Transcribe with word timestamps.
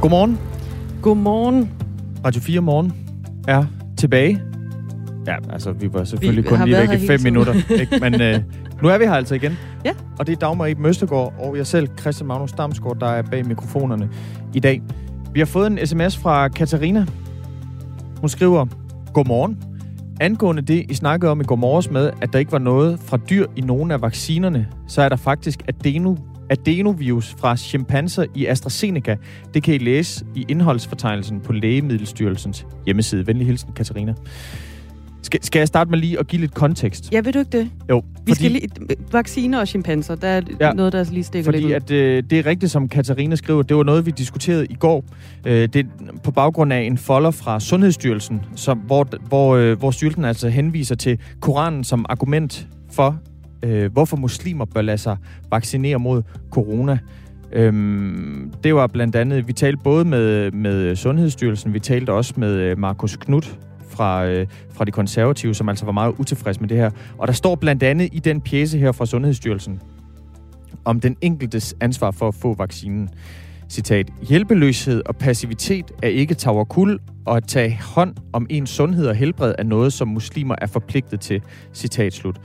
Godmorgen. 0.00 0.38
Godmorgen. 1.02 1.70
Radio 2.24 2.40
4 2.40 2.60
Morgen 2.60 2.92
er 3.48 3.64
tilbage. 3.96 4.42
Ja, 5.26 5.36
altså, 5.52 5.72
vi 5.72 5.92
var 5.92 6.04
selvfølgelig 6.04 6.44
Vi 6.44 6.48
kun 6.48 6.64
lige 6.64 6.76
væk 6.76 7.02
i 7.02 7.06
fem 7.06 7.20
minutter. 7.22 7.54
Ikke? 7.80 7.98
Men 8.00 8.20
øh, 8.20 8.40
nu 8.82 8.88
er 8.88 8.98
vi 8.98 9.04
her 9.04 9.12
altså 9.12 9.34
igen. 9.34 9.58
Ja. 9.84 9.92
Og 10.18 10.26
det 10.26 10.32
er 10.32 10.36
Dagmar 10.36 10.66
Ib 10.66 10.78
Møstegård 10.78 11.34
og 11.38 11.56
jeg 11.56 11.66
selv, 11.66 11.88
Christian 12.00 12.26
Magnus 12.26 12.52
Damsgaard, 12.52 12.96
der 13.00 13.06
er 13.06 13.22
bag 13.22 13.46
mikrofonerne 13.46 14.08
i 14.54 14.60
dag. 14.60 14.82
Vi 15.32 15.40
har 15.40 15.46
fået 15.46 15.66
en 15.66 15.86
sms 15.86 16.16
fra 16.16 16.48
Katarina. 16.48 17.06
Hun 18.20 18.28
skriver, 18.28 18.66
Godmorgen. 19.12 19.67
Angående 20.20 20.62
det, 20.62 20.90
I 20.90 20.94
snakkede 20.94 21.30
om 21.30 21.40
i 21.40 21.44
går 21.44 21.56
morges 21.56 21.90
med, 21.90 22.10
at 22.22 22.32
der 22.32 22.38
ikke 22.38 22.52
var 22.52 22.58
noget 22.58 23.00
fra 23.00 23.16
dyr 23.16 23.46
i 23.56 23.60
nogen 23.60 23.90
af 23.90 24.02
vaccinerne, 24.02 24.68
så 24.86 25.02
er 25.02 25.08
der 25.08 25.16
faktisk 25.16 25.62
adeno, 25.68 26.16
adenovirus 26.50 27.36
fra 27.38 27.56
chimpanser 27.56 28.24
i 28.34 28.46
AstraZeneca. 28.46 29.16
Det 29.54 29.62
kan 29.62 29.74
I 29.74 29.78
læse 29.78 30.24
i 30.34 30.44
indholdsfortegnelsen 30.48 31.40
på 31.40 31.52
Lægemiddelstyrelsens 31.52 32.66
hjemmeside. 32.86 33.26
Venlig 33.26 33.46
hilsen, 33.46 33.72
Katarina. 33.72 34.14
Skal, 35.22 35.44
skal 35.44 35.58
jeg 35.58 35.68
starte 35.68 35.90
med 35.90 35.98
lige 35.98 36.18
at 36.18 36.26
give 36.26 36.40
lidt 36.40 36.54
kontekst? 36.54 37.12
Ja, 37.12 37.20
ved 37.24 37.32
du 37.32 37.38
ikke 37.38 37.58
det? 37.58 37.70
Jo, 37.90 38.02
Vi 38.26 38.34
skal 38.34 38.50
lige, 38.50 38.68
vacciner 39.12 39.60
og 39.60 39.68
chimpanser, 39.68 40.14
der 40.14 40.28
er 40.28 40.42
Ja. 40.60 40.72
noget, 40.72 40.92
der 40.92 41.04
lige 41.12 41.24
stikker 41.24 41.44
Fordi 41.44 41.58
lidt 41.58 41.66
ud. 41.66 41.72
at, 41.72 41.90
øh, 41.90 42.22
det 42.30 42.38
er 42.38 42.46
rigtigt, 42.46 42.72
som 42.72 42.88
Katarina 42.88 43.36
skriver, 43.36 43.62
det 43.62 43.76
var 43.76 43.82
noget, 43.82 44.06
vi 44.06 44.10
diskuterede 44.10 44.66
i 44.70 44.74
går. 44.74 45.04
Øh, 45.46 45.68
det 45.72 45.76
er 45.76 45.84
på 46.24 46.30
baggrund 46.30 46.72
af 46.72 46.80
en 46.80 46.98
folder 46.98 47.30
fra 47.30 47.60
Sundhedsstyrelsen, 47.60 48.40
som, 48.56 48.78
hvor, 48.78 49.08
hvor, 49.28 49.56
øh, 49.56 49.78
hvor 49.78 49.90
styrelsen 49.90 50.24
altså 50.24 50.48
henviser 50.48 50.94
til 50.94 51.18
Koranen 51.40 51.84
som 51.84 52.06
argument 52.08 52.68
for, 52.92 53.18
øh, 53.62 53.92
hvorfor 53.92 54.16
muslimer 54.16 54.64
bør 54.64 54.82
lade 54.82 54.98
sig 54.98 55.16
vaccinere 55.50 55.98
mod 55.98 56.22
corona. 56.50 56.98
Øhm, 57.52 58.52
det 58.64 58.74
var 58.74 58.86
blandt 58.86 59.16
andet, 59.16 59.48
vi 59.48 59.52
talte 59.52 59.78
både 59.84 60.04
med, 60.04 60.50
med 60.50 60.96
Sundhedsstyrelsen, 60.96 61.74
vi 61.74 61.80
talte 61.80 62.12
også 62.12 62.34
med 62.36 62.52
øh, 62.54 62.78
Markus 62.78 63.16
Knudt 63.16 63.58
fra, 63.98 64.26
øh, 64.26 64.46
fra 64.72 64.84
de 64.84 64.90
konservative, 64.90 65.54
som 65.54 65.68
altså 65.68 65.84
var 65.84 65.92
meget 65.92 66.14
utilfreds 66.18 66.60
med 66.60 66.68
det 66.68 66.76
her. 66.76 66.90
Og 67.18 67.26
der 67.28 67.34
står 67.34 67.54
blandt 67.54 67.82
andet 67.82 68.08
i 68.12 68.18
den 68.18 68.40
pjæse 68.40 68.78
her 68.78 68.92
fra 68.92 69.06
Sundhedsstyrelsen, 69.06 69.80
om 70.84 71.00
den 71.00 71.16
enkeltes 71.20 71.74
ansvar 71.80 72.10
for 72.10 72.28
at 72.28 72.34
få 72.34 72.54
vaccinen. 72.54 73.08
Citat. 73.70 74.10
Hjælpeløshed 74.28 75.02
og 75.06 75.16
passivitet 75.16 75.84
er 76.02 76.08
ikke 76.08 76.34
tagerkul, 76.34 76.98
og 77.26 77.36
at 77.36 77.44
tage 77.46 77.80
hånd 77.82 78.14
om 78.32 78.46
ens 78.50 78.70
sundhed 78.70 79.06
og 79.06 79.14
helbred 79.14 79.54
er 79.58 79.62
noget, 79.62 79.92
som 79.92 80.08
muslimer 80.08 80.54
er 80.58 80.66
forpligtet 80.66 81.20
til. 81.20 81.42
Citat 81.74 82.12
slut. 82.12 82.40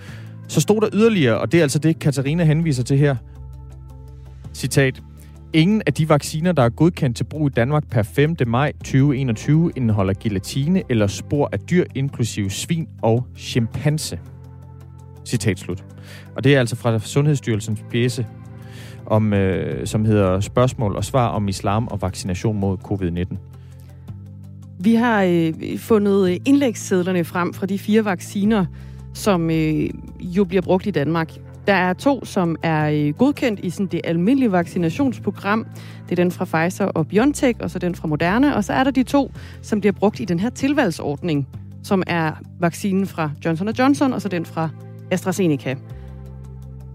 Så 0.47 0.61
stod 0.61 0.81
der 0.81 0.89
yderligere, 0.93 1.37
og 1.37 1.51
det 1.51 1.57
er 1.57 1.61
altså 1.61 1.79
det, 1.79 1.99
Katarina 1.99 2.43
henviser 2.43 2.83
til 2.83 2.97
her. 2.97 3.15
Citat. 4.53 5.01
Ingen 5.55 5.81
af 5.85 5.93
de 5.93 6.09
vacciner, 6.09 6.51
der 6.51 6.63
er 6.63 6.69
godkendt 6.69 7.17
til 7.17 7.23
brug 7.23 7.47
i 7.47 7.49
Danmark 7.49 7.89
per 7.89 8.03
5. 8.03 8.35
maj 8.47 8.71
2021, 8.71 9.71
indeholder 9.75 10.13
gelatine 10.19 10.83
eller 10.89 11.07
spor 11.07 11.49
af 11.51 11.59
dyr, 11.59 11.85
inklusive 11.95 12.49
svin 12.49 12.87
og 13.01 13.25
chimpanse. 13.37 14.19
Citat 15.25 15.59
slut. 15.59 15.85
Og 16.35 16.43
det 16.43 16.55
er 16.55 16.59
altså 16.59 16.75
fra 16.75 16.99
Sundhedsstyrelsens 16.99 17.83
pjæse, 17.91 18.27
om, 19.05 19.33
øh, 19.33 19.87
som 19.87 20.05
hedder 20.05 20.39
Spørgsmål 20.39 20.95
og 20.95 21.03
svar 21.05 21.27
om 21.27 21.47
islam 21.47 21.87
og 21.87 22.01
vaccination 22.01 22.59
mod 22.59 22.77
covid-19. 22.77 23.37
Vi 24.79 24.95
har 24.95 25.23
øh, 25.23 25.77
fundet 25.77 26.37
indlægssedlerne 26.45 27.23
frem 27.23 27.53
fra 27.53 27.65
de 27.65 27.79
fire 27.79 28.05
vacciner, 28.05 28.65
som 29.13 29.49
øh, 29.49 29.89
jo 30.21 30.43
bliver 30.43 30.61
brugt 30.61 30.87
i 30.87 30.91
Danmark. 30.91 31.33
Der 31.67 31.73
er 31.73 31.93
to, 31.93 32.25
som 32.25 32.55
er 32.63 32.89
øh, 32.89 33.13
godkendt 33.13 33.59
i 33.63 33.69
sådan 33.69 33.87
det 33.87 34.01
almindelige 34.03 34.51
vaccinationsprogram. 34.51 35.65
Det 36.09 36.11
er 36.11 36.15
den 36.15 36.31
fra 36.31 36.45
Pfizer 36.45 36.85
og 36.85 37.07
BioNTech, 37.07 37.59
og 37.61 37.71
så 37.71 37.79
den 37.79 37.95
fra 37.95 38.07
Moderna. 38.07 38.53
Og 38.53 38.63
så 38.63 38.73
er 38.73 38.83
der 38.83 38.91
de 38.91 39.03
to, 39.03 39.31
som 39.61 39.79
bliver 39.79 39.93
brugt 39.93 40.19
i 40.19 40.25
den 40.25 40.39
her 40.39 40.49
tilvalgsordning, 40.49 41.47
som 41.83 42.03
er 42.07 42.31
vaccinen 42.59 43.07
fra 43.07 43.31
Johnson 43.45 43.69
Johnson, 43.69 44.13
og 44.13 44.21
så 44.21 44.29
den 44.29 44.45
fra 44.45 44.69
AstraZeneca. 45.11 45.75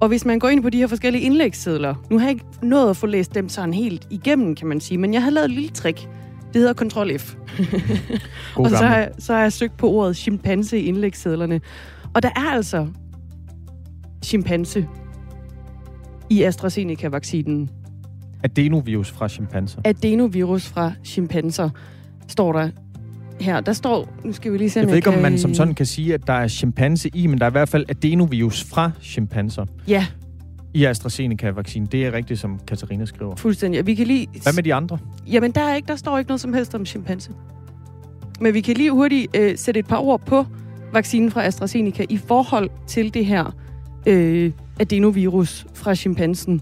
Og 0.00 0.08
hvis 0.08 0.24
man 0.24 0.38
går 0.38 0.48
ind 0.48 0.62
på 0.62 0.70
de 0.70 0.78
her 0.78 0.86
forskellige 0.86 1.22
indlægssedler, 1.22 1.94
nu 2.10 2.18
har 2.18 2.26
jeg 2.26 2.32
ikke 2.32 2.44
nået 2.62 2.90
at 2.90 2.96
få 2.96 3.06
læst 3.06 3.34
dem 3.34 3.48
sådan 3.48 3.74
helt 3.74 4.06
igennem, 4.10 4.54
kan 4.54 4.66
man 4.66 4.80
sige, 4.80 4.98
men 4.98 5.14
jeg 5.14 5.22
har 5.22 5.30
lavet 5.30 5.44
et 5.44 5.50
lille 5.50 5.68
trick. 5.70 6.08
Det 6.52 6.60
hedder 6.60 6.74
Ctrl 6.74 7.18
F. 7.18 7.34
Og 8.56 8.70
så 8.70 8.76
har, 8.76 9.08
så 9.18 9.34
har 9.34 9.40
jeg 9.40 9.52
søgt 9.52 9.76
på 9.76 9.90
ordet 9.90 10.16
chimpanse 10.16 10.78
i 10.78 10.84
indlægssedlerne. 10.84 11.60
Og 12.14 12.22
der 12.22 12.28
er 12.36 12.50
altså 12.50 12.86
chimpanse 14.24 14.86
i 16.30 16.42
AstraZeneca-vaccinen. 16.42 17.70
Adenovirus 18.44 19.10
fra 19.10 19.28
chimpanser. 19.28 19.80
Adenovirus 19.84 20.66
fra 20.66 20.92
chimpanser, 21.04 21.70
står 22.28 22.52
der 22.52 22.70
her. 23.40 23.60
Der 23.60 23.72
står, 23.72 24.08
nu 24.24 24.32
skal 24.32 24.52
vi 24.52 24.58
lige 24.58 24.70
se, 24.70 24.80
Jeg 24.80 24.88
ved 24.88 24.96
ikke, 24.96 25.08
om 25.10 25.18
man 25.22 25.38
som 25.38 25.54
sådan 25.54 25.74
kan 25.74 25.86
sige, 25.86 26.14
at 26.14 26.26
der 26.26 26.32
er 26.32 26.48
chimpanse 26.48 27.10
i, 27.14 27.26
men 27.26 27.38
der 27.38 27.44
er 27.44 27.50
i 27.50 27.52
hvert 27.52 27.68
fald 27.68 27.84
adenovirus 27.88 28.64
fra 28.64 28.90
chimpanser 29.02 29.66
Ja, 29.88 30.06
i 30.74 30.84
AstraZeneca-vaccinen. 30.84 31.88
Det 31.92 32.06
er 32.06 32.12
rigtigt, 32.12 32.40
som 32.40 32.60
Katarina 32.66 33.04
skriver. 33.04 33.36
fuldstændig. 33.36 33.86
Vi 33.86 33.94
kan 33.94 34.06
lige... 34.06 34.26
Hvad 34.42 34.52
med 34.52 34.62
de 34.62 34.74
andre? 34.74 34.98
Jamen, 35.26 35.50
der, 35.52 35.60
er 35.60 35.74
ikke, 35.74 35.86
der 35.88 35.96
står 35.96 36.18
ikke 36.18 36.28
noget 36.28 36.40
som 36.40 36.54
helst 36.54 36.74
om 36.74 36.86
chimpanse. 36.86 37.30
Men 38.40 38.54
vi 38.54 38.60
kan 38.60 38.76
lige 38.76 38.90
hurtigt 38.90 39.36
øh, 39.36 39.58
sætte 39.58 39.80
et 39.80 39.86
par 39.86 39.96
ord 39.98 40.20
på 40.26 40.46
vaccinen 40.92 41.30
fra 41.30 41.44
AstraZeneca 41.44 42.04
i 42.08 42.16
forhold 42.16 42.70
til 42.86 43.14
det 43.14 43.26
her 43.26 43.54
øh, 44.06 44.52
adenovirus 44.80 45.66
fra 45.74 45.94
chimpansen. 45.94 46.60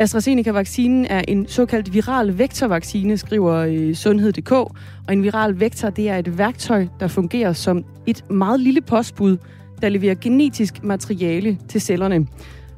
AstraZeneca-vaccinen 0.00 1.06
er 1.06 1.22
en 1.28 1.48
såkaldt 1.48 1.94
viral 1.94 2.38
vektorvaccine, 2.38 3.16
skriver 3.16 3.54
øh, 3.54 3.94
sundhed.dk. 3.94 4.52
Og 4.52 5.12
en 5.12 5.22
viral 5.22 5.60
vektor, 5.60 5.90
det 5.90 6.08
er 6.08 6.16
et 6.16 6.38
værktøj, 6.38 6.86
der 7.00 7.08
fungerer 7.08 7.52
som 7.52 7.84
et 8.06 8.30
meget 8.30 8.60
lille 8.60 8.80
postbud, 8.80 9.36
der 9.82 9.88
leverer 9.88 10.14
genetisk 10.14 10.84
materiale 10.84 11.58
til 11.68 11.80
cellerne. 11.80 12.26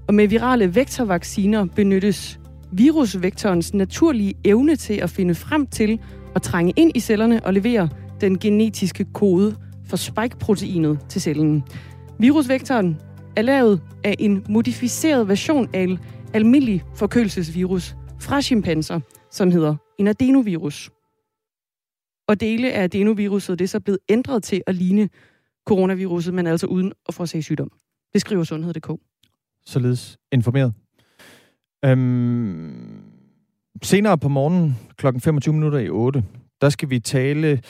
Og 0.08 0.14
med 0.14 0.28
virale 0.28 0.74
vektorvacciner 0.74 1.64
benyttes 1.64 2.40
virusvektorens 2.72 3.74
naturlige 3.74 4.34
evne 4.44 4.76
til 4.76 4.94
at 4.94 5.10
finde 5.10 5.34
frem 5.34 5.66
til 5.66 5.98
og 6.34 6.42
trænge 6.42 6.72
ind 6.76 6.92
i 6.94 7.00
cellerne 7.00 7.46
og 7.46 7.54
levere 7.54 7.88
den 8.20 8.38
genetiske 8.38 9.04
kode 9.04 9.56
for 9.84 9.96
spike-proteinet 9.96 10.98
til 11.08 11.20
cellen. 11.20 11.64
Virusvektoren 12.18 13.00
er 13.36 13.42
lavet 13.42 13.82
af 14.04 14.14
en 14.18 14.46
modificeret 14.48 15.28
version 15.28 15.68
af 15.74 15.80
en 15.80 15.98
almindelig 16.34 16.82
forkølelsesvirus 16.94 17.96
fra 18.20 18.40
chimpanser, 18.42 19.00
som 19.30 19.50
hedder 19.50 19.76
en 19.98 20.06
adenovirus. 20.06 20.90
Og 22.28 22.40
dele 22.40 22.72
af 22.72 22.82
adenoviruset 22.82 23.58
det 23.58 23.64
er 23.64 23.68
så 23.68 23.80
blevet 23.80 23.98
ændret 24.08 24.42
til 24.42 24.62
at 24.66 24.74
ligne 24.74 25.08
coronaviruset, 25.66 26.34
men 26.34 26.46
altså 26.46 26.66
uden 26.66 26.92
at 27.08 27.14
forårsage 27.14 27.42
sygdom. 27.42 27.70
Det 28.12 28.20
skriver 28.20 28.44
sundhed.dk. 28.44 29.00
Således 29.66 30.18
informeret. 30.32 30.74
Øhm, 31.84 33.02
senere 33.82 34.18
på 34.18 34.28
morgenen, 34.28 34.76
klokken 34.96 35.20
25 35.20 35.54
minutter 35.54 35.78
i 35.78 35.88
8, 35.88 36.24
der 36.60 36.68
skal 36.68 36.90
vi 36.90 37.00
tale 37.00 37.62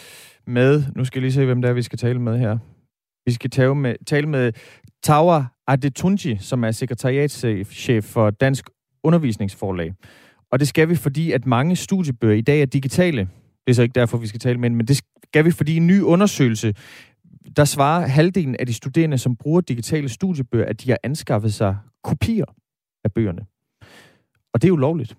med, 0.47 0.85
nu 0.97 1.05
skal 1.05 1.21
jeg 1.21 1.23
lige 1.23 1.33
se, 1.33 1.45
hvem 1.45 1.63
det 1.63 1.69
er, 1.69 1.73
vi 1.73 1.83
skal 1.83 1.99
tale 1.99 2.19
med 2.21 2.39
her. 2.39 2.59
Vi 3.27 3.33
skal 3.33 3.51
tale 3.51 3.75
med, 3.75 3.95
tale 4.07 4.27
med 4.27 4.53
Tawa 5.03 5.45
Adetunji, 5.67 6.39
som 6.41 6.65
er 6.65 6.71
sekretariatschef 6.71 8.05
for 8.05 8.31
Dansk 8.31 8.71
Undervisningsforlag. 9.03 9.95
Og 10.51 10.61
det 10.61 10.69
skal 10.69 10.89
vi, 10.89 10.95
fordi 10.95 11.33
at 11.33 11.47
mange 11.47 11.77
studiebøger 11.77 12.35
i 12.35 12.41
dag 12.41 12.63
er 12.63 12.67
digitale. 12.67 13.21
Det 13.67 13.71
er 13.71 13.75
så 13.75 13.83
ikke 13.83 13.93
derfor, 13.93 14.19
vi 14.19 14.27
skal 14.27 14.41
tale 14.41 14.59
med 14.59 14.71
men 14.71 14.87
det 14.87 15.03
skal 15.25 15.45
vi, 15.45 15.51
fordi 15.51 15.77
en 15.77 15.87
ny 15.87 16.01
undersøgelse, 16.01 16.75
der 17.57 17.65
svarer 17.65 18.07
halvdelen 18.07 18.57
af 18.59 18.67
de 18.67 18.75
studerende, 18.75 19.19
som 19.19 19.37
bruger 19.37 19.61
digitale 19.61 20.09
studiebøger, 20.09 20.67
at 20.67 20.81
de 20.81 20.91
har 20.91 20.99
anskaffet 21.03 21.55
sig 21.55 21.77
kopier 22.05 22.45
af 23.05 23.13
bøgerne. 23.13 23.47
Og 24.53 24.63
det 24.63 24.65
er 24.65 24.69
jo 24.69 24.77
lovligt. 24.77 25.17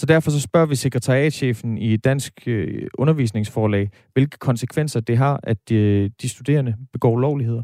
Så 0.00 0.06
derfor 0.06 0.30
så 0.30 0.40
spørger 0.40 0.66
vi 0.66 0.74
sekretariatchefen 0.74 1.78
i 1.78 1.96
Dansk 1.96 2.32
øh, 2.46 2.86
Undervisningsforlag, 2.98 3.90
hvilke 4.12 4.38
konsekvenser 4.38 5.00
det 5.00 5.16
har, 5.18 5.40
at 5.42 5.72
øh, 5.72 6.10
de 6.22 6.28
studerende 6.28 6.74
begår 6.92 7.18
lovligheder. 7.18 7.62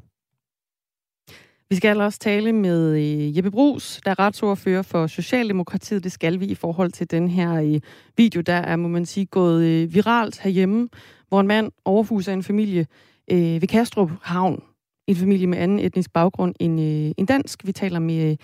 Vi 1.71 1.77
skal 1.77 1.89
altså 1.89 2.03
også 2.03 2.19
tale 2.19 2.53
med 2.53 2.97
øh, 2.97 3.37
Jeppe 3.37 3.51
Brugs, 3.51 4.01
der 4.05 4.11
er 4.11 4.19
retsordfører 4.19 4.83
for 4.83 5.07
Socialdemokratiet. 5.07 6.05
Det 6.05 6.13
skal 6.13 6.41
vi 6.41 6.47
i 6.47 6.55
forhold 6.55 6.91
til 6.91 7.11
den 7.11 7.29
her 7.29 7.55
øh, 7.55 7.81
video, 8.17 8.41
der 8.41 8.55
er, 8.55 8.77
må 8.77 8.89
man 8.89 9.07
sige, 9.07 9.27
gået 9.27 9.65
øh, 9.65 9.95
viralt 9.95 10.41
herhjemme, 10.41 10.89
hvor 11.29 11.41
en 11.41 11.47
mand 11.47 11.73
overfuser 11.85 12.33
en 12.33 12.43
familie 12.43 12.87
ved 13.29 13.69
Kastrup 13.69 14.11
Havn. 14.23 14.63
En 15.07 15.17
familie 15.17 15.47
med 15.47 15.59
anden 15.59 15.79
etnisk 15.79 16.13
baggrund 16.13 16.55
end, 16.61 16.81
end 17.19 17.27
dansk. 17.27 17.67
Vi 17.67 17.73
taler 17.73 17.99
med 17.99 18.37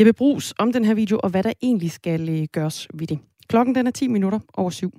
Jeppe 0.00 0.12
Brugs 0.12 0.54
om 0.58 0.72
den 0.72 0.84
her 0.84 0.94
video, 0.94 1.20
og 1.22 1.30
hvad 1.30 1.42
der 1.42 1.52
egentlig 1.62 1.90
skal 1.90 2.28
øh, 2.28 2.46
gøres 2.52 2.88
ved 2.94 3.06
det. 3.06 3.18
Klokken 3.48 3.74
den 3.74 3.86
er 3.86 3.90
10 3.90 4.08
minutter 4.08 4.38
over 4.54 4.70
syv. 4.70 4.92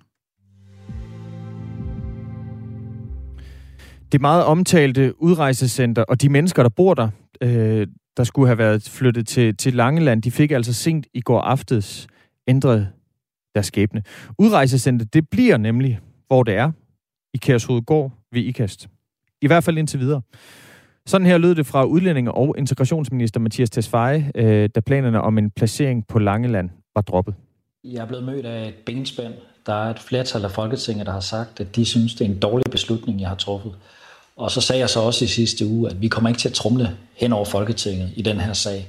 Det 4.12 4.22
meget 4.22 4.46
omtalte 4.46 5.22
udrejsecenter 5.22 6.04
og 6.04 6.22
de 6.22 6.30
mennesker, 6.30 6.64
der 6.64 6.70
bor 6.70 6.94
der, 6.94 7.10
øh, 7.42 7.88
der 8.18 8.24
skulle 8.24 8.48
have 8.48 8.58
været 8.58 8.90
flyttet 8.90 9.28
til, 9.28 9.58
til 9.58 9.74
Langeland, 9.74 10.22
de 10.22 10.32
fik 10.32 10.52
altså 10.52 10.74
sent 10.74 11.08
i 11.14 11.22
går 11.22 11.42
aftes 11.42 12.08
ændret 12.48 12.90
deres 13.56 13.68
skæbne. 13.68 14.04
Udrejsecenter, 14.40 15.06
det 15.06 15.30
bliver 15.30 15.58
nemlig, 15.58 16.00
hvor 16.28 16.44
det 16.44 16.56
er, 16.56 16.72
i 17.34 17.38
Kærshovedgård 17.38 18.12
ved 18.32 18.42
IKAST. 18.42 18.88
I 19.42 19.48
hvert 19.48 19.64
fald 19.64 19.78
indtil 19.78 20.00
videre. 20.00 20.22
Sådan 21.06 21.28
her 21.28 21.38
lød 21.38 21.56
det 21.56 21.66
fra 21.66 21.84
udlændinge- 21.86 22.32
og 22.32 22.56
integrationsminister 22.58 23.40
Mathias 23.40 23.70
Tesfaye, 23.70 24.32
øh, 24.36 24.70
da 24.76 24.80
planerne 24.80 25.22
om 25.22 25.38
en 25.38 25.52
placering 25.52 26.08
på 26.08 26.20
Langeland 26.20 26.70
var 26.96 27.02
droppet. 27.02 27.34
Jeg 27.84 28.02
er 28.02 28.06
blevet 28.06 28.24
mødt 28.24 28.46
af 28.46 28.68
et 28.68 28.74
benspænd. 28.86 29.34
Der 29.66 29.74
er 29.74 29.90
et 29.90 30.00
flertal 30.00 30.44
af 30.44 30.52
Folketinget, 30.52 31.06
der 31.06 31.12
har 31.12 31.20
sagt, 31.20 31.60
at 31.60 31.76
de 31.76 31.86
synes, 31.86 32.16
det 32.16 32.28
er 32.28 32.30
en 32.30 32.40
dårlig 32.40 32.72
beslutning, 32.72 33.22
jeg 33.22 33.30
har 33.30 33.36
truffet. 33.36 33.72
Og 34.36 34.52
så 34.52 34.62
sagde 34.62 34.80
jeg 34.80 34.90
så 34.90 35.00
også 35.00 35.26
i 35.26 35.28
sidste 35.28 35.66
uge, 35.66 35.90
at 35.90 36.02
vi 36.02 36.08
kommer 36.08 36.30
ikke 36.30 36.40
til 36.40 36.50
at 36.50 36.54
trumle 36.54 36.98
hen 37.16 37.34
over 37.34 37.46
Folketinget 37.46 38.12
i 38.16 38.22
den 38.22 38.40
her 38.40 38.54
sag. 38.54 38.88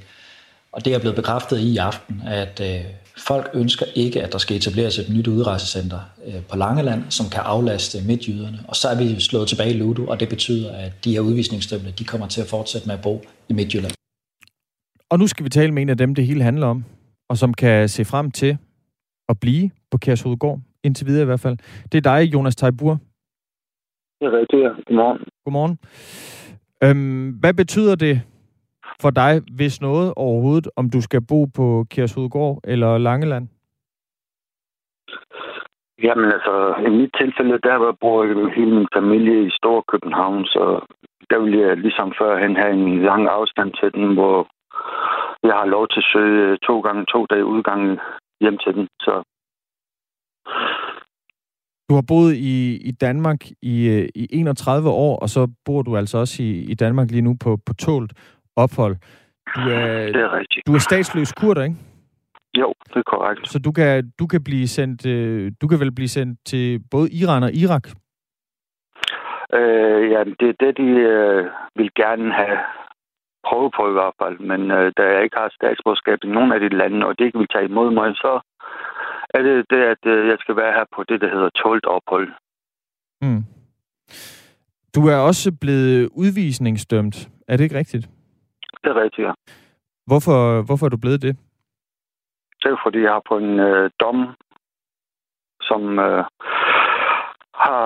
Og 0.73 0.85
det 0.85 0.93
er 0.93 0.99
blevet 0.99 1.15
bekræftet 1.15 1.59
i 1.59 1.77
aften, 1.77 2.21
at 2.25 2.61
øh, 2.69 2.85
folk 3.17 3.49
ønsker 3.53 3.85
ikke, 3.95 4.23
at 4.23 4.31
der 4.31 4.37
skal 4.37 4.57
etableres 4.57 4.99
et 4.99 5.09
nyt 5.15 5.27
udrejsecenter 5.27 5.99
øh, 6.27 6.41
på 6.49 6.57
Langeland, 6.57 7.01
som 7.09 7.25
kan 7.33 7.41
aflaste 7.45 7.97
midtjyderne. 8.07 8.59
Og 8.67 8.75
så 8.75 8.87
er 8.87 8.97
vi 9.01 9.19
slået 9.19 9.47
tilbage 9.47 9.73
i 9.75 9.77
Ludo, 9.77 10.05
og 10.07 10.19
det 10.19 10.29
betyder, 10.29 10.71
at 10.85 10.91
de 11.05 11.11
her 11.11 11.21
udvisningsdømte, 11.21 11.91
de 11.91 12.05
kommer 12.05 12.27
til 12.27 12.41
at 12.41 12.47
fortsætte 12.47 12.87
med 12.87 12.95
at 12.95 13.01
bo 13.03 13.21
i 13.49 13.53
Midtjylland. 13.53 13.93
Og 15.09 15.19
nu 15.19 15.27
skal 15.27 15.43
vi 15.43 15.49
tale 15.49 15.71
med 15.71 15.81
en 15.81 15.89
af 15.89 15.97
dem, 15.97 16.15
det 16.15 16.27
hele 16.27 16.43
handler 16.43 16.67
om, 16.67 16.83
og 17.29 17.37
som 17.37 17.53
kan 17.53 17.89
se 17.89 18.05
frem 18.05 18.31
til 18.31 18.57
at 19.29 19.39
blive 19.39 19.71
på 19.91 19.97
Kærshovedgård, 19.97 20.59
indtil 20.83 21.07
videre 21.07 21.21
i 21.21 21.25
hvert 21.25 21.39
fald. 21.39 21.57
Det 21.91 21.97
er 21.97 22.15
dig, 22.15 22.33
Jonas 22.33 22.55
Tejbur. 22.55 22.99
Det 24.19 24.27
er 24.27 24.31
rigtigt, 24.39 24.87
Godmorgen. 24.87 25.19
Godmorgen. 25.45 25.77
Øhm, 26.83 27.29
hvad 27.29 27.53
betyder 27.53 27.95
det 27.95 28.21
for 29.01 29.09
dig, 29.09 29.41
hvis 29.57 29.81
noget 29.81 30.13
overhovedet, 30.15 30.67
om 30.75 30.89
du 30.89 31.01
skal 31.01 31.21
bo 31.29 31.45
på 31.45 31.85
Kærshovedgård 31.89 32.59
eller 32.63 32.97
Langeland? 32.97 33.47
Jamen 36.03 36.25
altså, 36.25 36.55
i 36.87 36.89
mit 36.89 37.11
tilfælde, 37.21 37.59
der 37.63 37.97
bor 38.01 38.17
hele 38.55 38.75
min 38.75 38.87
familie 38.97 39.47
i 39.47 39.49
Stor 39.59 39.83
København, 39.91 40.45
så 40.45 40.63
der 41.29 41.39
vil 41.39 41.53
jeg 41.59 41.77
ligesom 41.77 42.13
førhen 42.21 42.55
have 42.55 42.73
en 42.73 43.03
lang 43.03 43.27
afstand 43.27 43.71
til 43.79 43.89
den, 43.93 44.13
hvor 44.13 44.47
jeg 45.43 45.55
har 45.61 45.65
lov 45.65 45.87
til 45.87 45.99
at 46.03 46.09
søge 46.13 46.57
to 46.67 46.79
gange 46.79 47.05
to 47.13 47.25
dage 47.25 47.45
udgang 47.45 47.99
hjem 48.41 48.57
til 48.57 48.73
den. 48.73 48.87
Så 48.99 49.13
du 51.89 51.95
har 51.95 52.05
boet 52.07 52.33
i, 52.33 52.57
i 52.89 52.91
Danmark 52.91 53.39
i, 53.61 53.77
i 54.15 54.27
31 54.31 54.89
år, 54.89 55.19
og 55.19 55.29
så 55.29 55.47
bor 55.65 55.81
du 55.81 55.97
altså 55.97 56.17
også 56.17 56.43
i, 56.43 56.49
i 56.71 56.73
Danmark 56.73 57.11
lige 57.11 57.21
nu 57.21 57.35
på, 57.43 57.57
på 57.65 57.73
tålt 57.73 58.13
ophold. 58.55 58.95
Du 59.55 59.61
er, 59.61 60.05
det 60.15 60.21
er 60.21 60.33
rigtigt. 60.39 60.67
Du 60.67 60.73
er 60.73 60.79
statsløs 60.79 61.31
kurder, 61.33 61.63
ikke? 61.63 61.75
Jo, 62.57 62.73
det 62.87 62.95
er 62.95 63.03
korrekt. 63.03 63.49
Så 63.49 63.59
du 63.59 63.71
kan, 63.71 64.11
du 64.19 64.27
kan 64.27 64.43
blive 64.43 64.67
sendt, 64.67 65.05
øh, 65.05 65.51
du 65.61 65.67
kan 65.67 65.79
vel 65.79 65.95
blive 65.95 66.07
sendt 66.07 66.39
til 66.45 66.83
både 66.91 67.11
Iran 67.11 67.43
og 67.43 67.53
Irak? 67.53 67.87
Øh, 69.53 70.11
ja, 70.11 70.23
det 70.39 70.47
er 70.49 70.57
det, 70.59 70.77
de 70.77 70.89
øh, 71.13 71.45
vil 71.75 71.89
gerne 71.95 72.33
have 72.33 72.57
prøvet 73.47 73.73
på 73.77 73.89
i 73.89 73.95
hvert 73.97 74.15
fald. 74.21 74.39
Men 74.39 74.61
øh, 74.71 74.91
da 74.97 75.03
jeg 75.13 75.23
ikke 75.23 75.37
har 75.37 75.49
statsborgerskab 75.59 76.17
i 76.23 76.27
nogen 76.27 76.51
af 76.51 76.59
de 76.59 76.69
lande, 76.69 77.05
og 77.05 77.19
det 77.19 77.25
ikke 77.25 77.39
vil 77.39 77.53
tage 77.53 77.65
imod 77.65 77.91
mig, 77.93 78.15
så 78.15 78.33
er 79.29 79.41
det 79.41 79.65
det, 79.69 79.81
at 79.93 80.03
øh, 80.05 80.27
jeg 80.27 80.37
skal 80.39 80.55
være 80.55 80.73
her 80.77 80.85
på 80.95 81.03
det, 81.09 81.21
der 81.21 81.29
hedder 81.35 81.49
tålt 81.49 81.85
ophold. 81.85 82.27
Mm. 83.21 83.43
Du 84.95 85.01
er 85.07 85.15
også 85.15 85.51
blevet 85.61 86.09
udvisningsdømt. 86.15 87.29
Er 87.47 87.57
det 87.57 87.63
ikke 87.63 87.77
rigtigt? 87.77 88.09
Det 88.83 88.89
er 88.91 89.01
rigtigt, 89.03 89.27
ja. 89.27 89.33
Hvorfor, 90.05 90.65
hvorfor 90.65 90.85
er 90.85 90.89
du 90.89 90.97
blevet 90.97 91.21
det? 91.21 91.33
Det 92.61 92.71
er 92.71 92.77
fordi, 92.85 92.99
jeg 93.01 93.11
har 93.11 93.23
på 93.29 93.37
en 93.37 93.59
øh, 93.59 93.91
dom, 93.99 94.17
som 95.61 95.99
øh, 95.99 96.23
har 97.65 97.85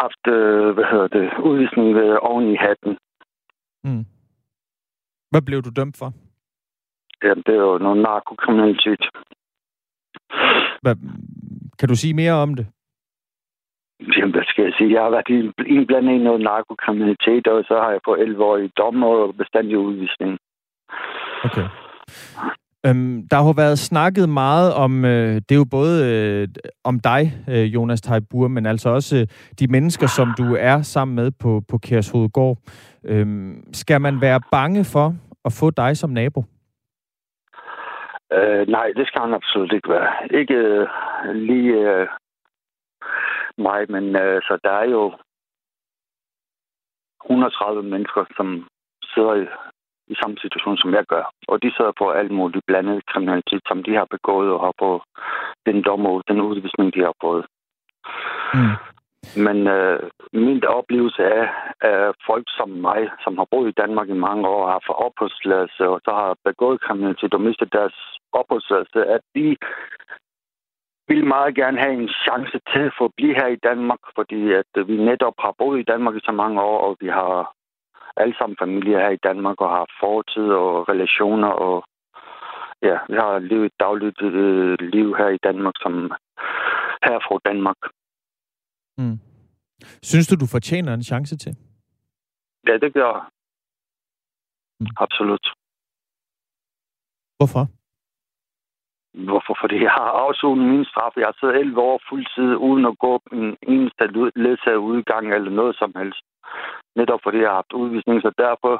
haft, 0.00 0.24
øh, 0.36 0.74
hvad 0.74 0.86
hedder 0.92 1.08
det, 1.08 1.26
udvisning 1.48 1.94
ved 1.94 2.18
oven 2.22 2.46
i 2.54 2.56
hatten. 2.56 2.98
Mm. 3.84 4.04
Hvad 5.30 5.42
blev 5.42 5.62
du 5.62 5.70
dømt 5.76 5.96
for? 5.96 6.12
Jamen, 7.22 7.42
det 7.46 7.54
er 7.54 7.64
jo 7.70 7.78
noget 7.78 8.02
narkokriminalitet. 8.02 9.02
Hvad, 10.82 10.96
kan 11.78 11.88
du 11.88 11.96
sige 11.96 12.14
mere 12.14 12.32
om 12.32 12.54
det? 12.54 12.66
Jamen, 14.00 14.34
hvad 14.34 14.46
skal 14.46 14.64
jeg 14.64 14.74
sige? 14.78 14.94
Jeg 14.94 15.02
har 15.02 15.10
været 15.10 15.52
indblandet 15.66 16.12
i 16.12 16.18
noget 16.18 16.40
narkokriminalitet, 16.40 17.46
og 17.46 17.64
så 17.64 17.74
har 17.82 17.90
jeg 17.90 18.00
fået 18.04 18.20
11 18.20 18.44
år 18.44 18.56
i 18.56 18.68
dom 18.76 19.02
og 19.02 19.34
bestandig 19.36 19.78
udvisning. 19.78 20.38
Okay. 21.44 21.68
Øhm, 22.86 23.28
der 23.30 23.36
har 23.36 23.52
været 23.56 23.78
snakket 23.78 24.28
meget 24.28 24.74
om, 24.74 25.04
øh, 25.04 25.34
det 25.34 25.52
er 25.52 25.62
jo 25.64 25.66
både 25.70 25.94
øh, 26.10 26.48
om 26.84 27.00
dig, 27.00 27.22
øh, 27.48 27.74
Jonas 27.74 28.00
Tejbur, 28.00 28.48
men 28.48 28.66
altså 28.66 28.88
også 28.88 29.16
øh, 29.16 29.26
de 29.60 29.66
mennesker, 29.66 30.06
som 30.06 30.28
du 30.38 30.56
er 30.58 30.82
sammen 30.82 31.14
med 31.14 31.30
på, 31.42 31.62
på 31.70 31.78
Kærshovedgård. 31.78 32.58
Øhm, 33.04 33.64
skal 33.72 34.00
man 34.00 34.20
være 34.20 34.40
bange 34.52 34.84
for 34.84 35.14
at 35.44 35.52
få 35.60 35.70
dig 35.70 35.96
som 35.96 36.10
nabo? 36.10 36.44
Øh, 38.32 38.68
nej, 38.68 38.86
det 38.96 39.06
skal 39.06 39.20
han 39.20 39.34
absolut 39.34 39.72
ikke 39.72 39.88
være. 39.88 40.10
Ikke 40.40 40.54
øh, 40.54 41.34
lige 41.34 41.72
øh, 41.72 42.06
mig, 43.58 43.80
men 43.88 44.16
øh, 44.16 44.42
så 44.42 44.58
der 44.64 44.70
er 44.70 44.88
jo 44.96 45.04
130 47.24 47.82
mennesker, 47.82 48.24
som 48.36 48.68
sidder 49.14 49.34
i, 49.34 49.46
i 50.12 50.14
samme 50.22 50.36
situation, 50.40 50.76
som 50.76 50.94
jeg 50.94 51.04
gør. 51.04 51.24
Og 51.48 51.62
de 51.62 51.72
sidder 51.76 51.92
på 51.98 52.10
alt 52.10 52.30
muligt 52.30 52.66
blandet 52.66 53.06
kriminalitet, 53.06 53.62
som 53.68 53.82
de 53.82 53.94
har 53.94 54.06
begået 54.10 54.50
og 54.52 54.60
har 54.60 54.74
på 54.78 55.02
den 55.66 55.82
dom 55.82 56.06
og 56.06 56.22
den 56.28 56.40
udvisning, 56.40 56.94
de 56.94 57.00
har 57.00 57.14
fået. 57.20 57.44
Mm. 58.54 58.76
Men 59.46 59.66
øh, 59.66 60.10
min 60.32 60.64
oplevelse 60.64 61.22
er, 61.22 61.46
at 61.80 62.14
folk 62.26 62.46
som 62.58 62.68
mig, 62.68 63.00
som 63.24 63.38
har 63.38 63.46
boet 63.50 63.68
i 63.68 63.78
Danmark 63.82 64.08
i 64.08 64.22
mange 64.26 64.48
år, 64.48 64.70
har 64.72 64.80
fået 64.86 65.02
opholdsladelse, 65.06 65.82
og 65.92 66.00
så 66.04 66.10
har 66.20 66.36
begået 66.44 66.80
kriminalitet 66.80 67.34
og 67.34 67.40
mistet 67.40 67.72
deres 67.72 67.96
opholdsladelse, 68.32 69.00
at 69.14 69.20
de 69.34 69.56
vil 71.08 71.26
meget 71.26 71.54
gerne 71.54 71.78
have 71.78 71.94
en 72.02 72.08
chance 72.24 72.56
til 72.72 72.82
at 72.88 72.96
få 72.98 73.12
blive 73.16 73.34
her 73.34 73.46
i 73.46 73.62
Danmark, 73.68 74.02
fordi 74.14 74.52
at 74.52 74.72
vi 74.88 74.96
netop 74.96 75.34
har 75.38 75.54
boet 75.58 75.80
i 75.80 75.88
Danmark 75.92 76.14
i 76.16 76.26
så 76.28 76.32
mange 76.32 76.62
år, 76.62 76.78
og 76.86 76.96
vi 77.00 77.08
har 77.08 77.54
alle 78.16 78.34
sammen 78.38 78.56
familie 78.60 78.98
her 78.98 79.10
i 79.10 79.24
Danmark 79.28 79.60
og 79.60 79.70
har 79.70 79.86
fortid 80.00 80.48
og 80.62 80.88
relationer, 80.88 81.48
og 81.48 81.84
ja, 82.82 82.96
vi 83.08 83.14
har 83.14 83.38
levet 83.38 83.66
et 83.66 83.80
dagligt 83.80 84.22
øh, 84.22 84.78
liv 84.80 85.16
her 85.16 85.28
i 85.28 85.38
Danmark, 85.46 85.74
som 85.76 85.92
her 87.06 87.18
fra 87.26 87.38
Danmark. 87.44 87.80
Mm. 88.98 89.18
Synes 90.02 90.26
du, 90.28 90.34
du 90.36 90.46
fortjener 90.46 90.94
en 90.94 91.02
chance 91.02 91.36
til? 91.36 91.52
Ja, 92.68 92.76
det 92.82 92.94
gør 92.94 93.10
jeg. 93.14 93.22
Mm. 94.80 94.86
Absolut. 94.96 95.46
Hvorfor? 97.38 97.68
Hvorfor? 99.14 99.56
Fordi 99.60 99.82
jeg 99.82 99.90
har 99.90 100.10
afsonet 100.24 100.68
min 100.68 100.84
straf. 100.84 101.12
Jeg 101.16 101.26
har 101.26 101.36
siddet 101.40 101.56
11 101.56 101.80
år 101.80 102.00
fuldtid 102.08 102.56
uden 102.56 102.84
at 102.86 102.98
gå 102.98 103.20
en 103.32 103.56
eneste 103.62 104.04
ledsaget 104.36 104.76
udgang 104.76 105.34
eller 105.34 105.50
noget 105.50 105.76
som 105.76 105.92
helst 105.96 106.24
netop 106.96 107.20
fordi 107.22 107.38
jeg 107.38 107.48
har 107.48 107.60
haft 107.62 107.72
udvisning, 107.82 108.22
så 108.22 108.30
derfor 108.38 108.74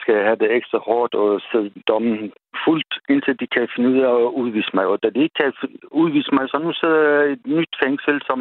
skal 0.00 0.14
jeg 0.14 0.24
have 0.24 0.40
det 0.42 0.54
ekstra 0.58 0.78
hårdt 0.88 1.14
og 1.14 1.40
sidde 1.50 1.70
dommen 1.88 2.32
fuldt, 2.64 2.92
indtil 3.08 3.34
de 3.40 3.46
kan 3.46 3.68
finde 3.74 3.88
ud 3.92 3.98
af 4.08 4.14
at 4.24 4.32
udvise 4.40 4.70
mig. 4.74 4.86
Og 4.86 5.02
da 5.02 5.08
de 5.10 5.22
ikke 5.22 5.38
kan 5.42 5.52
udvise 5.90 6.30
mig, 6.32 6.44
så 6.48 6.58
nu 6.58 6.72
sidder 6.72 7.00
jeg 7.08 7.28
i 7.28 7.32
et 7.32 7.46
nyt 7.46 7.74
fængsel, 7.82 8.22
som 8.28 8.40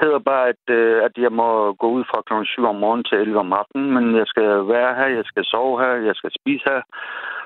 hedder 0.00 0.18
bare, 0.18 0.48
at, 0.48 0.64
øh, 0.78 1.04
at 1.06 1.12
jeg 1.24 1.32
må 1.32 1.72
gå 1.72 1.88
ud 1.96 2.04
fra 2.10 2.22
kl. 2.26 2.32
7 2.44 2.64
om 2.64 2.74
morgenen 2.74 3.04
til 3.04 3.18
11 3.18 3.38
om 3.38 3.52
aftenen, 3.52 3.90
men 3.96 4.16
jeg 4.16 4.26
skal 4.26 4.50
være 4.74 4.94
her, 4.98 5.08
jeg 5.18 5.24
skal 5.24 5.44
sove 5.44 5.80
her, 5.82 5.92
jeg 6.08 6.16
skal 6.16 6.30
spise 6.40 6.64
her, 6.70 6.82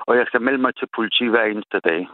og 0.07 0.17
jeg 0.17 0.25
skal 0.27 0.41
melde 0.41 0.61
mig 0.65 0.75
til 0.75 0.87
politi 0.95 1.25
hver 1.27 1.43
eneste 1.43 1.79
dag. 1.79 2.07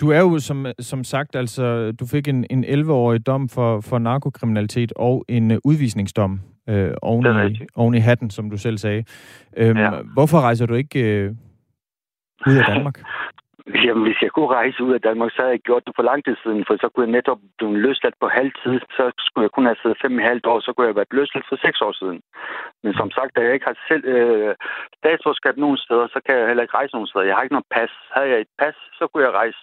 Du 0.00 0.10
er 0.10 0.20
jo 0.20 0.38
som, 0.38 0.66
som 0.80 1.04
sagt, 1.04 1.36
altså, 1.36 1.92
du 1.92 2.06
fik 2.06 2.28
en, 2.28 2.46
en 2.50 2.64
11-årig 2.64 3.26
dom 3.26 3.48
for, 3.48 3.80
for 3.80 3.98
narkokriminalitet 3.98 4.92
og 4.96 5.24
en 5.28 5.50
uh, 5.50 5.56
udvisningsdom 5.64 6.40
øh, 6.68 6.94
oven, 7.02 7.50
i, 7.50 7.66
oven 7.76 7.94
i 7.94 7.98
hatten, 7.98 8.30
som 8.30 8.50
du 8.50 8.56
selv 8.56 8.78
sagde. 8.78 9.04
Øhm, 9.56 9.78
ja. 9.78 9.90
Hvorfor 10.14 10.40
rejser 10.40 10.66
du 10.66 10.74
ikke 10.74 11.00
øh, 11.00 11.30
ud 12.46 12.56
af 12.56 12.64
Danmark? 12.64 13.00
Jamen, 13.84 14.04
hvis 14.06 14.22
jeg 14.22 14.30
kunne 14.30 14.54
rejse 14.60 14.82
ud 14.86 14.92
af 14.94 15.00
Danmark, 15.00 15.30
så 15.30 15.38
havde 15.42 15.56
jeg 15.56 15.66
gjort 15.68 15.86
det 15.86 15.92
for 15.96 16.02
lang 16.10 16.24
tid 16.24 16.36
siden, 16.42 16.64
for 16.66 16.74
så 16.76 16.88
kunne 16.88 17.06
jeg 17.06 17.16
netop 17.18 17.40
blive 17.58 17.80
løsladt 17.86 18.16
på 18.20 18.28
halv 18.38 18.52
tid. 18.62 18.76
Så 18.96 19.04
skulle 19.26 19.44
jeg 19.46 19.54
kun 19.56 19.68
have 19.68 19.80
siddet 19.82 20.02
fem 20.02 20.18
og 20.18 20.24
halvt 20.30 20.46
år, 20.46 20.58
så 20.60 20.70
kunne 20.72 20.84
jeg 20.84 20.92
have 20.92 21.00
været 21.00 21.16
løsladt 21.18 21.46
for 21.48 21.58
seks 21.66 21.78
år 21.86 21.92
siden. 22.00 22.18
Men 22.82 22.92
som 23.00 23.10
sagt, 23.16 23.36
da 23.36 23.40
jeg 23.44 23.54
ikke 23.54 23.68
har 23.70 23.78
selv 23.90 24.04
øh, 24.14 24.54
statsforskab 24.98 25.56
nogen 25.56 25.78
steder, 25.86 26.06
så 26.14 26.18
kan 26.26 26.34
jeg 26.38 26.46
heller 26.46 26.64
ikke 26.64 26.78
rejse 26.80 26.94
nogen 26.94 27.10
steder. 27.10 27.24
Jeg 27.28 27.34
har 27.36 27.42
ikke 27.42 27.56
noget 27.56 27.72
pas. 27.76 27.92
Havde 28.14 28.28
jeg 28.32 28.40
et 28.40 28.52
pas, 28.62 28.76
så 28.98 29.04
kunne 29.06 29.24
jeg 29.26 29.32
rejse. 29.42 29.62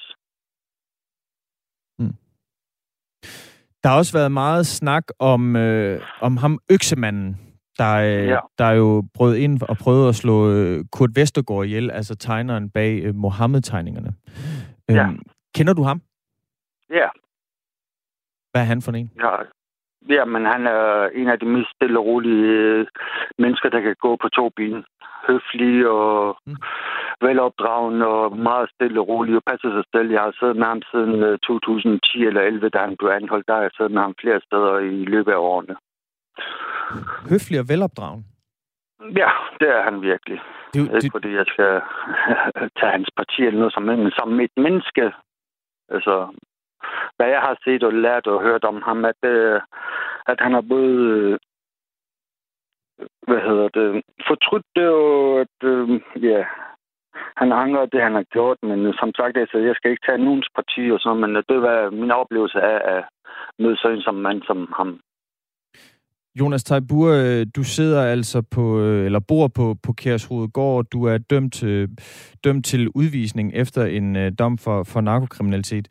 Mm. 2.00 2.16
Der 3.84 3.90
har 3.90 3.98
også 3.98 4.14
været 4.14 4.32
meget 4.32 4.68
snak 4.68 5.04
om, 5.20 5.56
øh, 5.56 6.02
om 6.22 6.38
ham 6.38 6.60
øksemanden, 6.72 7.38
der, 7.78 7.96
øh, 7.96 8.28
ja. 8.28 8.40
der 8.58 8.66
er 8.66 8.74
jo 8.74 9.04
brød 9.14 9.36
ind 9.36 9.62
og 9.62 9.78
prøvet 9.78 10.10
at 10.10 10.16
slå 10.16 10.52
øh, 10.52 10.86
Kurt 10.92 11.10
Vestergaard 11.16 11.66
ihjel, 11.66 11.92
altså 11.92 12.16
tegneren 12.16 12.70
bag 12.70 13.00
øh, 13.04 13.16
Mohammed-tegningerne. 13.16 14.14
Ja. 14.90 15.06
Øhm, 15.08 15.20
kender 15.56 15.74
du 15.74 15.84
ham? 15.84 16.02
Ja. 16.90 17.08
Hvad 18.52 18.62
er 18.62 18.66
han 18.66 18.82
for 18.82 18.92
en? 18.92 19.12
Ja, 19.20 19.30
ja 20.10 20.26
men 20.26 20.46
han 20.46 20.68
er 20.68 21.10
en 21.14 21.28
af 21.28 21.40
de 21.40 21.46
mest 21.46 21.70
stille 21.76 22.00
og 22.00 22.06
rolige 22.06 22.46
øh, 22.46 22.88
mennesker, 23.38 23.70
der 23.70 23.82
kan 23.82 23.96
gå 24.00 24.16
på 24.16 24.30
to 24.30 24.50
ben. 24.50 24.86
Høflig 25.28 25.88
og 25.88 26.38
mm. 26.46 26.56
velopdragende 27.22 28.06
og 28.08 28.38
meget 28.38 28.70
stille 28.76 29.00
og 29.00 29.08
rolig 29.08 29.36
og 29.36 29.44
passer 29.48 29.70
sig 29.72 29.84
selv. 29.96 30.12
Jeg 30.12 30.22
har 30.22 30.34
siddet 30.40 30.56
med 30.56 30.66
ham 30.66 30.82
siden 30.92 31.40
2010 31.40 32.26
eller 32.26 32.42
11, 32.42 32.70
da 32.70 32.80
han 32.80 32.96
blev 33.00 33.10
anholdt. 33.10 33.48
Der 33.48 33.54
har 33.54 33.62
jeg 33.62 33.72
siddet 33.78 33.94
med 33.94 34.02
ham 34.02 34.16
flere 34.22 34.42
steder 34.48 34.78
i 34.78 35.06
løbet 35.06 35.32
af 35.32 35.38
årene. 35.38 35.76
Høflig 37.30 37.60
og 37.60 37.70
velopdragen? 37.70 38.26
Ja, 39.22 39.30
det 39.60 39.70
er 39.78 39.84
han 39.84 40.02
virkelig. 40.02 40.40
Det, 40.74 40.92
det... 40.92 41.04
Ikke 41.04 41.16
fordi 41.18 41.32
jeg 41.36 41.46
skal 41.48 41.82
tage 42.78 42.92
hans 42.98 43.10
parti 43.18 43.42
eller 43.42 43.60
noget 43.60 43.74
som, 43.74 43.84
men 43.84 44.12
som 44.12 44.40
et 44.40 44.56
menneske. 44.58 45.12
Altså, 45.90 46.16
hvad 47.18 47.28
jeg 47.28 47.42
har 47.48 47.58
set 47.64 47.84
og 47.84 47.94
lært 47.94 48.28
og 48.28 48.42
hørt 48.42 48.64
om 48.64 48.82
ham, 48.82 49.06
at, 49.06 49.22
øh, 49.24 49.62
at 50.28 50.38
han 50.40 50.54
har 50.54 50.62
både 50.62 50.94
øh, 51.14 51.38
hvad 53.28 53.42
hedder 53.48 53.68
det, 53.78 54.02
fortrudt 54.28 54.66
det, 54.76 54.88
og 54.90 55.40
at, 55.42 55.58
øh, 55.64 56.02
ja, 56.30 56.44
han 57.42 57.52
angrer 57.52 57.86
det, 57.86 58.02
han 58.02 58.16
har 58.20 58.26
gjort, 58.36 58.58
men 58.64 58.80
øh, 58.86 58.94
som 58.94 59.12
sagt, 59.16 59.38
altså, 59.38 59.58
jeg 59.58 59.76
skal 59.76 59.92
ikke 59.92 60.06
tage 60.08 60.26
nogens 60.26 60.50
parti 60.56 60.92
og 60.92 61.00
sådan, 61.00 61.22
men 61.22 61.36
øh, 61.36 61.44
det 61.50 61.62
var 61.62 61.90
min 61.90 62.12
oplevelse 62.12 62.60
af 62.62 62.78
at 62.96 63.04
møde 63.60 63.78
sådan 63.78 63.98
en 63.98 64.04
som 64.04 64.16
mand 64.16 64.42
som 64.48 64.74
ham. 64.78 65.00
Jonas 66.40 66.64
Tejbur, 66.64 67.10
øh, 67.10 67.46
du 67.56 67.64
sidder 67.64 68.02
altså 68.02 68.42
på, 68.52 68.80
eller 68.80 69.20
bor 69.28 69.48
på, 69.48 69.76
på 69.84 69.94
Kærshovedgård. 69.94 70.86
Du 70.86 71.04
er 71.04 71.18
dømt, 71.18 71.64
dømt 72.44 72.66
til 72.66 72.90
udvisning 72.96 73.52
efter 73.54 73.86
en 73.86 74.36
dom 74.36 74.58
for, 74.58 74.84
for 74.84 75.02
narkokriminalitet. 75.02 75.88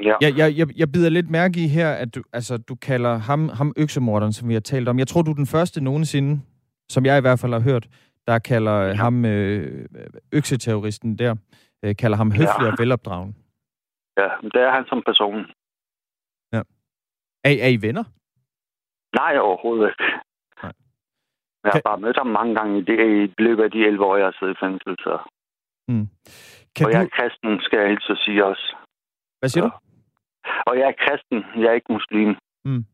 Ja. 0.00 0.14
Jeg, 0.20 0.38
jeg, 0.38 0.58
jeg, 0.58 0.66
jeg 0.78 0.88
bider 0.92 1.10
lidt 1.10 1.30
mærke 1.30 1.64
i 1.64 1.68
her, 1.68 1.90
at 1.92 2.14
du, 2.14 2.22
altså, 2.32 2.56
du 2.56 2.74
kalder 2.74 3.16
ham, 3.16 3.48
ham 3.48 3.72
øksemorderen, 3.76 4.32
som 4.32 4.48
vi 4.48 4.54
har 4.54 4.60
talt 4.60 4.88
om. 4.88 4.98
Jeg 4.98 5.08
tror, 5.08 5.22
du 5.22 5.30
er 5.30 5.34
den 5.34 5.46
første 5.46 5.84
nogensinde, 5.84 6.40
som 6.88 7.04
jeg 7.06 7.18
i 7.18 7.20
hvert 7.20 7.38
fald 7.38 7.52
har 7.52 7.60
hørt, 7.60 7.88
der 8.26 8.38
kalder 8.38 8.78
ja. 8.82 8.94
ham 8.94 9.24
øh, 9.24 9.88
økseterroristen 10.32 11.18
der, 11.18 11.34
øh, 11.84 11.96
kalder 11.96 12.16
ham 12.16 12.30
høflig 12.30 12.66
ja. 12.66 12.72
og 12.72 12.74
velopdragen. 12.78 13.36
Ja, 14.16 14.28
det 14.54 14.60
er 14.66 14.72
han 14.72 14.84
som 14.86 15.02
person. 15.06 15.46
Ja. 16.52 16.62
Er, 17.44 17.54
er 17.66 17.68
I 17.68 17.78
venner? 17.82 18.04
Nej, 19.20 19.38
overhovedet 19.38 19.88
ikke. 19.88 20.04
Nej. 20.62 20.72
Jeg 21.64 21.70
har 21.72 21.80
kan... 21.80 21.82
bare 21.84 22.00
mødt 22.00 22.16
ham 22.16 22.26
mange 22.26 22.54
gange 22.54 22.78
i, 22.78 22.82
det, 22.82 22.96
i 23.22 23.34
løbet 23.38 23.64
af 23.64 23.70
de 23.70 23.86
11 23.86 24.04
år, 24.04 24.16
jeg 24.16 24.26
har 24.26 24.36
siddet 24.38 24.54
i 24.54 24.62
fængsel. 24.64 24.96
Så. 24.98 25.18
Mm. 25.88 26.06
Kan 26.76 26.86
og 26.86 26.92
du... 26.92 26.96
jeg 26.96 27.04
er 27.04 27.16
kristen, 27.18 27.60
skal 27.60 27.78
jeg 27.78 27.88
helst 27.88 28.24
sige 28.24 28.44
også. 28.44 28.76
Hvad 29.42 29.50
siger 29.50 29.64
så. 29.64 29.68
du? 29.68 29.72
Og 30.66 30.74
jeg 30.78 30.86
er 30.92 30.96
kristen, 31.04 31.38
jeg 31.62 31.68
er 31.70 31.76
ikke 31.78 31.92
muslim. 31.98 32.28
Mm. 32.64 32.84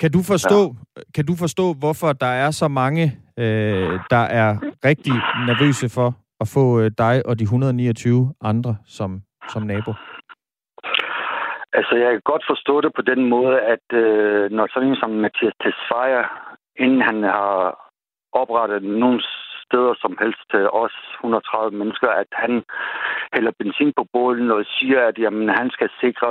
Kan 0.00 0.10
du 0.16 0.20
forstå, 0.32 0.60
ja. 0.96 1.02
kan 1.14 1.24
du 1.26 1.34
forstå, 1.44 1.64
hvorfor 1.82 2.12
der 2.12 2.32
er 2.44 2.50
så 2.50 2.68
mange, 2.68 3.04
øh, 3.38 3.94
der 4.14 4.24
er 4.40 4.50
rigtig 4.90 5.14
nervøse 5.48 5.88
for 5.96 6.08
at 6.42 6.48
få 6.56 6.64
øh, 6.80 6.90
dig 6.98 7.26
og 7.28 7.38
de 7.38 7.44
129 7.44 8.34
andre 8.40 8.76
som, 8.86 9.10
som 9.52 9.62
nabo? 9.62 9.92
Altså, 11.72 11.94
jeg 12.02 12.10
kan 12.12 12.20
godt 12.32 12.44
forstå 12.52 12.80
det 12.80 12.92
på 12.96 13.02
den 13.02 13.28
måde, 13.28 13.60
at 13.74 13.86
øh, 14.02 14.50
når 14.50 14.66
sådan 14.74 14.88
en 14.88 14.96
som 14.96 15.10
Mathias 15.10 15.54
Tesfaye, 15.62 16.24
inden 16.84 17.02
han 17.02 17.22
har 17.22 17.52
oprettet 18.32 18.82
nogle 18.82 19.22
steder 19.72 19.94
som 20.04 20.16
helst 20.22 20.42
til 20.50 20.64
os 20.82 20.96
130 21.14 21.78
mennesker, 21.80 22.08
at 22.22 22.30
han 22.32 22.52
hælder 23.34 23.52
benzin 23.58 23.92
på 23.96 24.04
bålen 24.12 24.50
og 24.50 24.64
siger, 24.76 25.00
at 25.08 25.16
jamen, 25.18 25.48
han 25.48 25.70
skal 25.70 25.90
sikre 26.00 26.30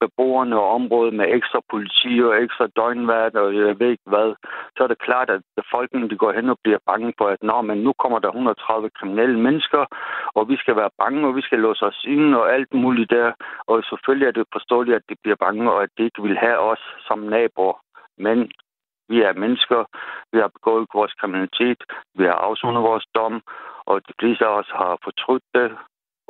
beboerne 0.00 0.56
og 0.60 0.70
området 0.78 1.14
med 1.14 1.26
ekstra 1.36 1.60
politi 1.70 2.12
og 2.28 2.42
ekstra 2.44 2.66
døgnvært 2.78 3.34
og 3.42 3.48
jeg 3.56 3.80
ved 3.80 3.90
ikke 3.90 4.10
hvad. 4.12 4.28
Så 4.76 4.80
er 4.84 4.90
det 4.90 5.04
klart, 5.06 5.30
at 5.30 5.42
befolkningen 5.60 6.10
de 6.10 6.16
går 6.22 6.32
hen 6.32 6.48
og 6.54 6.58
bliver 6.64 6.78
bange 6.86 7.12
på, 7.18 7.24
at 7.24 7.42
Nå, 7.42 7.60
men 7.60 7.78
nu 7.86 7.92
kommer 8.02 8.18
der 8.18 8.28
130 8.28 8.90
kriminelle 8.98 9.38
mennesker, 9.46 9.82
og 10.34 10.48
vi 10.48 10.56
skal 10.56 10.76
være 10.76 10.96
bange, 11.02 11.26
og 11.28 11.36
vi 11.36 11.42
skal 11.42 11.58
låse 11.58 11.84
os 11.86 12.04
ind 12.08 12.34
og 12.34 12.54
alt 12.54 12.74
muligt 12.74 13.10
der. 13.10 13.32
Og 13.66 13.82
selvfølgelig 13.90 14.26
er 14.26 14.36
det 14.36 14.54
forståeligt, 14.56 14.96
at 14.96 15.08
de 15.08 15.14
bliver 15.22 15.36
bange, 15.36 15.72
og 15.72 15.82
at 15.82 15.90
de 15.98 16.04
ikke 16.04 16.22
vil 16.22 16.38
have 16.38 16.58
os 16.58 16.82
som 17.06 17.18
naboer. 17.18 17.78
Men 18.18 18.50
vi 19.12 19.18
er 19.28 19.40
mennesker, 19.44 19.80
vi 20.32 20.38
har 20.42 20.50
begået 20.56 20.84
vores 20.98 21.14
kriminalitet, 21.20 21.80
vi 22.18 22.24
har 22.30 22.38
afsonet 22.48 22.82
vores 22.90 23.06
dom, 23.18 23.34
og 23.90 23.96
de 24.08 24.14
fleste 24.20 24.44
af 24.48 24.54
os 24.60 24.70
har 24.80 24.92
fortrudt 25.06 25.46
det, 25.56 25.68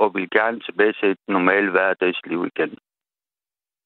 og 0.02 0.06
vil 0.14 0.30
gerne 0.38 0.60
tilbage 0.60 0.94
til 1.00 1.08
et 1.10 1.22
normalt 1.28 1.70
hverdagsliv 1.70 2.40
igen. 2.52 2.72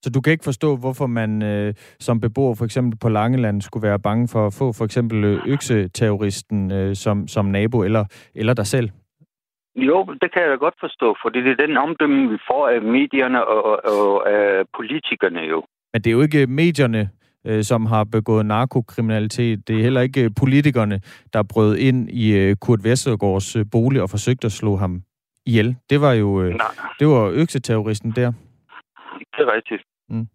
Så 0.03 0.11
du 0.15 0.21
kan 0.21 0.33
ikke 0.33 0.51
forstå, 0.51 0.77
hvorfor 0.77 1.07
man 1.07 1.43
øh, 1.43 1.75
som 2.07 2.21
beboer 2.21 2.55
for 2.55 2.65
eksempel 2.65 2.99
på 2.99 3.09
Langeland 3.09 3.63
skulle 3.63 3.89
være 3.89 3.99
bange 4.09 4.29
for 4.29 4.47
at 4.47 4.55
få 4.59 4.73
for 4.79 4.85
eksempel 4.85 5.25
øh, 5.25 5.39
økseterroristen 5.47 6.73
øh, 6.73 6.95
som, 6.95 7.29
som 7.29 7.45
nabo 7.45 7.83
eller, 7.83 8.05
eller 8.35 8.55
dig 8.55 8.67
selv? 8.67 8.89
Jo, 9.77 10.05
det 10.23 10.33
kan 10.33 10.43
jeg 10.43 10.51
da 10.51 10.55
godt 10.55 10.75
forstå, 10.81 11.17
for 11.23 11.29
det 11.29 11.47
er 11.47 11.67
den 11.67 11.77
omdømme, 11.77 12.31
vi 12.31 12.39
får 12.51 12.69
af 12.69 12.83
medierne 12.83 13.47
og, 13.47 13.63
og, 13.65 13.79
og 13.85 14.31
af 14.31 14.65
politikerne 14.77 15.41
jo. 15.41 15.65
Men 15.93 16.03
det 16.03 16.11
er 16.11 16.15
jo 16.15 16.21
ikke 16.21 16.47
medierne, 16.47 17.11
øh, 17.47 17.65
som 17.65 17.87
har 17.87 18.05
begået 18.05 18.47
narkokriminalitet. 18.47 19.69
Det 19.69 19.79
er 19.79 19.83
heller 19.83 20.01
ikke 20.01 20.31
politikerne, 20.41 21.01
der 21.33 21.43
brød 21.43 21.77
ind 21.77 22.11
i 22.11 22.37
øh, 22.39 22.57
Kurt 22.57 22.85
Vestergaards 22.85 23.57
øh, 23.57 23.65
bolig 23.73 24.03
og 24.03 24.11
forsøgte 24.11 24.47
at 24.47 24.53
slå 24.53 24.77
ham 24.77 25.03
ihjel. 25.47 25.77
Det 25.91 26.01
var 26.01 26.13
jo 26.13 26.43
øh, 26.43 26.55
det 26.99 27.07
var 27.07 27.31
økseterroristen 27.43 28.11
der. 28.11 28.33
Det 29.19 29.41
er 29.47 29.53
rigtigt. 29.57 29.83
Mm. 30.09 30.27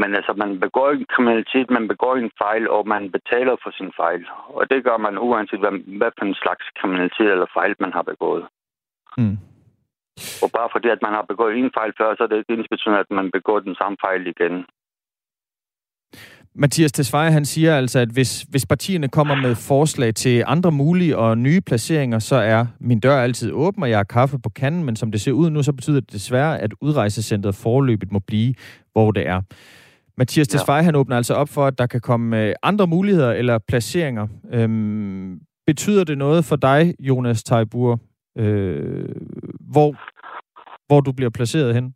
Men 0.00 0.14
altså, 0.18 0.32
man 0.42 0.60
begår 0.60 0.90
en 0.90 1.06
kriminalitet, 1.14 1.70
man 1.70 1.88
begår 1.88 2.16
en 2.16 2.30
fejl, 2.42 2.70
og 2.70 2.88
man 2.88 3.12
betaler 3.16 3.56
for 3.62 3.70
sin 3.78 3.92
fejl. 4.00 4.26
Og 4.48 4.70
det 4.70 4.84
gør 4.84 4.96
man 4.96 5.18
uanset, 5.18 5.60
hvad, 5.60 5.74
hvad 5.98 6.10
for 6.18 6.24
en 6.24 6.38
slags 6.42 6.64
kriminalitet 6.78 7.30
eller 7.34 7.46
fejl, 7.58 7.74
man 7.80 7.92
har 7.92 8.02
begået. 8.02 8.44
Mm. 9.18 9.36
Og 10.42 10.48
bare 10.56 10.68
fordi, 10.74 10.88
at 10.88 11.02
man 11.02 11.14
har 11.18 11.24
begået 11.30 11.56
en 11.56 11.70
fejl 11.78 11.92
før, 11.98 12.14
så 12.14 12.22
er 12.22 12.26
det 12.26 12.38
ikke 12.38 12.54
ens 12.54 12.86
at 13.02 13.10
man 13.10 13.30
begår 13.30 13.58
den 13.60 13.74
samme 13.80 13.96
fejl 14.06 14.26
igen. 14.26 14.56
Mathias 16.58 16.92
Tesfaye, 16.92 17.32
han 17.32 17.44
siger 17.44 17.76
altså, 17.76 17.98
at 17.98 18.08
hvis, 18.08 18.42
hvis 18.42 18.66
partierne 18.66 19.08
kommer 19.08 19.34
med 19.34 19.54
forslag 19.54 20.14
til 20.14 20.44
andre 20.46 20.72
mulige 20.72 21.18
og 21.18 21.38
nye 21.38 21.60
placeringer, 21.60 22.18
så 22.18 22.36
er 22.36 22.66
min 22.80 23.00
dør 23.00 23.16
altid 23.16 23.52
åben, 23.52 23.82
og 23.82 23.90
jeg 23.90 23.98
har 23.98 24.04
kaffe 24.04 24.38
på 24.38 24.48
kanden, 24.48 24.84
men 24.84 24.96
som 24.96 25.10
det 25.10 25.20
ser 25.20 25.32
ud 25.32 25.50
nu, 25.50 25.62
så 25.62 25.72
betyder 25.72 26.00
det 26.00 26.12
desværre, 26.12 26.60
at 26.60 26.74
udrejsecentret 26.80 27.54
forløbet 27.54 28.12
må 28.12 28.18
blive, 28.18 28.54
hvor 28.92 29.10
det 29.10 29.28
er. 29.28 29.42
Mathias 30.18 30.48
Tesfaye, 30.48 30.76
ja. 30.76 30.82
han 30.82 30.94
åbner 30.94 31.16
altså 31.16 31.34
op 31.34 31.48
for, 31.48 31.66
at 31.66 31.78
der 31.78 31.86
kan 31.86 32.00
komme 32.00 32.42
øh, 32.42 32.54
andre 32.62 32.86
muligheder 32.86 33.32
eller 33.32 33.58
placeringer. 33.68 34.26
Øhm, 34.52 35.40
betyder 35.66 36.04
det 36.04 36.18
noget 36.18 36.44
for 36.44 36.56
dig, 36.56 36.94
Jonas 37.00 37.42
Tejbur, 37.44 38.00
øh, 38.38 39.08
hvor, 39.60 39.94
hvor 40.86 41.00
du 41.00 41.12
bliver 41.12 41.30
placeret 41.30 41.74
hen? 41.74 41.92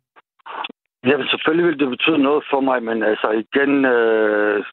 Ja, 1.05 1.25
selvfølgelig 1.29 1.65
vil 1.65 1.79
det 1.79 1.89
betyde 1.89 2.17
noget 2.17 2.43
for 2.49 2.59
mig, 2.59 2.83
men 2.83 3.03
altså 3.03 3.29
igen, 3.31 3.85
øh, 3.85 4.65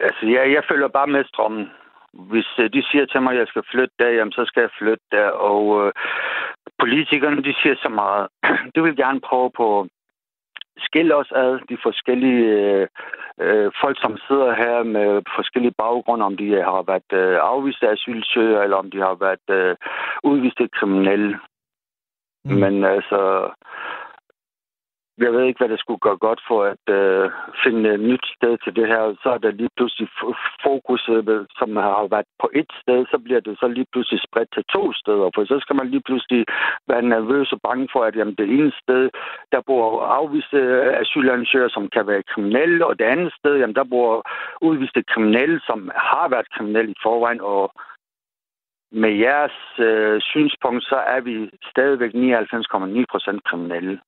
altså 0.00 0.26
ja, 0.26 0.50
jeg 0.50 0.62
følger 0.70 0.88
bare 0.88 1.06
med 1.06 1.24
strømmen. 1.24 1.70
Hvis 2.12 2.48
øh, 2.58 2.72
de 2.72 2.82
siger 2.82 3.06
til 3.06 3.22
mig, 3.22 3.32
at 3.32 3.38
jeg 3.38 3.46
skal 3.46 3.62
flytte 3.70 3.94
der, 3.98 4.08
jamen, 4.08 4.32
så 4.32 4.44
skal 4.44 4.60
jeg 4.60 4.70
flytte 4.78 5.04
der. 5.12 5.28
Og 5.28 5.86
øh, 5.86 5.92
politikerne, 6.78 7.42
de 7.42 7.54
siger 7.62 7.74
så 7.82 7.88
meget. 7.88 8.28
De 8.74 8.82
vil 8.82 8.96
gerne 8.96 9.20
prøve 9.20 9.50
på 9.56 9.88
skille 10.78 11.14
os 11.14 11.32
ad, 11.32 11.60
de 11.68 11.76
forskellige 11.82 12.44
øh, 12.44 12.86
øh, 13.40 13.72
folk, 13.80 14.00
som 14.00 14.18
sidder 14.28 14.54
her 14.54 14.82
med 14.82 15.22
forskellige 15.36 15.74
baggrunde, 15.78 16.24
om 16.24 16.36
de 16.36 16.50
har 16.52 16.82
været 16.82 17.12
øh, 17.12 17.38
afviste 17.42 17.88
asylsøgere, 17.88 18.64
eller 18.64 18.76
om 18.76 18.90
de 18.90 18.98
har 18.98 19.14
været 19.14 19.46
øh, 19.50 19.76
udviste 20.24 20.68
kriminelle. 20.68 21.38
Mm. 22.44 22.54
Men 22.54 22.84
altså, 22.84 23.50
jeg 25.24 25.32
ved 25.32 25.44
ikke, 25.44 25.58
hvad 25.60 25.68
der 25.68 25.82
skulle 25.82 26.04
gøre 26.06 26.24
godt 26.26 26.40
for 26.48 26.60
at 26.72 26.84
øh, 26.98 27.30
finde 27.64 27.94
et 27.94 28.00
nyt 28.10 28.26
sted 28.36 28.54
til 28.64 28.72
det 28.78 28.86
her. 28.92 29.02
Så 29.22 29.28
er 29.34 29.38
der 29.38 29.50
lige 29.50 29.74
pludselig 29.76 30.08
fokus, 30.66 31.02
øh, 31.08 31.46
som 31.58 31.76
har 31.76 32.06
været 32.14 32.28
på 32.42 32.48
et 32.60 32.70
sted, 32.82 33.00
så 33.12 33.18
bliver 33.24 33.40
det 33.40 33.54
så 33.60 33.68
lige 33.68 33.90
pludselig 33.92 34.20
spredt 34.28 34.50
til 34.54 34.64
to 34.74 34.92
steder. 34.92 35.30
For 35.34 35.44
så 35.44 35.56
skal 35.60 35.76
man 35.76 35.88
lige 35.90 36.06
pludselig 36.08 36.42
være 36.90 37.02
nervøs 37.02 37.52
og 37.52 37.60
bange 37.68 37.88
for, 37.92 38.02
at 38.04 38.16
jamen, 38.16 38.34
det 38.34 38.48
ene 38.58 38.72
sted, 38.82 39.10
der 39.52 39.60
bor 39.66 39.84
afviste 40.18 40.58
asylansøgere, 41.02 41.70
som 41.70 41.88
kan 41.94 42.06
være 42.06 42.28
kriminelle, 42.32 42.86
og 42.86 42.98
det 42.98 43.04
andet 43.04 43.32
sted, 43.38 43.54
jamen, 43.56 43.76
der 43.80 43.84
bor 43.94 44.10
udviste 44.60 45.02
kriminelle, 45.02 45.60
som 45.66 45.90
har 45.94 46.28
været 46.28 46.52
kriminelle 46.54 46.90
i 46.90 47.02
forvejen, 47.02 47.40
og 47.40 47.72
med 48.92 49.12
jeres 49.26 49.58
øh, 49.78 50.20
synspunkt, 50.20 50.84
så 50.84 50.96
er 50.96 51.20
vi 51.20 51.50
stadigvæk 51.72 52.12
99,9 52.14 53.04
procent 53.12 53.44
kriminelle. 53.44 54.00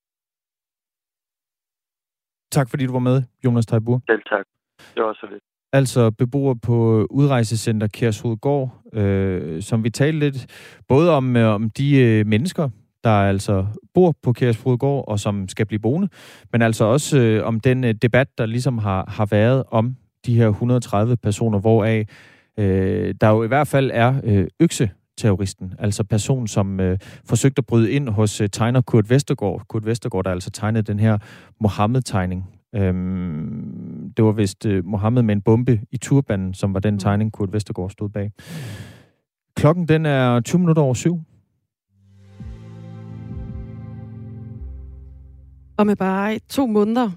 Tak 2.53 2.71
fordi 2.71 2.87
du 2.87 2.93
var 2.93 2.99
med, 2.99 3.23
Jonas 3.45 3.67
Tejbur. 3.67 4.03
Selv 4.11 4.23
tak. 4.31 4.45
Det 4.95 5.03
var 5.03 5.13
så 5.13 5.27
lidt. 5.33 5.43
altså 5.73 6.11
beboere 6.11 6.57
på 6.57 7.07
udrejsecenter 7.11 7.87
Kærshovedgård, 7.87 8.71
øh, 8.93 9.63
som 9.63 9.85
vi 9.85 9.91
talte 9.91 10.19
lidt 10.19 10.47
både 10.89 11.11
om, 11.11 11.37
øh, 11.37 11.55
om 11.55 11.71
de 11.71 12.01
øh, 12.01 12.27
mennesker, 12.27 12.69
der 13.05 13.11
altså 13.11 13.67
bor 13.95 14.15
på 14.23 14.33
Kærshovedgård 14.33 15.05
og 15.09 15.19
som 15.19 15.49
skal 15.49 15.67
blive 15.67 15.79
boende, 15.79 16.09
men 16.53 16.63
altså 16.63 16.85
også 16.85 17.19
øh, 17.19 17.47
om 17.47 17.61
den 17.61 17.85
øh, 17.85 17.95
debat, 17.95 18.29
der 18.39 18.47
ligesom 18.47 18.79
har, 18.79 19.05
har 19.09 19.27
været 19.27 19.65
om 19.71 19.97
de 20.27 20.37
her 20.37 20.49
130 20.49 21.17
personer, 21.17 21.61
hvoraf 21.61 22.05
øh, 22.59 23.15
der 23.21 23.29
jo 23.29 23.45
i 23.45 23.49
hvert 23.49 23.69
fald 23.69 23.91
er 23.95 24.15
øh, 24.25 24.47
økse 24.61 24.91
terroristen, 25.23 25.75
altså 25.79 26.05
personen, 26.05 26.47
som 26.49 26.81
øh, 26.81 26.99
forsøgte 27.25 27.61
at 27.61 27.67
bryde 27.67 27.91
ind 27.91 28.09
hos 28.09 28.41
øh, 28.41 28.49
tegner 28.49 28.81
Kurt 28.81 29.11
Vestergaard. 29.11 29.63
Kurt 29.69 29.87
Vestergaard, 29.87 30.25
der 30.25 30.31
altså 30.31 30.51
tegnede 30.51 30.83
den 30.83 30.99
her 30.99 31.19
Mohammed-tegning. 31.61 32.45
Øhm, 32.75 34.13
det 34.17 34.25
var 34.25 34.33
vist 34.33 34.67
øh, 34.67 34.85
Mohammed 34.85 35.23
med 35.23 35.35
en 35.35 35.43
bombe 35.43 35.81
i 35.91 35.97
turbanen, 35.97 36.55
som 36.55 36.75
var 36.75 36.81
den 36.81 36.95
mm. 36.95 36.99
tegning, 36.99 37.33
Kurt 37.33 37.53
Vestergaard 37.53 37.91
stod 37.91 38.09
bag. 38.09 38.31
Klokken 39.57 39.89
den 39.89 40.07
er 40.07 40.41
20 40.41 40.59
minutter 40.59 40.83
over 40.83 40.95
syv. 40.95 41.21
Og 45.77 45.87
med 45.87 45.97
bare 45.97 46.39
to 46.49 46.67
måneder 46.67 47.11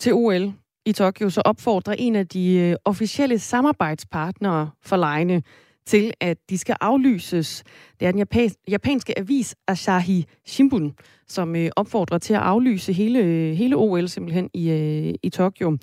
til 0.00 0.14
OL 0.14 0.52
i 0.86 0.92
Tokyo, 0.92 1.30
så 1.30 1.42
opfordrer 1.44 1.94
en 1.98 2.16
af 2.16 2.28
de 2.28 2.56
øh, 2.56 2.76
officielle 2.84 3.38
samarbejdspartnere 3.38 4.70
for 4.82 4.96
lejene 4.96 5.42
til, 5.88 6.12
at 6.20 6.38
de 6.50 6.58
skal 6.58 6.76
aflyses. 6.80 7.64
Det 8.00 8.08
er 8.08 8.12
den 8.12 8.26
japanske 8.68 9.18
avis 9.18 9.56
Asahi 9.68 10.24
Shimbun, 10.46 10.94
som 11.28 11.56
øh, 11.56 11.70
opfordrer 11.76 12.18
til 12.18 12.34
at 12.34 12.40
aflyse 12.40 12.92
hele, 12.92 13.22
hele 13.54 13.76
OL 13.76 14.08
simpelthen 14.08 14.50
i, 14.54 14.70
øh, 14.70 15.14
i 15.22 15.28
Tokyo. 15.28 15.78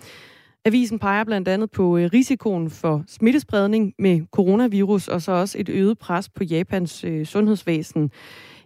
Avisen 0.66 1.00
peger 1.00 1.24
blandt 1.24 1.48
andet 1.48 1.72
på 1.72 1.98
øh, 1.98 2.10
risikoen 2.14 2.70
for 2.70 3.04
smittespredning 3.08 3.94
med 4.00 4.22
coronavirus, 4.32 5.08
og 5.08 5.22
så 5.22 5.32
også 5.32 5.58
et 5.60 5.70
øget 5.70 5.98
pres 5.98 6.30
på 6.30 6.44
Japans 6.44 7.04
øh, 7.04 7.26
sundhedsvæsen, 7.26 8.12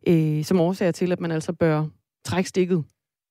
øh, 0.07 0.43
som 0.43 0.59
årsager 0.59 0.91
til, 0.91 1.11
at 1.11 1.19
man 1.19 1.31
altså 1.31 1.53
bør 1.53 1.85
trække 2.25 2.49
stikket 2.49 2.83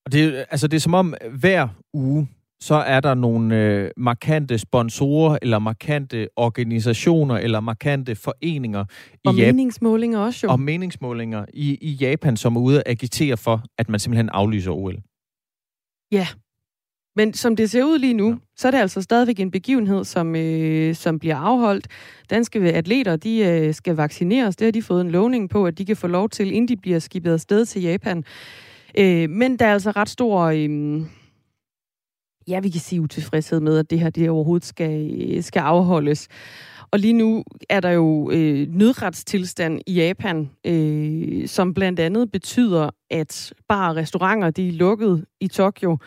og 0.09 0.13
det, 0.13 0.47
altså, 0.51 0.69
det 0.69 0.77
er 0.77 0.81
som 0.81 0.95
om 0.95 1.15
hver 1.41 1.69
uge, 1.95 2.29
så 2.61 2.75
er 2.75 3.01
der 3.01 3.15
nogle 3.15 3.57
øh, 3.57 3.91
markante 3.97 4.59
sponsorer, 4.59 5.39
eller 5.43 5.59
markante 5.59 6.29
organisationer, 6.37 7.35
eller 7.35 7.61
markante 7.61 8.15
foreninger. 8.15 8.85
Og 9.27 9.35
i 9.35 9.37
meningsmålinger 9.37 10.19
også 10.19 10.47
jo. 10.47 10.53
Og 10.53 10.61
meningsmålinger 10.61 11.45
i, 11.55 11.79
i 11.81 11.91
Japan, 11.91 12.37
som 12.37 12.57
er 12.57 12.61
ude 12.61 12.77
at 12.77 12.83
agitere 12.87 13.37
for, 13.37 13.63
at 13.79 13.89
man 13.89 14.01
simpelthen 14.01 14.29
aflyser 14.29 14.73
OL. 14.73 14.97
Ja, 16.13 16.27
men 17.17 17.35
som 17.35 17.57
det 17.57 17.71
ser 17.71 17.85
ud 17.85 17.99
lige 17.99 18.15
nu, 18.15 18.29
ja. 18.29 18.37
så 18.57 18.69
er 18.69 18.71
det 18.71 18.79
altså 18.79 19.03
stadigvæk 19.03 19.41
en 19.41 19.51
begivenhed, 19.51 20.05
som, 20.05 20.37
øh, 20.37 20.95
som 20.95 21.19
bliver 21.19 21.37
afholdt. 21.37 21.87
Danske 22.31 22.59
atleter, 22.59 23.17
de 23.17 23.39
øh, 23.39 23.75
skal 23.75 23.97
vaccineres. 23.97 24.57
Det 24.57 24.65
har 24.65 24.73
de 24.73 24.83
fået 24.83 25.01
en 25.01 25.11
lovning 25.11 25.51
på, 25.51 25.67
at 25.67 25.79
de 25.79 25.85
kan 25.85 25.97
få 25.97 26.07
lov 26.07 26.29
til, 26.29 26.53
inden 26.53 26.69
de 26.69 26.77
bliver 26.77 26.99
skibet 26.99 27.33
afsted 27.33 27.67
til 27.67 27.83
Japan. 27.83 28.25
Øh, 28.99 29.31
men 29.31 29.57
der 29.59 29.67
er 29.67 29.73
altså 29.73 29.91
ret 29.91 30.09
stor... 30.09 30.41
Øh, 30.43 31.01
ja, 32.49 32.61
vi 32.61 32.69
kan 32.69 32.81
sige 32.81 33.01
utilfredshed 33.01 33.61
med, 33.61 33.79
at 33.79 33.91
det 33.91 34.01
her 34.01 34.11
det 34.11 34.31
overhovedet 34.31 34.67
skal, 34.67 35.45
skal 35.45 35.61
afholdes. 35.61 36.29
Og 36.91 36.99
lige 36.99 37.13
nu 37.13 37.45
er 37.69 37.81
der 37.81 37.91
jo 37.91 38.31
øh, 38.31 38.69
nødretstilstand 38.75 39.81
i 39.87 39.95
Japan, 39.95 40.51
øh, 40.67 41.49
som 41.49 41.75
blandt 41.75 42.01
andet 42.01 42.33
betyder, 42.33 42.91
at 43.11 43.53
bare 43.69 43.95
restauranter 43.95 44.51
de 44.51 44.69
er 44.69 44.73
lukket 44.73 45.25
i 45.41 45.49
Tokyo 45.49 45.99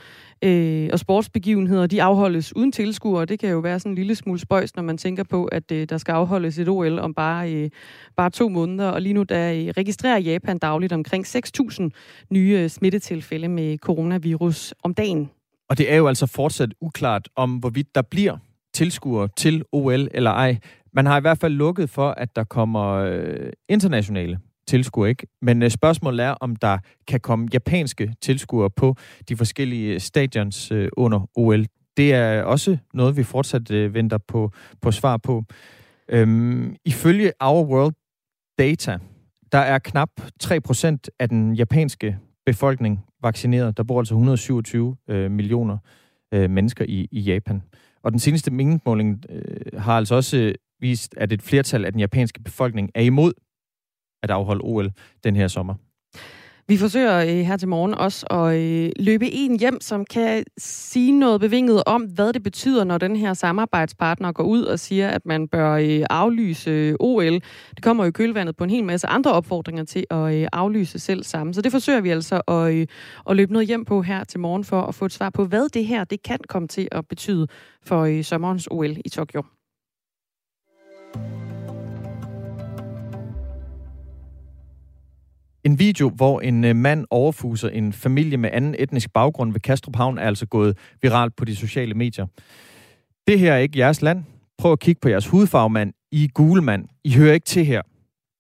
øh, 0.42 0.90
og 0.94 1.00
sportsbegivenheder, 1.00 1.88
de 1.88 2.04
afholdes 2.04 2.56
uden 2.56 2.72
tilskuere. 2.72 3.26
Det 3.26 3.40
kan 3.40 3.50
jo 3.50 3.60
være 3.60 3.80
sådan 3.80 3.92
en 3.92 3.96
lille 3.96 4.16
smule 4.16 4.40
spøjs, 4.40 4.76
når 4.76 4.84
man 4.84 4.98
tænker 4.98 5.24
på, 5.24 5.46
at 5.46 5.72
øh, 5.72 5.90
der 5.90 5.98
skal 5.98 6.12
afholdes 6.12 6.60
et 6.60 6.70
OL 6.70 7.00
om 7.00 7.14
bare, 7.14 7.54
øh, 7.54 7.70
bare 8.18 8.30
to 8.30 8.50
måneder. 8.50 8.90
Og 8.90 9.02
lige 9.02 9.14
nu 9.14 9.24
der 9.24 9.52
øh, 9.54 9.68
registrerer 9.78 10.20
Japan 10.20 10.58
dagligt 10.58 10.94
omkring 10.94 11.26
6.000 11.26 11.90
nye 12.30 12.60
øh, 12.60 12.70
smittetilfælde 12.70 13.48
med 13.48 13.78
coronavirus 13.78 14.74
om 14.84 14.94
dagen. 14.94 15.30
Og 15.72 15.78
det 15.78 15.92
er 15.92 15.96
jo 15.96 16.08
altså 16.08 16.26
fortsat 16.26 16.74
uklart 16.82 17.30
om, 17.36 17.56
hvorvidt 17.56 17.96
der 17.96 18.02
bliver 18.02 18.38
tilskuere 18.74 19.30
til 19.38 19.64
OL 19.72 20.08
eller 20.12 20.32
ej. 20.32 20.58
Man 20.94 21.06
har 21.06 21.18
i 21.18 21.22
hvert 21.22 21.38
fald 21.38 21.54
lukket 21.54 21.90
for, 21.90 22.10
at 22.10 22.36
der 22.36 22.44
kommer 22.44 22.88
øh, 22.92 23.52
internationale 23.70 24.40
tilskuere, 24.68 25.10
ikke? 25.10 25.28
Men 25.42 25.64
øh, 25.64 25.70
spørgsmålet 25.70 26.26
er, 26.26 26.30
om 26.30 26.56
der 26.56 26.78
kan 27.08 27.20
komme 27.20 27.48
japanske 27.54 28.14
tilskuere 28.22 28.70
på 28.70 28.96
de 29.30 29.38
forskellige 29.38 29.94
øh, 29.94 30.00
stadions 30.00 30.72
øh, 30.72 30.90
under 30.98 31.30
OL. 31.36 31.66
Det 31.98 32.14
er 32.14 32.44
også 32.44 32.78
noget, 32.94 33.18
vi 33.18 33.24
fortsat 33.24 33.72
øh, 33.72 33.94
venter 33.94 34.18
på, 34.18 34.52
på 34.82 34.92
svar 34.92 35.18
på. 35.18 35.44
Øhm, 36.10 36.76
ifølge 36.86 37.32
Our 37.40 37.66
World 37.66 37.94
Data, 38.60 38.98
der 39.52 39.60
er 39.60 39.80
knap 39.80 40.10
3% 40.44 40.98
af 41.20 41.30
den 41.30 41.56
japanske 41.56 42.18
befolkning 42.46 43.06
vaccineret. 43.22 43.78
Der 43.78 43.84
bor 43.84 44.00
altså 44.00 44.14
127 44.14 44.96
øh, 45.08 45.32
millioner 45.32 45.78
øh, 46.34 46.50
mennesker 46.50 46.86
i, 46.88 47.08
i 47.12 47.20
Japan. 47.20 47.62
Og 48.04 48.12
den 48.12 48.20
seneste 48.20 48.52
meningsmåling 48.52 49.24
øh, 49.30 49.80
har 49.82 49.98
altså 49.98 50.16
også 50.16 50.38
øh, 50.38 50.56
vist, 50.80 51.16
at 51.18 51.32
et 51.32 51.42
flertal 51.42 51.86
af 51.86 51.92
den 51.92 52.00
japanske 52.00 52.42
befolkning 52.44 52.92
er 52.96 53.02
imod 53.02 53.34
at 54.24 54.32
afholde 54.32 54.62
OL 54.64 54.92
den 55.24 55.36
her 55.36 55.48
sommer. 55.48 55.76
Vi 56.68 56.78
forsøger 56.78 57.18
øh, 57.18 57.28
her 57.28 57.58
til 57.58 57.68
morgen 57.68 57.94
også 57.94 58.26
at 58.26 58.56
øh, 58.56 58.92
løbe 59.00 59.32
en 59.32 59.60
hjem, 59.60 59.82
som 59.82 60.06
kan 60.06 60.44
sige 60.58 61.12
noget 61.12 61.42
bevinget 61.42 61.84
om, 61.86 62.02
hvad 62.02 62.34
det 62.34 62.44
betyder, 62.44 62.84
når 62.84 62.98
den 62.98 63.16
her 63.16 63.34
samarbejdspartner 63.34 64.32
går 64.32 64.44
ud 64.44 64.64
og 64.64 64.80
siger, 64.80 65.10
at 65.10 65.26
man 65.26 65.48
bør 65.48 65.72
øh, 65.72 66.02
aflyse 66.10 66.70
øh, 66.72 66.96
OL. 67.00 67.34
Det 67.76 67.84
kommer 67.84 68.06
jo 68.06 68.12
kølvandet 68.12 68.56
på 68.56 68.64
en 68.64 68.70
hel 68.70 68.84
masse 68.84 69.08
andre 69.08 69.32
opfordringer 69.32 69.84
til 69.84 70.06
at 70.10 70.36
øh, 70.36 70.48
aflyse 70.54 71.00
selv 71.00 71.24
sammen. 71.24 71.54
Så 71.54 71.62
det 71.62 71.72
forsøger 71.72 72.02
vi 72.02 72.10
altså 72.10 72.42
at, 72.48 72.74
øh, 72.74 72.88
at 73.30 73.36
løbe 73.36 73.54
noget 73.54 73.68
hjem 73.68 73.86
på 73.86 74.02
her 74.02 74.24
til 74.24 74.40
morgen 74.40 74.64
for 74.64 74.82
at 74.82 74.96
få 74.96 75.06
et 75.06 75.14
svar 75.14 75.30
på, 75.30 75.46
hvad 75.46 75.70
det 75.70 75.86
her 75.86 76.04
det 76.04 76.24
kan 76.24 76.40
komme 76.50 76.68
til 76.68 76.88
at 76.92 77.08
betyde 77.08 77.48
for 77.84 78.24
sommerens 78.24 78.68
OL 78.72 78.98
i 79.06 79.10
Tokyo. 79.10 79.42
En 85.64 85.80
video, 85.80 86.10
hvor 86.10 86.42
en 86.42 86.64
øh, 86.64 86.76
mand 86.76 87.06
overfuser 87.10 87.70
en 87.70 87.94
familie 87.94 88.38
med 88.38 88.50
anden 88.54 88.76
etnisk 88.80 89.14
baggrund 89.14 89.52
ved 89.52 89.60
Kastrup 89.60 89.96
Havn, 89.96 90.18
er 90.18 90.22
altså 90.22 90.46
gået 90.46 90.78
viralt 91.02 91.36
på 91.36 91.46
de 91.46 91.56
sociale 91.56 91.94
medier. 91.94 92.26
Det 93.28 93.40
her 93.40 93.54
er 93.54 93.58
ikke 93.58 93.80
jeres 93.80 94.02
land. 94.02 94.24
Prøv 94.58 94.72
at 94.72 94.80
kigge 94.80 95.00
på 95.02 95.10
jeres 95.10 95.28
hudfarve, 95.28 95.70
mand. 95.70 95.94
I 96.12 96.24
er 96.24 96.28
gule, 96.28 96.62
mand. 96.62 96.86
I 97.04 97.14
hører 97.14 97.34
ikke 97.34 97.46
til 97.46 97.66
her 97.66 97.82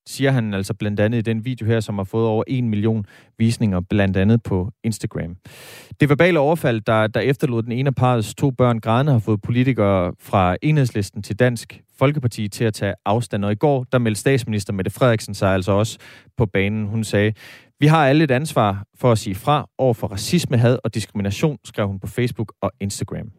siger 0.07 0.31
han 0.31 0.53
altså 0.53 0.73
blandt 0.73 0.99
andet 0.99 1.17
i 1.17 1.21
den 1.21 1.45
video 1.45 1.67
her, 1.67 1.79
som 1.79 1.97
har 1.97 2.03
fået 2.03 2.27
over 2.27 2.43
en 2.47 2.69
million 2.69 3.05
visninger, 3.37 3.79
blandt 3.89 4.17
andet 4.17 4.43
på 4.43 4.71
Instagram. 4.83 5.35
Det 5.99 6.09
verbale 6.09 6.39
overfald, 6.39 6.81
der, 6.81 7.07
der 7.07 7.19
efterlod 7.19 7.63
den 7.63 7.71
ene 7.71 7.87
af 7.87 7.95
parets 7.95 8.35
to 8.35 8.51
børn 8.51 8.79
grædende, 8.79 9.11
har 9.11 9.19
fået 9.19 9.41
politikere 9.41 10.13
fra 10.19 10.57
enhedslisten 10.61 11.23
til 11.23 11.39
Dansk 11.39 11.81
Folkeparti 12.01 12.47
til 12.47 12.63
at 12.63 12.73
tage 12.73 12.93
afstand. 13.05 13.45
Og 13.45 13.51
i 13.51 13.55
går, 13.55 13.85
der 13.91 13.97
meldte 13.97 14.21
statsminister 14.21 14.73
Mette 14.73 14.91
Frederiksen 14.91 15.33
sig 15.33 15.53
altså 15.53 15.71
også 15.71 15.97
på 16.37 16.45
banen. 16.45 16.87
Hun 16.87 17.03
sagde, 17.03 17.33
vi 17.79 17.87
har 17.87 18.07
alle 18.07 18.23
et 18.23 18.31
ansvar 18.31 18.85
for 18.95 19.11
at 19.11 19.17
sige 19.17 19.35
fra 19.35 19.69
over 19.77 19.93
for 19.93 20.07
racisme, 20.07 20.57
had 20.57 20.77
og 20.83 20.95
diskrimination, 20.95 21.57
skrev 21.63 21.87
hun 21.87 21.99
på 21.99 22.07
Facebook 22.07 22.53
og 22.61 22.71
Instagram. 22.79 23.31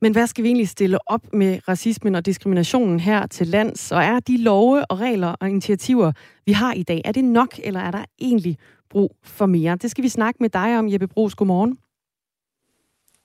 Men 0.00 0.12
hvad 0.12 0.26
skal 0.26 0.44
vi 0.44 0.48
egentlig 0.48 0.68
stille 0.68 0.98
op 1.06 1.32
med 1.32 1.68
racismen 1.68 2.14
og 2.14 2.26
diskriminationen 2.26 3.00
her 3.00 3.26
til 3.26 3.46
lands? 3.46 3.92
Og 3.92 4.02
er 4.02 4.20
de 4.20 4.42
love 4.42 4.90
og 4.90 5.00
regler 5.00 5.34
og 5.40 5.48
initiativer, 5.50 6.12
vi 6.46 6.52
har 6.52 6.72
i 6.72 6.82
dag, 6.82 7.02
er 7.04 7.12
det 7.12 7.24
nok, 7.24 7.58
eller 7.64 7.80
er 7.80 7.90
der 7.90 8.04
egentlig 8.18 8.58
brug 8.90 9.16
for 9.22 9.46
mere? 9.46 9.76
Det 9.76 9.90
skal 9.90 10.04
vi 10.04 10.08
snakke 10.08 10.38
med 10.40 10.48
dig 10.48 10.78
om, 10.78 10.92
Jeppe 10.92 11.06
Brugs. 11.06 11.34
Godmorgen. 11.34 11.78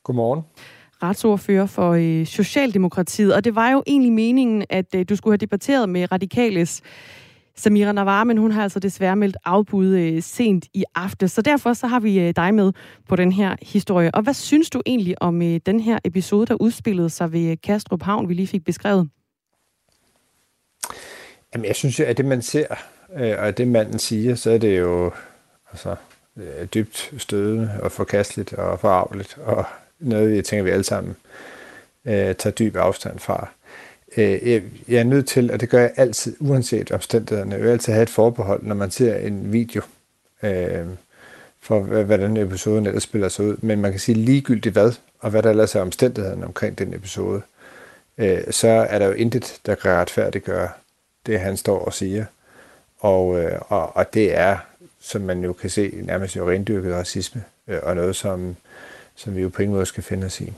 Godmorgen. 0.04 0.42
Retsordfører 1.04 1.66
for 1.66 1.92
øh, 1.92 2.26
Socialdemokratiet. 2.26 3.34
Og 3.34 3.44
det 3.44 3.56
var 3.56 3.70
jo 3.70 3.84
egentlig 3.88 4.12
meningen, 4.12 4.66
at 4.70 4.96
øh, 4.96 5.06
du 5.10 5.16
skulle 5.16 5.32
have 5.32 5.38
debatteret 5.38 5.90
med 5.90 6.12
Radikales 6.12 6.82
Samira 7.56 7.92
Navar, 7.92 8.24
men 8.24 8.38
hun 8.38 8.52
har 8.52 8.64
altså 8.64 8.80
desværre 8.80 9.16
meldt 9.16 9.38
afbud 9.46 9.88
øh, 9.88 10.24
sent 10.24 10.66
i 10.74 10.84
aften. 10.96 11.28
Så 11.28 11.42
derfor 11.42 11.74
så 11.74 11.88
har 11.88 12.00
vi 12.00 12.20
øh, 12.20 12.34
dig 12.36 12.54
med 12.54 12.74
på 13.10 13.16
den 13.16 13.32
her 13.32 13.56
historie. 13.62 14.12
Og 14.16 14.22
hvad 14.22 14.34
synes 14.34 14.70
du 14.70 14.82
egentlig 14.86 15.22
om 15.22 15.42
øh, 15.42 15.60
den 15.66 15.80
her 15.80 16.00
episode, 16.04 16.46
der 16.46 16.62
udspillede 16.62 17.10
sig 17.10 17.34
ved 17.34 17.52
øh, 17.52 17.58
Kastrup 17.64 18.04
Havn, 18.04 18.30
vi 18.30 18.34
lige 18.34 18.48
fik 18.48 18.66
beskrevet? 18.66 19.10
Jamen, 21.54 21.66
jeg 21.66 21.76
synes 21.76 22.00
jo, 22.00 22.06
at 22.06 22.18
det 22.18 22.26
man 22.26 22.42
ser, 22.42 22.66
øh, 23.16 23.36
og 23.40 23.58
det 23.58 23.68
manden 23.68 24.00
siger, 24.00 24.36
så 24.36 24.52
er 24.52 24.58
det 24.58 24.80
jo 24.80 25.12
altså, 25.72 25.96
øh, 26.38 26.66
dybt 26.74 27.14
stødende 27.18 27.72
og 27.84 27.92
forkasteligt 27.92 28.54
og 28.54 28.80
forarveligt, 28.80 29.38
og 29.38 29.66
noget, 30.02 30.36
jeg 30.36 30.46
tænker, 30.46 30.64
vi 30.64 30.70
alle 30.70 30.84
sammen 30.84 31.16
øh, 32.06 32.36
tager 32.36 32.52
dyb 32.52 32.76
afstand 32.76 33.20
fra 33.20 33.50
øh, 34.18 34.64
jeg 34.88 35.00
er 35.00 35.04
nødt 35.04 35.28
til, 35.28 35.52
og 35.52 35.60
det 35.60 35.70
gør 35.70 35.80
jeg 35.80 35.92
altid, 35.96 36.36
uanset 36.40 36.92
omstændighederne, 36.92 37.56
jeg 37.56 37.64
vil 37.64 37.70
altid 37.70 37.94
have 37.94 38.04
et 38.04 38.10
forbehold, 38.10 38.64
når 38.64 38.76
man 38.76 38.92
ser 38.92 39.16
en 39.16 39.54
video, 39.54 39.82
øh, 40.44 40.86
for 41.62 41.80
hvordan 41.80 42.38
episoden 42.38 42.86
ellers 42.86 43.04
spiller 43.04 43.30
sig 43.30 43.46
ud. 43.46 43.58
Men 43.62 43.82
man 43.82 43.92
kan 43.92 44.00
sige 44.00 44.16
ligegyldigt 44.16 44.74
hvad, 44.74 44.92
og 45.20 45.30
hvad 45.30 45.44
der 45.44 45.50
ellers 45.50 45.76
er 45.76 45.82
omstændighederne 45.82 46.46
omkring 46.46 46.78
den 46.78 46.94
episode, 46.94 47.42
øh, 48.18 48.42
så 48.50 48.68
er 48.68 49.00
der 49.00 49.06
jo 49.06 49.12
intet, 49.12 49.60
der 49.66 49.76
kan 49.76 49.92
retfærdiggøre 49.92 50.70
det, 51.26 51.40
han 51.40 51.58
står 51.58 51.80
og 51.80 51.94
siger. 51.94 52.26
Og, 53.00 53.40
øh, 53.44 53.60
og, 53.68 53.96
og 53.96 54.14
det 54.14 54.38
er, 54.38 54.58
som 55.00 55.22
man 55.22 55.44
jo 55.44 55.54
kan 55.54 55.70
se, 55.70 55.92
nærmest 56.04 56.36
jo 56.36 56.50
rendyrket 56.50 56.94
racisme, 56.94 57.44
øh, 57.68 57.80
og 57.84 57.96
noget, 57.96 58.16
som, 58.16 58.56
som 59.22 59.36
vi 59.36 59.42
jo 59.42 59.50
på 59.50 59.62
ingen 59.62 59.76
måde 59.76 59.86
skal 59.86 60.04
finde 60.04 60.26
os 60.26 60.42
i. 60.42 60.54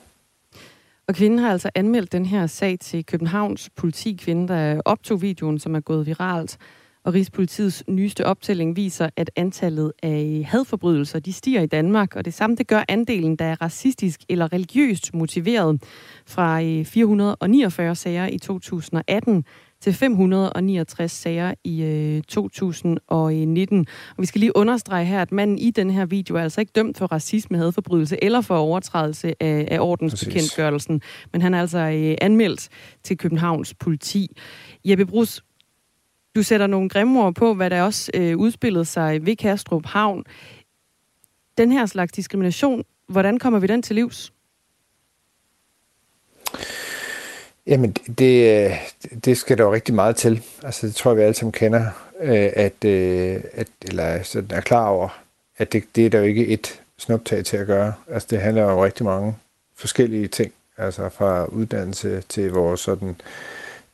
Og 1.08 1.16
kvinden 1.16 1.40
har 1.40 1.52
altså 1.52 1.70
anmeldt 1.76 2.12
den 2.12 2.26
her 2.26 2.48
sag 2.48 2.80
til 2.80 3.06
Københavns 3.06 3.70
politi, 3.76 4.20
kvinde, 4.22 4.48
der 4.48 4.82
optog 4.86 5.22
videoen, 5.22 5.60
som 5.60 5.76
er 5.76 5.80
gået 5.80 6.06
viralt. 6.06 6.58
Og 7.04 7.14
Rigspolitiets 7.14 7.84
nyeste 7.88 8.26
optælling 8.26 8.76
viser, 8.76 9.10
at 9.16 9.32
antallet 9.36 9.94
af 10.04 10.48
hadforbrydelser 10.48 11.20
de 11.20 11.34
stiger 11.34 11.62
i 11.62 11.66
Danmark, 11.66 12.16
og 12.16 12.26
det 12.26 12.34
samme 12.34 12.56
det 12.56 12.68
gør 12.68 12.84
andelen, 12.88 13.36
der 13.36 13.46
er 13.46 13.62
racistisk 13.62 14.22
eller 14.30 14.54
religiøst 14.54 15.14
motiveret, 15.14 15.84
fra 16.26 16.64
øh, 16.64 16.86
449 16.86 17.96
sager 17.96 18.28
i 18.28 18.38
2018 18.38 19.46
til 19.84 19.94
569 19.94 21.12
sager 21.12 21.54
i 21.64 21.84
øh, 21.84 22.22
2019. 22.22 23.80
Og 24.18 24.22
vi 24.22 24.26
skal 24.26 24.40
lige 24.40 24.58
understrege 24.58 25.06
her, 25.06 25.22
at 25.22 25.32
manden 25.32 25.58
i 25.58 25.72
den 25.72 25.90
her 25.90 26.06
video 26.06 26.36
er 26.36 26.42
altså 26.42 26.62
ikke 26.62 26.72
dømt 26.76 26.98
for 26.98 27.06
racisme, 27.06 27.58
hadforbrydelse 27.58 28.24
eller 28.24 28.42
for 28.42 28.58
overtrædelse 28.58 29.44
af, 29.44 29.68
af 29.72 29.80
ordensbekendtgørelsen, 29.80 31.02
men 31.32 31.42
han 31.42 31.54
er 31.54 31.62
altså 31.62 31.78
øh, 31.78 32.16
anmeldt 32.22 32.70
til 33.04 33.18
Københavns 33.18 33.74
politi. 33.74 34.38
Jeppe 34.86 35.06
Brus, 35.06 35.44
du 36.36 36.44
sætter 36.44 36.68
nogle 36.68 36.90
grimme 36.90 37.22
ord 37.22 37.36
på, 37.36 37.54
hvad 37.54 37.70
der 37.70 37.82
også 37.82 38.12
øh, 38.14 38.38
udspillede 38.38 38.86
sig 38.86 39.26
ved 39.26 39.36
Kastrup 39.36 39.86
Havn. 39.86 40.24
Den 41.58 41.72
her 41.72 41.86
slags 41.86 42.12
diskrimination, 42.12 42.84
hvordan 43.08 43.40
kommer 43.40 43.60
vi 43.60 43.68
den 43.68 43.82
til 43.82 43.96
livs? 43.96 44.34
Jamen, 47.68 47.92
det, 47.92 48.66
øh, 48.66 48.78
det 49.26 49.38
skal 49.38 49.58
der 49.58 49.64
jo 49.64 49.74
rigtig 49.74 49.96
meget 49.96 50.16
til. 50.16 50.44
Altså, 50.64 50.88
det 50.88 50.96
tror 50.96 51.12
jeg, 51.12 51.18
vi 51.18 51.22
alle 51.22 51.34
sammen 51.34 51.52
kender, 51.52 51.86
øh, 52.20 52.50
at, 52.54 52.86
øh, 52.86 53.42
at 53.54 53.68
eller 53.82 54.24
sådan 54.24 54.58
er 54.58 54.62
klar 54.62 54.88
over, 54.88 55.22
at 55.58 55.74
det, 55.74 55.84
det 55.96 56.06
er 56.06 56.10
der 56.10 56.20
jo 56.20 56.26
ikke 56.26 56.48
et 56.48 56.82
snuptag 56.98 57.46
til 57.46 57.58
at 57.58 57.68
gøre. 57.68 57.94
Altså, 58.10 58.28
det 58.32 58.42
handler 58.42 58.64
jo 58.64 58.70
om 58.70 58.80
rigtig 58.80 59.06
mange 59.06 59.36
forskellige 59.76 60.28
ting. 60.28 60.54
Altså, 60.78 61.10
fra 61.10 61.46
uddannelse 61.46 62.24
til 62.30 62.52
vores 62.52 62.80
sådan, 62.80 63.16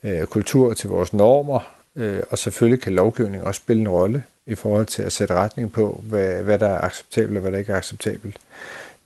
øh, 0.03 0.25
kultur, 0.25 0.73
til 0.73 0.89
vores 0.89 1.13
normer, 1.13 1.75
øh, 1.95 2.23
og 2.29 2.37
selvfølgelig 2.37 2.81
kan 2.81 2.93
lovgivning 2.93 3.43
også 3.43 3.59
spille 3.59 3.81
en 3.81 3.89
rolle 3.89 4.23
i 4.45 4.55
forhold 4.55 4.85
til 4.85 5.03
at 5.03 5.11
sætte 5.11 5.33
retning 5.33 5.71
på, 5.71 6.03
hvad, 6.03 6.43
hvad 6.43 6.59
der 6.59 6.67
er 6.67 6.81
acceptabelt 6.81 7.37
og 7.37 7.41
hvad 7.41 7.51
der 7.51 7.57
ikke 7.57 7.71
er 7.71 7.77
acceptabelt. 7.77 8.37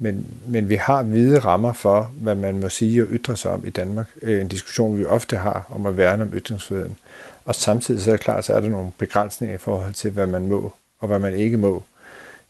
Men, 0.03 0.25
men 0.47 0.69
vi 0.69 0.75
har 0.75 1.03
hvide 1.03 1.39
rammer 1.39 1.73
for, 1.73 2.11
hvad 2.21 2.35
man 2.35 2.59
må 2.59 2.69
sige 2.69 3.03
og 3.03 3.07
ytre 3.11 3.37
sig 3.37 3.51
om 3.51 3.65
i 3.65 3.69
Danmark. 3.69 4.07
Øh, 4.21 4.41
en 4.41 4.47
diskussion, 4.47 4.97
vi 4.97 5.05
ofte 5.05 5.37
har 5.37 5.67
om 5.69 5.85
at 5.85 5.97
værne 5.97 6.23
om 6.23 6.33
ytringsfriheden. 6.33 6.97
Og 7.45 7.55
samtidig 7.55 8.01
så 8.01 8.11
er 8.11 8.15
det 8.15 8.23
klart, 8.23 8.45
så 8.45 8.53
er 8.53 8.59
der 8.59 8.69
nogle 8.69 8.91
begrænsninger 8.97 9.55
i 9.55 9.57
forhold 9.57 9.93
til, 9.93 10.11
hvad 10.11 10.27
man 10.27 10.47
må 10.47 10.73
og 10.99 11.07
hvad 11.07 11.19
man 11.19 11.33
ikke 11.33 11.57
må. 11.57 11.83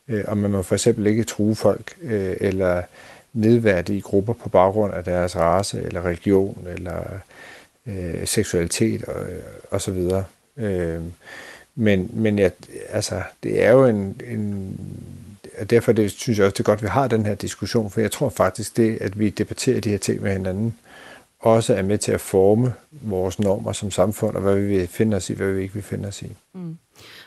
Øh, 0.07 0.23
og 0.27 0.37
man 0.37 0.51
må 0.51 0.61
for 0.61 0.75
eksempel 0.75 1.07
ikke 1.07 1.23
true 1.23 1.55
folk 1.55 1.95
øh, 2.01 2.35
eller 2.41 2.81
nedværdige 3.33 4.01
grupper 4.01 4.33
på 4.33 4.49
baggrund 4.49 4.93
af 4.93 5.03
deres 5.03 5.35
race 5.35 5.81
eller 5.81 6.05
religion 6.05 6.67
eller 6.77 7.03
øh, 7.87 8.27
seksualitet 8.27 9.03
og, 9.03 9.25
og 9.71 9.81
så 9.81 9.91
videre. 9.91 10.23
Øh, 10.57 11.01
men 11.75 12.09
men 12.13 12.39
jeg, 12.39 12.51
altså, 12.89 13.21
det 13.43 13.63
er 13.63 13.71
jo 13.71 13.85
en, 13.85 14.21
en 14.27 14.79
og 15.59 15.69
derfor 15.69 15.91
det, 15.91 16.11
synes 16.11 16.39
jeg 16.39 16.45
også, 16.45 16.53
det 16.53 16.59
er 16.59 16.63
godt, 16.63 16.79
at 16.79 16.83
vi 16.83 16.87
har 16.87 17.07
den 17.07 17.25
her 17.25 17.35
diskussion, 17.35 17.91
for 17.91 18.01
jeg 18.01 18.11
tror 18.11 18.29
faktisk, 18.29 18.77
det, 18.77 18.97
at 19.01 19.19
vi 19.19 19.29
debatterer 19.29 19.81
de 19.81 19.89
her 19.89 19.97
ting 19.97 20.21
med 20.21 20.31
hinanden, 20.31 20.75
også 21.39 21.73
er 21.73 21.81
med 21.81 21.97
til 21.97 22.11
at 22.11 22.21
forme 22.21 22.73
vores 22.91 23.39
normer 23.39 23.71
som 23.71 23.91
samfund, 23.91 24.35
og 24.35 24.41
hvad 24.41 24.55
vi 24.55 24.67
vil 24.67 24.87
finde 24.87 25.17
os 25.17 25.29
i, 25.29 25.33
hvad 25.33 25.53
vi 25.53 25.61
ikke 25.61 25.73
vil 25.73 25.83
finde 25.83 26.07
os 26.07 26.21
i. 26.21 26.27
Mm. 26.53 26.77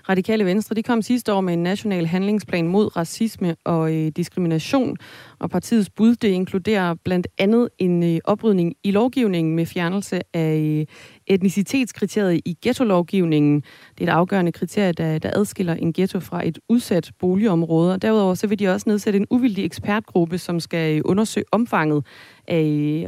Radikale 0.09 0.45
Venstre 0.45 0.75
de 0.75 0.83
kom 0.83 1.03
sidste 1.03 1.33
år 1.33 1.41
med 1.41 1.53
en 1.53 1.63
national 1.63 2.07
handlingsplan 2.07 2.69
mod 2.69 2.97
racisme 2.97 3.57
og 3.65 3.95
øh, 3.95 4.13
diskrimination, 4.17 4.97
og 5.39 5.51
partiets 5.51 5.91
bud 5.91 6.15
det 6.15 6.29
inkluderer 6.29 6.95
blandt 7.05 7.29
andet 7.39 7.69
en 7.79 8.03
øh, 8.03 8.19
oprydning 8.25 8.75
i 8.85 8.91
lovgivningen 8.91 9.57
med 9.57 9.67
fjernelse 9.67 10.21
af 10.35 10.57
øh, 10.59 10.87
etnicitetskriteriet 11.27 12.41
i 12.45 12.57
ghetto-lovgivningen. 12.63 13.63
Det 13.99 14.09
er 14.09 14.13
et 14.13 14.17
afgørende 14.17 14.53
kriterie, 14.53 14.93
der, 14.93 15.19
der 15.19 15.31
adskiller 15.35 15.75
en 15.75 15.93
ghetto 15.93 16.21
fra 16.21 16.47
et 16.47 16.59
udsat 16.69 17.11
boligområde. 17.19 17.93
Og 17.93 18.03
derudover 18.03 18.35
så 18.35 18.47
vil 18.47 18.59
de 18.59 18.69
også 18.69 18.89
nedsætte 18.89 19.19
en 19.19 19.27
uvildig 19.31 19.65
ekspertgruppe, 19.65 20.39
som 20.39 20.61
skal 20.61 21.03
undersøge 21.03 21.45
omfanget 21.53 22.07
af 22.49 22.63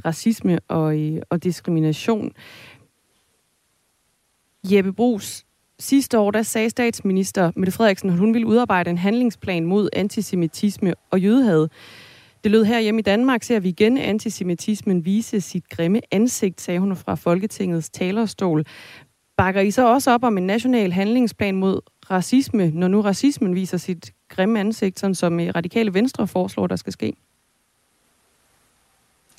racisme 0.04 0.58
og, 0.68 0.96
og 1.30 1.44
diskrimination. 1.44 2.32
Jeppe 4.64 4.92
Brugs, 4.92 5.44
Sidste 5.80 6.18
år 6.18 6.30
der 6.30 6.42
sagde 6.42 6.70
statsminister 6.70 7.52
Mette 7.56 7.72
Frederiksen, 7.72 8.10
at 8.10 8.18
hun 8.18 8.34
ville 8.34 8.46
udarbejde 8.46 8.90
en 8.90 8.98
handlingsplan 8.98 9.64
mod 9.64 9.88
antisemitisme 9.92 10.94
og 11.10 11.20
jødehad. 11.20 11.68
Det 12.48 12.52
lød 12.52 12.64
her 12.64 12.80
hjemme 12.80 12.98
i 12.98 13.02
Danmark, 13.02 13.42
ser 13.42 13.60
vi 13.60 13.68
igen 13.68 13.98
antisemitismen 13.98 15.04
vise 15.04 15.40
sit 15.40 15.68
grimme 15.68 16.00
ansigt, 16.10 16.60
sagde 16.60 16.80
hun 16.80 16.96
fra 16.96 17.14
Folketingets 17.14 17.90
talerstol. 17.90 18.64
Bakker 19.36 19.60
I 19.60 19.70
så 19.70 19.88
også 19.88 20.10
op 20.10 20.24
om 20.24 20.38
en 20.38 20.46
national 20.46 20.92
handlingsplan 20.92 21.56
mod 21.56 21.80
racisme, 22.10 22.70
når 22.70 22.88
nu 22.88 23.00
racismen 23.00 23.54
viser 23.54 23.76
sit 23.76 24.12
grimme 24.28 24.60
ansigt, 24.60 25.00
sådan 25.00 25.14
som 25.14 25.38
Radikale 25.56 25.94
Venstre 25.94 26.28
foreslår, 26.28 26.66
der 26.66 26.76
skal 26.76 26.92
ske? 26.92 27.12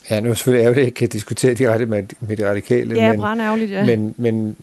Ja, 0.09 0.19
nu 0.19 0.25
er 0.25 0.29
det 0.29 0.37
selvfølgelig 0.37 0.63
ærgerligt, 0.63 0.77
at 0.77 0.81
jeg 0.81 0.87
ikke 0.87 0.97
kan 0.97 1.09
diskutere 1.09 1.53
direkte 1.53 1.85
med, 1.85 2.03
med 2.19 2.37
de 2.37 2.49
radikale. 2.49 2.95
Ja, 2.95 3.11
men, 3.13 3.39
ærgerligt, 3.39 3.71
ja. 3.71 3.85
Men, 3.85 4.15
men, 4.17 4.55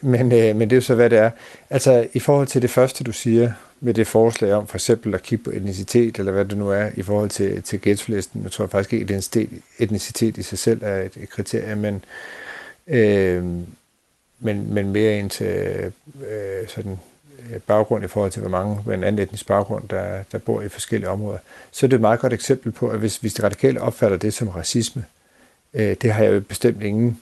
men, 0.00 0.32
øh, 0.32 0.56
men 0.56 0.60
det 0.60 0.72
er 0.72 0.76
jo 0.76 0.80
så, 0.80 0.94
hvad 0.94 1.10
det 1.10 1.18
er. 1.18 1.30
Altså, 1.70 2.08
i 2.14 2.18
forhold 2.18 2.46
til 2.46 2.62
det 2.62 2.70
første, 2.70 3.04
du 3.04 3.12
siger, 3.12 3.52
med 3.80 3.94
det 3.94 4.06
forslag 4.06 4.52
om 4.52 4.66
for 4.66 4.76
eksempel 4.76 5.14
at 5.14 5.22
kigge 5.22 5.44
på 5.44 5.50
etnicitet, 5.50 6.18
eller 6.18 6.32
hvad 6.32 6.44
det 6.44 6.58
nu 6.58 6.70
er, 6.70 6.90
i 6.94 7.02
forhold 7.02 7.30
til, 7.30 7.62
til 7.62 7.80
ghettolisten. 7.82 8.42
Jeg 8.42 8.52
tror 8.52 8.66
faktisk 8.66 8.92
ikke, 8.92 9.14
at 9.14 9.38
etnicitet 9.78 10.36
i 10.36 10.42
sig 10.42 10.58
selv 10.58 10.82
er 10.82 11.02
et, 11.02 11.16
et 11.16 11.30
kriterie, 11.30 11.76
men, 11.76 12.04
øh, 12.86 13.44
men, 14.40 14.74
men 14.74 14.92
mere 14.92 15.18
ind 15.18 15.30
til 15.30 15.92
øh, 16.28 16.68
sådan 16.68 16.98
øh, 17.38 17.60
baggrund 17.60 18.04
i 18.04 18.08
forhold 18.08 18.30
til, 18.30 18.40
hvor 18.40 18.50
mange 18.50 18.82
med 18.86 18.94
en 18.94 19.04
anden 19.04 19.22
etnisk 19.22 19.46
baggrund, 19.46 19.88
der, 19.88 20.22
der 20.32 20.38
bor 20.38 20.62
i 20.62 20.68
forskellige 20.68 21.10
områder. 21.10 21.38
Så 21.70 21.86
er 21.86 21.88
det 21.88 21.94
et 21.94 22.00
meget 22.00 22.20
godt 22.20 22.32
eksempel 22.32 22.72
på, 22.72 22.88
at 22.88 22.98
hvis, 22.98 23.16
hvis 23.16 23.34
de 23.34 23.42
radikale 23.42 23.80
opfatter 23.80 24.16
det 24.16 24.34
som 24.34 24.48
racisme, 24.48 25.04
øh, 25.74 25.96
det 26.02 26.12
har 26.12 26.24
jeg 26.24 26.34
jo 26.34 26.40
bestemt 26.40 26.82
ingen 26.82 27.20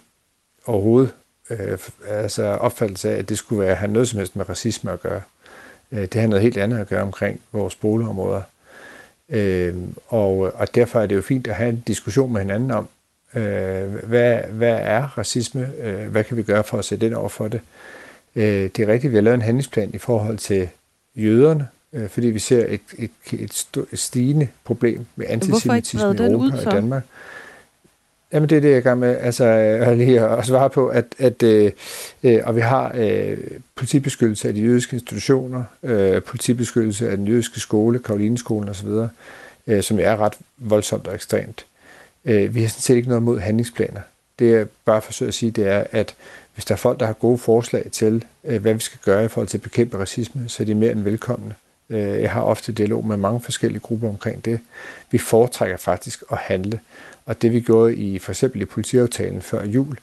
overhovedet 0.66 1.10
øh, 1.50 1.78
altså 2.08 2.42
opfattelse 2.42 3.10
af, 3.10 3.18
at 3.18 3.28
det 3.28 3.38
skulle 3.38 3.62
være, 3.62 3.74
have 3.74 3.92
noget 3.92 4.08
som 4.08 4.18
helst 4.18 4.36
med 4.36 4.48
racisme 4.48 4.92
at 4.92 5.00
gøre. 5.00 5.20
Øh, 5.94 6.00
det 6.00 6.14
har 6.14 6.26
noget 6.28 6.42
helt 6.42 6.56
andet 6.56 6.78
at 6.78 6.88
gøre 6.88 7.02
omkring 7.02 7.40
vores 7.52 7.74
boligområder. 7.74 8.42
Øh, 9.28 9.74
og, 10.08 10.38
og 10.38 10.74
derfor 10.74 11.00
er 11.00 11.06
det 11.06 11.16
jo 11.16 11.22
fint 11.22 11.46
at 11.46 11.54
have 11.54 11.68
en 11.68 11.82
diskussion 11.86 12.32
med 12.32 12.40
hinanden 12.40 12.70
om, 12.70 12.88
øh, 13.34 13.94
hvad, 13.94 14.38
hvad 14.50 14.78
er 14.82 15.18
racisme? 15.18 15.72
Øh, 15.80 16.08
hvad 16.08 16.24
kan 16.24 16.36
vi 16.36 16.42
gøre 16.42 16.64
for 16.64 16.78
at 16.78 16.84
sætte 16.84 17.06
ind 17.06 17.14
over 17.14 17.28
for 17.28 17.48
det? 17.48 17.60
Øh, 18.36 18.44
det 18.44 18.78
er 18.78 18.86
rigtigt, 18.86 19.10
vi 19.10 19.16
har 19.16 19.22
lavet 19.22 19.34
en 19.34 19.42
handlingsplan 19.42 19.90
i 19.94 19.98
forhold 19.98 20.38
til 20.38 20.68
jøderne, 21.16 21.68
øh, 21.92 22.08
fordi 22.08 22.26
vi 22.26 22.38
ser 22.38 22.66
et, 22.68 22.80
et, 22.98 23.10
et, 23.32 23.66
et 23.92 23.98
stigende 23.98 24.48
problem 24.64 25.06
med 25.16 25.26
antisemitisme 25.28 26.00
i 26.00 26.04
Europa 26.04 26.66
og 26.66 26.72
Danmark. 26.72 27.02
Jamen 28.34 28.48
det 28.48 28.56
er 28.56 28.60
det, 28.60 28.68
jeg 28.68 28.74
er 28.74 28.80
i 28.80 28.82
gang 28.82 29.00
med 29.00 29.16
altså, 29.20 29.44
øh, 29.44 29.98
lige 29.98 30.20
at 30.20 30.46
svare 30.46 30.70
på, 30.70 30.88
at, 30.88 31.04
at 31.18 31.42
øh, 31.42 31.72
øh, 32.22 32.40
og 32.44 32.56
vi 32.56 32.60
har 32.60 32.92
øh, 32.94 33.38
politibeskyttelse 33.76 34.48
af 34.48 34.54
de 34.54 34.60
jødiske 34.60 34.94
institutioner, 34.94 35.64
øh, 35.82 36.22
politibeskyttelse 36.22 37.10
af 37.10 37.16
den 37.16 37.28
jødiske 37.28 37.60
skole, 37.60 37.98
Karolineskolen 37.98 38.68
osv., 38.68 38.88
øh, 39.66 39.82
som 39.82 39.98
er 40.00 40.16
ret 40.16 40.32
voldsomt 40.58 41.06
og 41.06 41.14
ekstremt. 41.14 41.66
Øh, 42.24 42.54
vi 42.54 42.60
har 42.60 42.68
sådan 42.68 42.80
set 42.80 42.96
ikke 42.96 43.08
noget 43.08 43.22
mod 43.22 43.40
handlingsplaner. 43.40 44.00
Det 44.38 44.50
jeg 44.50 44.66
bare 44.84 45.02
forsøger 45.02 45.30
at 45.30 45.34
sige, 45.34 45.50
det 45.50 45.66
er, 45.66 45.84
at 45.90 46.14
hvis 46.54 46.64
der 46.64 46.74
er 46.74 46.78
folk, 46.78 47.00
der 47.00 47.06
har 47.06 47.12
gode 47.12 47.38
forslag 47.38 47.88
til, 47.92 48.24
øh, 48.44 48.62
hvad 48.62 48.74
vi 48.74 48.80
skal 48.80 48.98
gøre 49.04 49.24
i 49.24 49.28
forhold 49.28 49.48
til 49.48 49.58
at 49.58 49.62
bekæmpe 49.62 49.98
racisme, 49.98 50.48
så 50.48 50.62
er 50.62 50.64
de 50.64 50.74
mere 50.74 50.92
end 50.92 51.02
velkomne. 51.02 51.54
Øh, 51.90 51.98
jeg 52.22 52.30
har 52.30 52.42
ofte 52.42 52.72
dialog 52.72 53.06
med 53.06 53.16
mange 53.16 53.40
forskellige 53.40 53.80
grupper 53.80 54.08
omkring 54.08 54.44
det. 54.44 54.60
Vi 55.10 55.18
foretrækker 55.18 55.76
faktisk 55.76 56.22
at 56.32 56.38
handle. 56.38 56.80
Og 57.26 57.42
det 57.42 57.52
vi 57.52 57.60
gjorde 57.60 57.96
i 57.96 58.18
for 58.18 58.32
eksempel 58.32 58.62
i 58.62 58.64
politiaftalen 58.64 59.42
før 59.42 59.64
jul, 59.64 59.96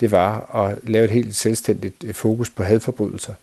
det 0.00 0.10
var 0.10 0.56
at 0.56 0.78
lave 0.82 1.04
et 1.04 1.10
helt 1.10 1.36
selvstændigt 1.36 2.04
øh, 2.04 2.14
fokus 2.14 2.50
på 2.50 2.62
hadforbrydelser. 2.62 3.34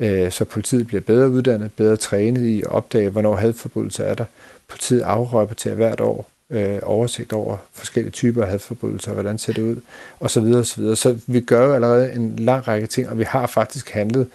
Øh, 0.00 0.32
så 0.32 0.44
politiet 0.44 0.86
bliver 0.86 1.00
bedre 1.00 1.30
uddannet, 1.30 1.72
bedre 1.72 1.96
trænet 1.96 2.42
i 2.42 2.60
at 2.60 2.66
opdage, 2.66 3.10
hvornår 3.10 3.36
hadforbrydelser 3.36 4.04
er 4.04 4.14
der. 4.14 4.24
Politiet 4.68 5.00
afrapporterer 5.00 5.74
hvert 5.74 6.00
år 6.00 6.30
øh, 6.50 6.78
oversigt 6.82 7.32
over 7.32 7.56
forskellige 7.72 8.12
typer 8.12 8.42
af 8.42 8.50
hadforbrydelser, 8.50 9.12
hvordan 9.12 9.38
ser 9.38 9.52
det 9.52 9.62
ud, 9.62 9.76
og 10.20 10.30
så 10.30 10.40
videre, 10.40 10.60
og 10.60 10.66
så 10.66 10.80
videre. 10.80 10.96
Så 10.96 11.18
vi 11.26 11.40
gør 11.40 11.66
jo 11.66 11.74
allerede 11.74 12.12
en 12.12 12.36
lang 12.36 12.68
række 12.68 12.86
ting, 12.86 13.08
og 13.08 13.18
vi 13.18 13.24
har 13.24 13.46
faktisk 13.46 13.90
handlet 13.90 14.26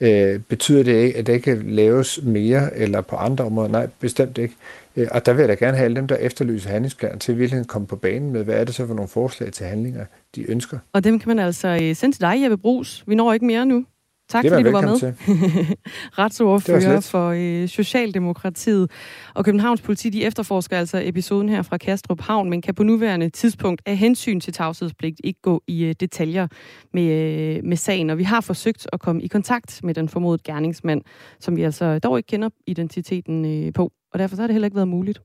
Øh, 0.00 0.40
betyder 0.40 0.82
det 0.82 0.92
ikke, 0.92 1.18
at 1.18 1.26
det 1.26 1.32
ikke 1.32 1.44
kan 1.44 1.62
laves 1.70 2.20
mere 2.22 2.76
eller 2.76 3.00
på 3.00 3.16
andre 3.16 3.44
områder? 3.44 3.68
Nej, 3.68 3.88
bestemt 4.00 4.38
ikke. 4.38 4.54
Øh, 4.96 5.08
og 5.10 5.26
der 5.26 5.32
vil 5.32 5.40
jeg 5.40 5.48
da 5.48 5.54
gerne 5.54 5.76
have 5.76 5.84
alle 5.84 5.96
dem, 5.96 6.06
der 6.06 6.16
efterlyser 6.16 6.70
handlingsplaner 6.70 7.18
til 7.18 7.32
at 7.32 7.38
virkelig 7.38 7.66
komme 7.66 7.86
på 7.86 7.96
banen 7.96 8.32
med, 8.32 8.44
hvad 8.44 8.54
er 8.54 8.64
det 8.64 8.74
så 8.74 8.86
for 8.86 8.94
nogle 8.94 9.08
forslag 9.08 9.52
til 9.52 9.66
handlinger, 9.66 10.04
de 10.34 10.50
ønsker. 10.50 10.78
Og 10.92 11.04
dem 11.04 11.18
kan 11.18 11.28
man 11.28 11.38
altså 11.38 11.78
øh, 11.82 11.96
sende 11.96 12.16
til 12.16 12.20
dig, 12.20 12.42
Jeppe 12.42 12.56
Brugs. 12.56 13.04
Vi 13.06 13.14
når 13.14 13.32
ikke 13.32 13.46
mere 13.46 13.66
nu. 13.66 13.84
Tak 14.28 14.44
fordi 14.48 14.62
du 14.62 14.70
var 14.70 14.80
med. 14.80 14.96
Retsordfører 16.18 17.00
for 17.00 17.28
øh, 17.36 17.68
Socialdemokratiet. 17.68 18.90
Og 19.34 19.44
Københavns 19.44 19.80
politi 19.80 20.10
de 20.10 20.24
efterforsker 20.24 20.78
altså 20.78 21.02
episoden 21.04 21.48
her 21.48 21.62
fra 21.62 21.76
Kastrup 21.76 22.20
Havn, 22.20 22.50
men 22.50 22.62
kan 22.62 22.74
på 22.74 22.82
nuværende 22.82 23.30
tidspunkt 23.30 23.82
af 23.86 23.96
hensyn 23.96 24.40
til 24.40 24.52
tavshedspligt 24.52 25.20
ikke 25.24 25.40
gå 25.42 25.62
i 25.66 25.84
øh, 25.84 25.94
detaljer 26.00 26.48
med, 26.94 27.02
øh, 27.02 27.64
med 27.64 27.76
sagen. 27.76 28.10
Og 28.10 28.18
vi 28.18 28.24
har 28.24 28.40
forsøgt 28.40 28.86
at 28.92 29.00
komme 29.00 29.22
i 29.22 29.26
kontakt 29.26 29.80
med 29.84 29.94
den 29.94 30.08
formodede 30.08 30.42
gerningsmand, 30.44 31.02
som 31.40 31.56
vi 31.56 31.62
altså 31.62 31.98
dog 31.98 32.18
ikke 32.18 32.26
kender 32.26 32.48
identiteten 32.66 33.66
øh, 33.66 33.72
på. 33.72 33.92
Og 34.14 34.20
derfor 34.20 34.36
så 34.36 34.42
har 34.42 34.46
det 34.46 34.54
heller 34.54 34.66
ikke 34.66 34.76
været 34.76 34.88
muligt. 34.88 35.22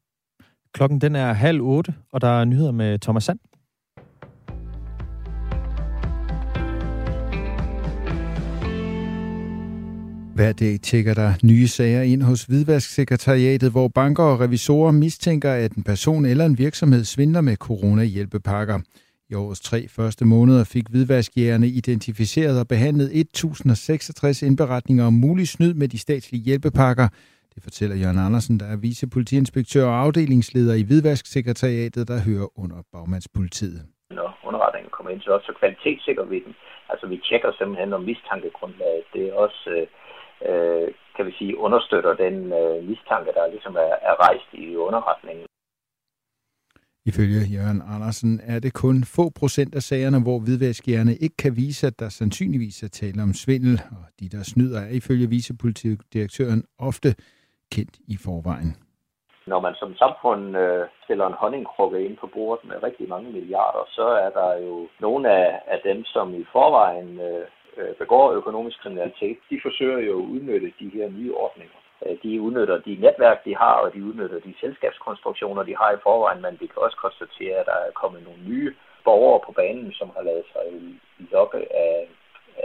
Klokken 0.73 1.01
den 1.01 1.15
er 1.15 1.33
halv 1.33 1.61
otte, 1.61 1.93
og 2.11 2.21
der 2.21 2.27
er 2.27 2.45
nyheder 2.45 2.71
med 2.71 2.99
Thomas 2.99 3.23
Sand. 3.23 3.39
Hver 10.35 10.53
dag 10.53 10.81
tækker 10.81 11.13
der 11.13 11.33
nye 11.43 11.67
sager 11.67 12.01
ind 12.01 12.21
hos 12.23 12.43
Hvidvasksekretariatet, 12.43 13.71
hvor 13.71 13.87
banker 13.87 14.23
og 14.23 14.39
revisorer 14.39 14.91
mistænker, 14.91 15.51
at 15.51 15.71
en 15.71 15.83
person 15.83 16.25
eller 16.25 16.45
en 16.45 16.57
virksomhed 16.57 17.03
svindler 17.03 17.41
med 17.41 17.55
corona-hjælpepakker. 17.55 18.79
I 19.29 19.33
årets 19.33 19.61
tre 19.61 19.87
første 19.87 20.25
måneder 20.25 20.63
fik 20.63 20.87
hvidvaskjægerne 20.89 21.67
identificeret 21.67 22.59
og 22.59 22.67
behandlet 22.67 23.19
1066 23.19 24.41
indberetninger 24.41 25.05
om 25.05 25.13
mulig 25.13 25.47
snyd 25.47 25.73
med 25.73 25.87
de 25.87 25.97
statslige 25.97 26.43
hjælpepakker. 26.43 27.07
Det 27.55 27.63
fortæller 27.63 27.95
Jørgen 27.95 28.19
Andersen, 28.27 28.59
der 28.59 28.67
er 28.73 28.77
vicepolitiinspektør 28.77 29.85
og 29.85 29.99
afdelingsleder 30.05 30.75
i 30.81 30.83
Hvidvasksekretariatet, 30.83 32.07
der 32.07 32.19
hører 32.27 32.47
under 32.63 32.79
bagmandspolitiet. 32.93 33.81
Når 34.09 34.29
underretningen 34.47 34.91
kommer 34.95 35.11
ind, 35.11 35.21
så 35.21 35.31
også 35.31 35.53
kvalitetssikrer 35.59 36.25
vi 36.25 36.39
den. 36.45 36.53
Altså 36.89 37.07
vi 37.07 37.17
tjekker 37.27 37.51
simpelthen 37.57 37.93
om 37.93 38.03
mistankegrundlaget. 38.03 39.03
Det 39.13 39.21
er 39.29 39.33
også 39.33 39.61
øh, 39.75 39.87
øh, 40.47 40.87
kan 41.15 41.25
vi 41.25 41.31
sige, 41.39 41.57
understøtter 41.57 42.13
den 42.25 42.35
øh, 42.59 42.77
mistanke, 42.89 43.31
der 43.37 43.51
ligesom 43.51 43.75
er, 43.75 43.93
er 44.09 44.15
rejst 44.25 44.49
i 44.53 44.75
underretningen. 44.75 45.45
Ifølge 47.05 47.41
Jørgen 47.55 47.81
Andersen 47.95 48.41
er 48.43 48.59
det 48.59 48.73
kun 48.73 49.03
få 49.03 49.29
procent 49.39 49.75
af 49.75 49.81
sagerne, 49.81 50.21
hvor 50.21 50.39
hvidvaskjerne 50.39 51.15
ikke 51.15 51.37
kan 51.37 51.55
vise, 51.55 51.87
at 51.87 51.99
der 51.99 52.09
sandsynligvis 52.09 52.83
er 52.83 52.87
tale 52.87 53.23
om 53.23 53.33
svindel, 53.33 53.81
og 53.91 54.03
de, 54.19 54.29
der 54.29 54.43
snyder, 54.43 54.79
er 54.79 54.89
ifølge 54.89 55.29
vicepolitidirektøren 55.29 56.63
ofte 56.79 57.15
kendt 57.75 57.95
i 58.13 58.15
forvejen. 58.25 58.71
Når 59.51 59.59
man 59.59 59.75
som 59.75 59.95
samfund 59.95 60.57
øh, 60.57 60.87
stiller 61.03 61.27
en 61.27 61.39
honningkrukke 61.41 62.05
ind 62.05 62.17
på 62.17 62.27
bordet 62.27 62.65
med 62.69 62.83
rigtig 62.83 63.09
mange 63.09 63.31
milliarder, 63.31 63.83
så 63.97 64.07
er 64.25 64.29
der 64.39 64.49
jo 64.67 64.87
nogle 64.99 65.31
af, 65.31 65.61
af 65.67 65.79
dem, 65.83 66.05
som 66.05 66.33
i 66.41 66.43
forvejen 66.51 67.19
øh, 67.19 67.45
øh 67.77 67.95
begår 68.01 68.31
økonomisk 68.31 68.77
kriminalitet, 68.81 69.37
de 69.49 69.59
forsøger 69.65 69.99
jo 69.99 70.15
at 70.19 70.29
udnytte 70.33 70.73
de 70.79 70.89
her 70.95 71.09
nye 71.09 71.33
ordninger. 71.35 71.79
Øh, 72.05 72.17
de 72.23 72.41
udnytter 72.41 72.77
de 72.87 72.93
netværk, 73.05 73.45
de 73.45 73.55
har, 73.55 73.75
og 73.83 73.93
de 73.93 74.03
udnytter 74.03 74.39
de 74.39 74.53
selskabskonstruktioner, 74.61 75.63
de 75.63 75.75
har 75.81 75.91
i 75.91 76.03
forvejen, 76.03 76.41
men 76.41 76.57
vi 76.61 76.67
kan 76.67 76.81
også 76.85 76.97
konstatere, 77.05 77.55
at 77.61 77.65
der 77.65 77.77
er 77.87 77.99
kommet 78.01 78.23
nogle 78.23 78.41
nye 78.51 78.73
borgere 79.03 79.39
på 79.45 79.51
banen, 79.51 79.93
som 79.99 80.09
har 80.15 80.23
lavet 80.29 80.45
sig 80.53 80.65
lokke 81.33 81.61
af, 81.87 82.09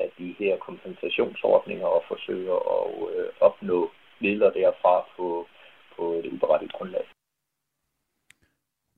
af 0.03 0.09
de 0.19 0.35
her 0.39 0.57
kompensationsordninger 0.57 1.87
og 1.87 2.03
forsøger 2.09 2.57
at 2.77 2.87
øh, 3.17 3.29
opnå 3.41 3.91
midler 4.21 4.51
derfra 4.51 4.95
på, 5.17 5.47
på 5.97 6.03
et 6.13 6.27
uberettiget 6.33 6.73
grundlag. 6.73 7.05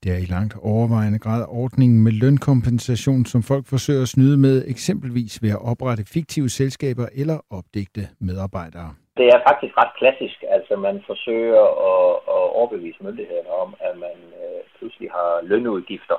Det 0.03 0.15
er 0.15 0.21
i 0.27 0.33
langt 0.37 0.55
overvejende 0.73 1.19
grad 1.27 1.43
ordningen 1.63 2.05
med 2.05 2.13
lønkompensation, 2.13 3.25
som 3.33 3.41
folk 3.51 3.65
forsøger 3.75 4.03
at 4.03 4.13
snyde 4.15 4.39
med, 4.47 4.57
eksempelvis 4.75 5.43
ved 5.43 5.51
at 5.57 5.65
oprette 5.71 6.05
fiktive 6.15 6.49
selskaber 6.49 7.07
eller 7.23 7.39
opdigte 7.59 8.03
medarbejdere. 8.29 8.91
Det 9.21 9.27
er 9.35 9.41
faktisk 9.49 9.75
ret 9.83 9.93
klassisk. 10.01 10.39
Altså 10.57 10.77
man 10.87 10.97
forsøger 11.11 11.65
at, 11.93 12.09
at 12.37 12.45
overbevise 12.59 13.01
myndighederne 13.07 13.53
om, 13.65 13.71
at 13.89 13.95
man 14.05 14.19
øh, 14.43 14.61
pludselig 14.79 15.09
har 15.11 15.33
lønudgifter 15.51 16.19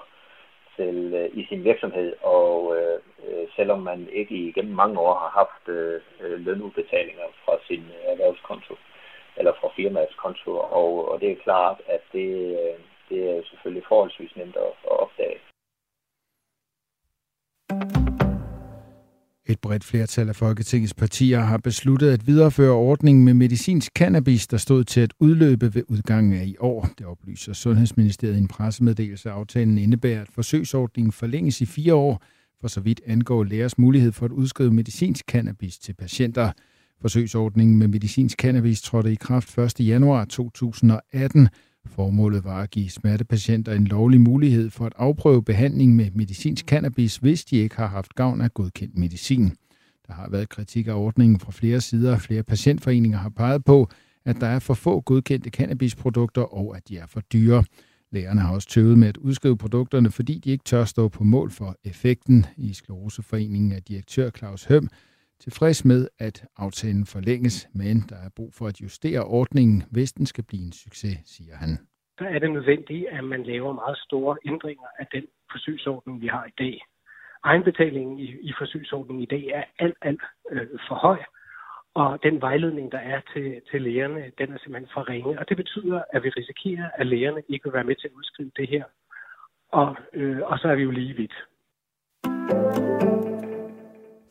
til, 0.78 1.14
øh, 1.14 1.30
i 1.40 1.46
sin 1.50 1.64
virksomhed, 1.64 2.14
og 2.22 2.76
øh, 2.78 3.00
selvom 3.56 3.80
man 3.80 4.10
ikke 4.12 4.36
igennem 4.36 4.76
mange 4.76 5.00
år 5.00 5.14
har 5.24 5.32
haft 5.42 5.64
øh, 5.78 6.02
lønudbetalinger 6.46 7.28
fra 7.46 7.54
sin 7.68 7.84
erhvervskonto 8.12 8.76
eller 9.38 9.54
fra 9.60 9.70
firmaets 9.76 10.16
konto, 10.16 10.52
og, 10.58 11.12
og 11.12 11.22
det 11.22 11.32
er 11.32 11.44
klart, 11.44 11.82
at 11.88 12.02
det, 12.14 12.30
øh, 12.62 12.80
det 13.10 13.20
er 13.30 13.42
selvfølgelig 13.50 13.84
forholdsvis 13.88 14.36
nemt 14.36 14.56
at, 14.56 14.72
at 14.92 15.00
opdage. 15.04 15.40
Et 19.50 19.60
bredt 19.60 19.84
flertal 19.84 20.30
af 20.30 20.36
Folketingets 20.36 20.94
partier 20.94 21.40
har 21.40 21.58
besluttet 21.58 22.10
at 22.10 22.28
videreføre 22.28 22.72
ordningen 22.72 23.26
med 23.26 23.34
medicinsk 23.34 23.92
cannabis, 23.96 24.48
der 24.48 24.58
stod 24.58 24.84
til 24.84 25.02
at 25.02 25.14
udløbe 25.20 25.76
ved 25.76 25.84
udgangen 25.88 26.34
af 26.34 26.46
i 26.46 26.56
år. 26.60 26.90
Det 26.98 27.06
oplyser 27.06 27.54
Sundhedsministeriet 27.54 28.36
i 28.36 28.40
en 28.40 28.48
pressemeddelelse. 28.48 29.30
Aftalen 29.30 29.78
indebærer, 29.78 30.22
at 30.22 30.28
forsøgsordningen 30.32 31.12
forlænges 31.12 31.62
i 31.62 31.66
fire 31.66 31.96
år, 31.96 32.24
for 32.62 32.68
så 32.68 32.82
vidt 32.82 33.02
angår 33.06 33.44
lægers 33.44 33.78
mulighed 33.78 34.12
for 34.12 34.26
at 34.26 34.32
udskrive 34.32 34.72
medicinsk 34.72 35.26
cannabis 35.28 35.80
til 35.80 35.94
patienter. 35.94 36.52
Forsøgsordningen 37.02 37.78
med 37.78 37.88
medicinsk 37.88 38.38
cannabis 38.40 38.82
trådte 38.82 39.12
i 39.12 39.16
kraft 39.16 39.58
1. 39.58 39.80
januar 39.80 40.26
2018, 40.26 41.50
Formålet 41.88 42.44
var 42.44 42.62
at 42.62 42.72
give 42.72 42.90
smertepatienter 42.90 43.74
en 43.74 43.86
lovlig 43.86 44.22
mulighed 44.22 44.70
for 44.70 44.86
at 44.86 44.94
afprøve 44.96 45.44
behandling 45.44 45.96
med 45.96 46.12
medicinsk 46.12 46.66
cannabis, 46.66 47.18
hvis 47.18 47.46
de 47.46 47.56
ikke 47.56 47.76
har 47.76 47.88
haft 47.88 48.16
gavn 48.16 48.42
af 48.42 48.54
godkendt 48.54 48.98
medicin. 48.98 49.52
Der 50.08 50.14
har 50.14 50.30
været 50.30 50.50
kritik 50.50 50.88
af 50.88 50.94
ordningen 50.94 51.40
fra 51.40 51.52
flere 51.52 51.82
sider. 51.82 52.18
Flere 52.18 52.44
patientforeninger 52.44 53.18
har 53.18 53.30
peget 53.30 53.66
på, 53.66 53.90
at 54.26 54.42
der 54.42 54.48
er 54.48 54.60
for 54.60 54.74
få 54.74 55.02
godkendte 55.02 55.50
cannabisprodukter 55.50 56.42
og 56.42 56.78
at 56.78 56.90
de 56.90 56.98
er 56.98 57.06
for 57.08 57.22
dyre. 57.34 57.64
Lægerne 58.12 58.42
har 58.42 58.54
også 58.54 58.70
tøvet 58.70 58.98
med 58.98 59.08
at 59.08 59.18
udskrive 59.18 59.58
produkterne, 59.58 60.12
fordi 60.12 60.40
de 60.44 60.52
ikke 60.52 60.64
tør 60.64 60.86
stå 60.86 61.08
på 61.08 61.24
mål 61.24 61.52
for 61.52 61.78
effekten. 61.84 62.46
I 62.58 62.74
Skleroseforeningen 62.74 63.72
er 63.72 63.80
direktør 63.80 64.30
Claus 64.30 64.66
Høm 64.66 64.90
tilfreds 65.40 65.86
med, 65.86 66.08
at 66.20 66.46
aftalen 66.58 67.06
forlænges, 67.06 67.68
men 67.74 67.96
der 68.10 68.16
er 68.16 68.30
brug 68.36 68.54
for 68.54 68.68
at 68.68 68.82
justere 68.82 69.24
ordningen, 69.24 69.84
hvis 69.92 70.12
den 70.14 70.26
skal 70.26 70.44
blive 70.44 70.64
en 70.66 70.72
succes, 70.72 71.18
siger 71.26 71.56
han. 71.56 71.70
Så 72.18 72.26
er 72.28 72.40
det 72.40 72.52
nødvendigt, 72.52 73.08
at 73.08 73.24
man 73.24 73.44
laver 73.44 73.74
meget 73.74 73.98
store 73.98 74.38
ændringer 74.46 74.88
af 75.00 75.08
den 75.12 75.26
forsøgsordning, 75.52 76.22
vi 76.22 76.28
har 76.28 76.46
i 76.46 76.56
dag. 76.58 76.82
Egenbetalingen 77.44 78.20
i, 78.20 78.28
i 78.42 78.54
forsøgsordningen 78.58 79.24
i 79.24 79.32
dag 79.36 79.46
er 79.60 79.64
alt, 79.80 79.98
alt 80.02 80.22
øh, 80.52 80.68
for 80.88 80.96
høj, 80.96 81.20
og 81.94 82.20
den 82.24 82.42
vejledning, 82.42 82.92
der 82.92 82.98
er 82.98 83.22
til, 83.34 83.62
til 83.72 83.82
lægerne, 83.82 84.32
den 84.38 84.54
er 84.54 84.58
simpelthen 84.58 84.90
for 84.94 85.10
ringe, 85.10 85.40
og 85.40 85.50
det 85.50 85.58
betyder, 85.58 86.02
at 86.14 86.24
vi 86.24 86.30
risikerer, 86.30 86.90
at 86.96 87.08
lægerne 87.08 87.42
ikke 87.50 87.64
vil 87.66 87.74
være 87.74 87.84
med 87.84 87.96
til 87.96 88.08
at 88.08 88.14
udskrive 88.14 88.52
det 88.58 88.70
her. 88.70 88.84
Og, 89.72 89.96
øh, 90.14 90.42
og 90.44 90.60
så 90.60 90.68
er 90.68 90.76
vi 90.76 90.84
jo 90.84 90.92
lige 90.92 91.14
vidt. 91.14 91.34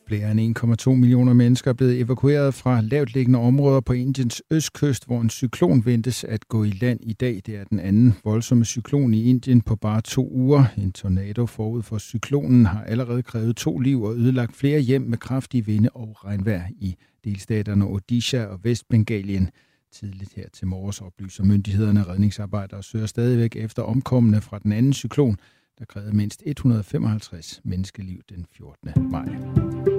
Flere 0.09 0.31
end 0.31 0.59
1,2 0.59 0.90
millioner 0.90 1.33
mennesker 1.33 1.71
er 1.71 1.75
blevet 1.75 2.01
evakueret 2.01 2.55
fra 2.55 2.81
lavtliggende 2.81 3.38
områder 3.38 3.81
på 3.81 3.92
Indiens 3.92 4.42
østkyst, 4.51 5.07
hvor 5.07 5.21
en 5.21 5.31
cyklon 5.31 5.87
ventes 5.87 6.25
at 6.25 6.49
gå 6.49 6.64
i 6.64 6.71
land 6.71 7.01
i 7.03 7.12
dag. 7.12 7.42
Det 7.47 7.57
er 7.57 7.64
den 7.64 7.81
anden 7.81 8.14
voldsomme 8.25 8.64
cyklon 8.64 9.14
i 9.14 9.25
Indien 9.25 9.61
på 9.61 9.77
bare 9.77 10.01
to 10.01 10.29
uger. 10.33 10.64
En 10.79 10.92
tornado 10.92 11.47
forud 11.47 11.83
for 11.83 11.99
cyklonen 11.99 12.66
har 12.66 12.85
allerede 12.85 13.23
krævet 13.23 13.57
to 13.57 13.79
liv 13.79 14.03
og 14.03 14.14
ødelagt 14.14 14.57
flere 14.57 14.81
hjem 14.81 15.03
med 15.03 15.19
kraftige 15.19 15.66
vinde 15.66 15.88
og 15.95 16.25
regnvejr 16.25 16.69
i 16.79 16.97
delstaterne 17.25 17.87
Odisha 17.87 18.45
og 18.45 18.61
Vestbengalien. 18.62 19.51
Tidligt 19.92 20.35
her 20.35 20.49
til 20.53 20.66
morges 20.66 21.01
oplyser 21.01 21.45
myndighederne 21.45 22.03
redningsarbejdere 22.03 22.83
søger 22.83 23.07
stadigvæk 23.07 23.57
efter 23.57 23.83
omkommende 23.83 24.40
fra 24.40 24.59
den 24.59 24.73
anden 24.73 24.92
cyklon, 24.92 25.37
der 25.79 25.85
krævede 25.85 26.16
mindst 26.16 26.42
155 26.47 27.61
menneskeliv 27.64 28.21
den 28.29 28.47
14. 28.57 29.11
maj. 29.11 29.95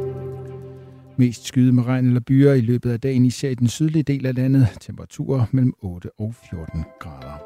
Mest 1.20 1.48
skyde 1.48 1.72
med 1.72 1.86
regn 1.86 2.08
eller 2.08 2.20
byer 2.20 2.54
i 2.54 2.62
løbet 2.62 2.92
af 2.92 3.02
dagen, 3.02 3.26
især 3.26 3.50
i 3.50 3.56
den 3.56 3.68
sydlige 3.68 4.04
del 4.04 4.26
af 4.26 4.36
landet. 4.36 4.68
Temperaturer 4.82 5.46
mellem 5.52 5.74
8 5.82 6.20
og 6.20 6.36
14 6.50 6.84
grader. 7.00 7.38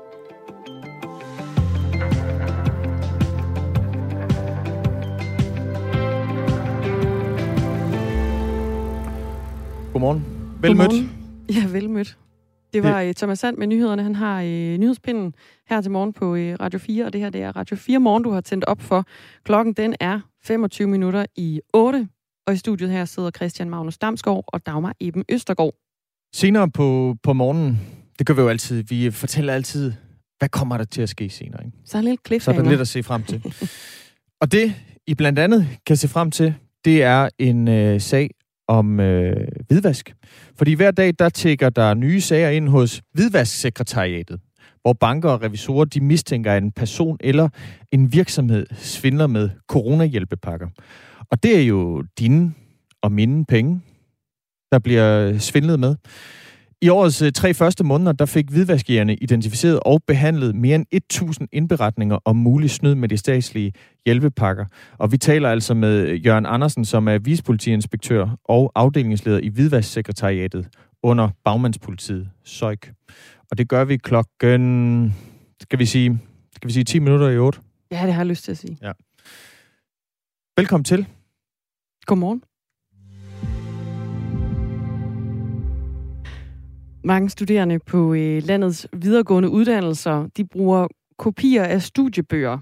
Godmorgen. 9.94 10.26
Velmødt. 10.62 10.92
Ja, 11.50 11.68
velmødt. 11.68 12.18
Det 12.74 12.84
var 12.84 13.04
uh, 13.04 13.12
Thomas 13.12 13.40
Sand 13.40 13.58
med 13.58 13.68
nyhederne. 13.68 14.04
Han 14.04 14.16
har 14.16 14.42
uh, 14.42 14.48
nyhedspinden 14.80 15.34
her 15.70 15.82
til 15.82 15.92
morgen 15.92 16.14
på 16.14 16.32
uh, 16.32 16.40
Radio 16.40 16.80
4, 16.80 17.06
og 17.06 17.14
det 17.14 17.22
her 17.22 17.30
det 17.30 17.42
er 17.42 17.56
Radio 17.56 17.76
4 17.76 18.00
morgen, 18.00 18.24
du 18.24 18.30
har 18.30 18.42
tændt 18.42 18.66
op 18.66 18.82
for. 18.82 19.06
Klokken 19.44 19.74
den 19.74 19.96
er 20.00 20.20
25 20.44 20.88
minutter 20.88 21.26
i 21.36 21.62
8. 21.74 22.08
og 22.48 22.54
i 22.54 22.58
studiet 22.58 22.92
her 22.92 23.06
sidder 23.06 23.32
Christian 23.32 23.70
Magnus 23.70 23.98
Damsgaard 23.98 24.44
og 24.48 24.66
Dagmar 24.66 24.96
Eben 25.00 25.24
Østergaard. 25.30 25.74
Senere 26.36 26.70
på, 26.70 27.16
på 27.24 27.34
morgenen, 27.34 27.80
det 28.20 28.28
gør 28.28 28.34
vi 28.34 28.42
jo 28.42 28.48
altid, 28.48 28.84
vi 28.84 29.12
fortæller 29.12 29.54
altid, 29.54 29.94
hvad 30.40 30.50
kommer 30.50 30.78
der 30.78 30.84
til 30.84 31.02
at 31.02 31.10
ske 31.10 31.30
senere? 31.30 31.66
Ikke? 31.66 31.78
Så 31.86 31.98
er 31.98 32.02
lidt 32.02 32.44
Så 32.44 32.52
er 32.52 32.56
der 32.56 32.70
lidt 32.70 32.82
at 32.82 32.88
se 32.88 33.04
frem 33.04 33.24
til. 33.24 33.54
og 34.42 34.52
det, 34.52 34.76
I 35.08 35.16
blandt 35.16 35.40
andet 35.40 35.68
kan 35.86 35.98
se 35.98 36.08
frem 36.08 36.32
til, 36.32 36.54
det 36.86 37.04
er 37.04 37.30
en 37.40 37.68
øh, 37.68 38.02
sag 38.02 38.30
om 38.68 39.00
øh, 39.00 39.48
hvidvask. 39.68 40.14
Fordi 40.58 40.74
hver 40.74 40.92
dag, 40.92 41.14
der 41.20 41.30
tækker 41.30 41.70
der 41.70 41.94
nye 41.94 42.22
sager 42.22 42.50
ind 42.50 42.70
hos 42.70 43.02
hvidvasksekretariatet, 43.14 44.40
hvor 44.82 44.94
banker 44.94 45.30
og 45.30 45.42
revisorer, 45.42 45.86
de 45.86 46.02
mistænker, 46.02 46.54
at 46.54 46.64
en 46.64 46.72
person 46.72 47.18
eller 47.20 47.50
en 47.92 48.14
virksomhed 48.14 48.66
svindler 48.76 49.28
med 49.28 49.50
coronahjælpepakker. 49.68 50.68
Og 51.32 51.44
det 51.44 51.58
er 51.58 51.62
jo 51.62 52.04
dine 52.20 52.54
og 53.02 53.12
mine 53.12 53.46
penge, 53.46 53.82
der 54.72 54.80
bliver 54.80 55.38
svindlet 55.38 55.80
med. 55.80 55.96
I 56.84 56.90
årets 56.90 57.22
øh, 57.22 57.32
tre 57.32 57.54
første 57.54 57.84
måneder, 57.84 58.12
der 58.12 58.26
fik 58.26 58.50
hvidvaskjerne 58.50 59.16
identificeret 59.16 59.80
og 59.80 60.02
behandlet 60.08 60.56
mere 60.56 60.76
end 60.76 60.86
1.000 61.42 61.48
indberetninger 61.52 62.18
om 62.26 62.36
mulig 62.36 62.70
snyd 62.70 62.96
med 62.96 63.10
de 63.10 63.18
statslige 63.18 63.74
hjælpepakker. 64.06 64.66
Og 64.98 65.12
vi 65.12 65.18
taler 65.18 65.50
altså 65.50 65.74
med 65.74 66.16
Jørgen 66.16 66.46
Andersen, 66.46 66.86
som 66.86 67.08
er 67.08 67.18
vispolitiinspektør 67.18 68.38
og 68.46 68.72
afdelingsleder 68.76 69.40
i 69.40 69.48
hvidvasksekretariatet 69.48 70.68
under 71.04 71.30
Bagmandspolitiet, 71.44 72.30
SØIK. 72.44 72.92
Og 73.52 73.58
det 73.58 73.70
gør 73.70 73.86
vi 73.86 73.98
klokken, 73.98 75.16
skal 75.60 75.80
vi 75.80 75.86
sige, 75.86 76.20
skal 76.56 76.68
vi 76.68 76.74
sige 76.74 76.84
10 76.84 77.00
minutter 77.00 77.30
i 77.30 77.38
8? 77.38 77.60
Ja, 77.92 78.06
det 78.06 78.14
har 78.14 78.20
jeg 78.20 78.28
lyst 78.28 78.44
til 78.44 78.52
at 78.52 78.58
sige. 78.58 78.78
Ja. 78.82 78.92
Velkommen 80.58 80.84
til. 80.84 81.08
Godmorgen. 82.12 82.44
Mange 87.04 87.30
studerende 87.30 87.80
på 87.80 88.14
øh, 88.14 88.44
landets 88.44 88.88
videregående 88.94 89.50
uddannelser, 89.50 90.28
de 90.38 90.46
bruger 90.46 90.88
kopier 91.18 91.64
af 91.64 91.82
studiebøger, 91.82 92.58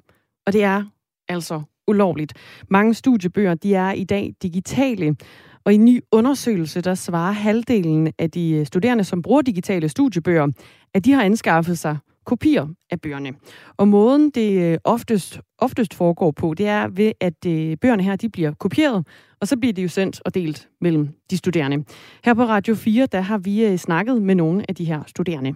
og 0.45 0.53
det 0.53 0.63
er 0.63 0.83
altså 1.27 1.61
ulovligt. 1.87 2.33
Mange 2.69 2.93
studiebøger, 2.93 3.55
de 3.55 3.75
er 3.75 3.91
i 3.91 4.03
dag 4.03 4.33
digitale, 4.41 5.15
og 5.63 5.71
i 5.71 5.75
en 5.75 5.85
ny 5.85 6.01
undersøgelse, 6.11 6.81
der 6.81 6.95
svarer 6.95 7.31
halvdelen 7.31 8.13
af 8.19 8.31
de 8.31 8.65
studerende, 8.65 9.03
som 9.03 9.21
bruger 9.21 9.41
digitale 9.41 9.89
studiebøger, 9.89 10.47
at 10.93 11.05
de 11.05 11.11
har 11.11 11.23
anskaffet 11.23 11.79
sig 11.79 11.97
kopier 12.29 12.67
af 12.89 13.01
bøgerne. 13.01 13.33
Og 13.77 13.87
måden, 13.87 14.29
det 14.29 14.61
øh, 14.61 14.77
oftest, 14.83 15.39
oftest 15.57 15.93
foregår 15.93 16.31
på, 16.31 16.53
det 16.53 16.67
er 16.67 16.87
ved, 16.87 17.11
at 17.19 17.45
øh, 17.47 17.77
bøgerne 17.77 18.03
her, 18.03 18.15
de 18.15 18.29
bliver 18.29 18.53
kopieret, 18.53 19.07
og 19.41 19.47
så 19.47 19.57
bliver 19.57 19.73
de 19.73 19.81
jo 19.81 19.87
sendt 19.87 20.21
og 20.25 20.33
delt 20.33 20.67
mellem 20.81 21.09
de 21.31 21.37
studerende. 21.37 21.83
Her 22.25 22.33
på 22.33 22.43
Radio 22.43 22.75
4, 22.75 23.05
der 23.05 23.21
har 23.21 23.37
vi 23.37 23.65
øh, 23.65 23.77
snakket 23.77 24.21
med 24.21 24.35
nogle 24.35 24.65
af 24.69 24.75
de 24.75 24.85
her 24.85 25.03
studerende. 25.07 25.55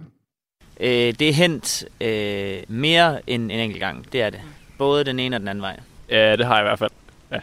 Øh, 0.80 0.88
det 1.18 1.28
er 1.28 1.32
hent 1.32 1.84
øh, 2.00 2.56
mere 2.68 3.30
end 3.30 3.42
en 3.42 3.50
enkelt 3.50 3.80
gang, 3.80 4.12
det 4.12 4.22
er 4.22 4.30
det. 4.30 4.40
Både 4.78 5.04
den 5.04 5.18
ene 5.18 5.36
og 5.36 5.40
den 5.40 5.48
anden 5.48 5.62
vej. 5.62 5.80
Ja, 6.10 6.36
det 6.36 6.46
har 6.46 6.54
jeg 6.54 6.64
i 6.64 6.68
hvert 6.68 6.78
fald. 6.78 6.90
Ja, 7.30 7.40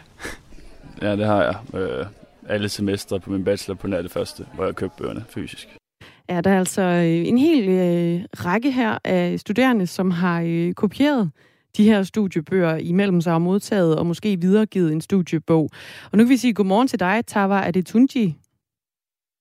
ja 1.02 1.16
det 1.16 1.26
har 1.26 1.42
jeg. 1.42 1.80
Øh, 1.80 2.06
alle 2.48 2.68
semestre 2.68 3.20
på 3.20 3.30
min 3.30 3.44
bachelor 3.44 3.76
på 3.76 3.86
nær 3.86 4.02
det 4.02 4.10
første, 4.10 4.46
hvor 4.54 4.64
jeg 4.64 4.74
købte 4.74 5.02
bøgerne 5.02 5.24
fysisk 5.28 5.81
er 6.28 6.40
der 6.40 6.58
altså 6.58 6.82
øh, 6.82 7.28
en 7.28 7.38
hel 7.38 7.68
øh, 7.68 8.24
række 8.32 8.70
her 8.70 8.98
af 9.04 9.40
studerende, 9.40 9.86
som 9.86 10.10
har 10.10 10.42
øh, 10.46 10.72
kopieret 10.72 11.30
de 11.76 11.84
her 11.84 12.02
studiebøger 12.02 12.76
imellem 12.76 13.20
sig 13.20 13.34
og 13.34 13.42
modtaget 13.42 13.98
og 13.98 14.06
måske 14.06 14.40
videregivet 14.40 14.92
en 14.92 15.00
studiebog. 15.00 15.70
Og 16.12 16.18
nu 16.18 16.24
kan 16.24 16.28
vi 16.28 16.36
sige 16.36 16.54
godmorgen 16.54 16.88
til 16.88 17.00
dig, 17.00 17.26
Tava 17.26 17.66
Adetunji. 17.68 18.36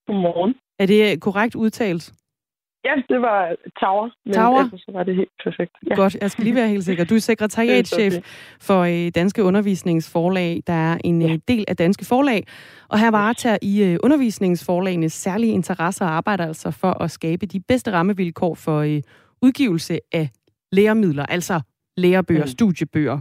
Godmorgen. 0.08 0.56
Er 0.80 0.86
det 0.86 1.22
korrekt 1.22 1.56
udtalt? 1.56 2.14
Ja, 2.86 2.94
det 3.10 3.22
var 3.22 3.56
Tower. 3.80 4.10
Men 4.26 4.34
Tower? 4.34 4.70
så 4.78 4.92
var 4.94 5.04
det 5.04 5.16
helt 5.16 5.30
perfekt. 5.44 5.72
Ja. 5.90 5.96
Godt, 5.96 6.18
jeg 6.22 6.32
skal 6.32 6.44
lige 6.44 6.56
være 6.56 6.68
helt 6.68 6.84
sikker. 6.84 7.04
Du 7.04 7.16
er 7.16 7.20
sekretariatchef 7.20 8.14
for 8.62 8.82
øh, 8.82 9.12
Danske 9.16 9.44
Undervisningsforlag. 9.44 10.62
Der 10.68 10.74
er 10.74 10.98
en 11.04 11.22
ja. 11.22 11.34
Øh, 11.34 11.40
del 11.48 11.66
af 11.68 11.78
Danske 11.78 12.06
Forlag. 12.06 12.44
Og 12.90 13.00
her 13.00 13.12
varetager 13.12 13.58
I 13.62 13.84
øh, 13.84 13.98
undervisningsforlagenes 14.04 15.14
særlige 15.14 15.54
interesser 15.54 16.06
og 16.06 16.12
arbejder 16.12 16.46
altså 16.46 16.72
for 16.72 17.04
at 17.04 17.12
skabe 17.12 17.46
de 17.46 17.60
bedste 17.60 17.92
rammevilkår 17.92 18.56
for 18.56 19.00
udgivelse 19.42 20.00
af 20.12 20.30
læremidler, 20.72 21.26
altså 21.26 21.62
lærebøger, 21.98 22.44
mm. 22.44 22.48
studiebøger. 22.48 23.20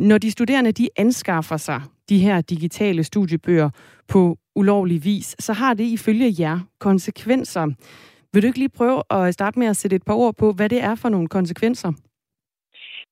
når 0.00 0.18
de 0.18 0.30
studerende 0.30 0.72
de 0.72 0.88
anskaffer 0.96 1.56
sig 1.56 1.82
de 2.08 2.18
her 2.18 2.40
digitale 2.40 3.04
studiebøger 3.04 3.70
på 4.08 4.38
ulovlig 4.56 5.04
vis, 5.04 5.36
så 5.38 5.52
har 5.52 5.74
det 5.74 5.84
ifølge 5.84 6.34
jer 6.38 6.60
konsekvenser. 6.80 7.66
Vil 8.32 8.42
du 8.42 8.46
ikke 8.46 8.58
lige 8.58 8.78
prøve 8.80 9.02
at 9.10 9.34
starte 9.34 9.58
med 9.58 9.66
at 9.66 9.76
sætte 9.76 9.96
et 9.96 10.04
par 10.06 10.14
ord 10.14 10.34
på, 10.38 10.52
hvad 10.52 10.68
det 10.68 10.82
er 10.82 10.94
for 10.94 11.08
nogle 11.08 11.28
konsekvenser? 11.28 11.92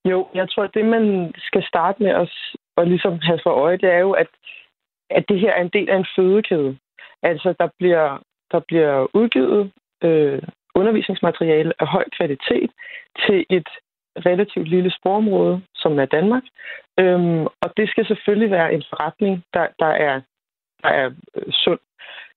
Jo, 0.05 0.29
jeg 0.35 0.51
tror, 0.51 0.65
at 0.65 0.75
det, 0.75 0.85
man 0.85 1.33
skal 1.39 1.63
starte 1.63 2.03
med 2.03 2.11
at, 2.11 2.33
at 2.77 2.89
ligesom 2.89 3.19
have 3.23 3.41
for 3.43 3.51
øje, 3.51 3.77
det 3.77 3.91
er 3.93 3.99
jo, 3.99 4.13
at, 4.13 4.27
at 5.11 5.25
det 5.29 5.41
her 5.41 5.53
er 5.53 5.63
en 5.63 5.75
del 5.77 5.91
af 5.91 5.97
en 5.97 6.07
fødekæde. 6.17 6.79
Altså, 7.23 7.55
der 7.61 7.69
bliver, 7.79 8.19
der 8.53 8.61
bliver 8.69 9.17
udgivet 9.17 9.73
øh, 10.05 10.43
undervisningsmateriale 10.75 11.73
af 11.79 11.87
høj 11.87 12.05
kvalitet 12.17 12.71
til 13.27 13.47
et 13.51 13.69
relativt 14.29 14.69
lille 14.69 14.91
sprogområde, 14.91 15.63
som 15.75 15.99
er 15.99 16.07
Danmark. 16.07 16.43
Øhm, 17.01 17.45
og 17.63 17.69
det 17.77 17.89
skal 17.89 18.07
selvfølgelig 18.07 18.51
være 18.51 18.75
en 18.75 18.85
forretning, 18.91 19.45
der, 19.55 19.67
der 19.79 19.93
er, 20.09 20.21
der 20.83 20.89
er 20.89 21.11
øh, 21.37 21.53
sund. 21.53 21.81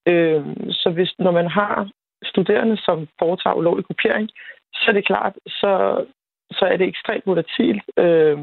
Øhm, 0.08 0.72
så 0.72 0.90
hvis, 0.90 1.14
når 1.20 1.32
man 1.32 1.48
har 1.48 1.90
studerende, 2.24 2.78
som 2.78 3.08
foretager 3.20 3.54
ulovlig 3.54 3.86
kopiering, 3.86 4.30
så 4.74 4.86
er 4.88 4.92
det 4.92 5.06
klart, 5.06 5.34
så, 5.48 6.06
så 6.52 6.66
er 6.66 6.78
det 6.78 6.88
ekstremt 6.88 7.26
volatilt 7.26 7.84
øh, 7.98 8.38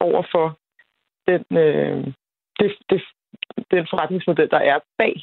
over 0.00 0.22
for 0.32 0.58
den, 1.28 1.58
øh, 1.58 2.06
det, 2.58 2.76
det, 2.90 3.02
den 3.70 3.86
forretningsmodel, 3.90 4.50
der 4.50 4.58
er 4.58 4.78
bag. 4.98 5.14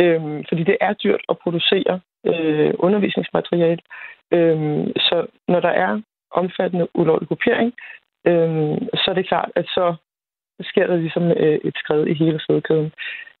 Øh, 0.00 0.44
fordi 0.48 0.64
det 0.64 0.76
er 0.80 0.92
dyrt 0.92 1.22
at 1.28 1.38
producere 1.38 2.00
øh, 2.26 2.74
undervisningsmateriale. 2.78 3.82
Øh, 4.32 4.86
så 4.96 5.26
når 5.48 5.60
der 5.60 5.68
er 5.68 6.00
omfattende 6.30 6.88
ulovlig 6.94 7.28
kopiering, 7.28 7.72
øh, 8.26 8.78
så 8.94 9.04
er 9.08 9.14
det 9.14 9.28
klart, 9.28 9.50
at 9.54 9.66
så 9.66 9.94
sker 10.62 10.86
der 10.86 10.96
ligesom 10.96 11.24
øh, 11.30 11.58
et 11.64 11.74
skridt 11.76 12.08
i 12.08 12.24
hele 12.24 12.40
fødekæden. 12.48 12.92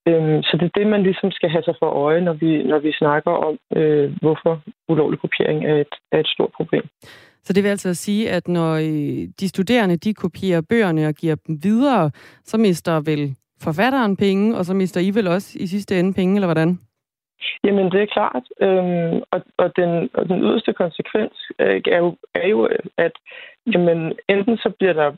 Øhm, 0.08 0.42
så 0.42 0.56
det 0.60 0.66
er 0.66 0.78
det, 0.78 0.86
man 0.86 1.02
ligesom 1.02 1.30
skal 1.30 1.50
have 1.50 1.62
sig 1.62 1.74
for 1.78 1.86
øje, 1.86 2.20
når 2.20 2.32
vi, 2.32 2.62
når 2.62 2.78
vi 2.78 2.92
snakker 2.92 3.30
om, 3.30 3.58
øh, 3.76 4.16
hvorfor 4.20 4.62
ulovlig 4.88 5.20
kopiering 5.20 5.64
er 5.64 5.76
et, 5.76 5.94
er 6.12 6.20
et 6.20 6.28
stort 6.28 6.52
problem. 6.56 6.84
Så 7.42 7.52
det 7.52 7.62
vil 7.62 7.70
altså 7.70 7.94
sige, 7.94 8.30
at 8.30 8.48
når 8.48 8.72
øh, 8.74 9.28
de 9.40 9.48
studerende 9.48 9.96
de 9.96 10.14
kopierer 10.14 10.62
bøgerne 10.68 11.06
og 11.06 11.14
giver 11.14 11.36
dem 11.46 11.58
videre, 11.62 12.10
så 12.44 12.58
mister 12.58 13.00
vel 13.00 13.34
forfatteren 13.62 14.16
penge, 14.16 14.56
og 14.56 14.64
så 14.64 14.74
mister 14.74 15.00
I 15.00 15.10
vel 15.14 15.28
også 15.28 15.58
i 15.60 15.66
sidste 15.66 15.98
ende 15.98 16.14
penge, 16.14 16.34
eller 16.34 16.46
hvordan? 16.46 16.78
Jamen, 17.64 17.90
det 17.92 18.02
er 18.02 18.14
klart. 18.16 18.44
Øhm, 18.60 19.22
og, 19.30 19.40
og, 19.56 19.76
den, 19.76 20.10
og 20.14 20.28
den 20.28 20.42
yderste 20.42 20.72
konsekvens 20.72 21.32
øh, 21.58 21.80
er, 21.86 21.98
jo, 21.98 22.16
er 22.34 22.48
jo, 22.48 22.68
at 22.96 23.12
jamen, 23.72 24.12
enten 24.28 24.56
så 24.56 24.72
bliver 24.78 24.92
der 24.92 25.12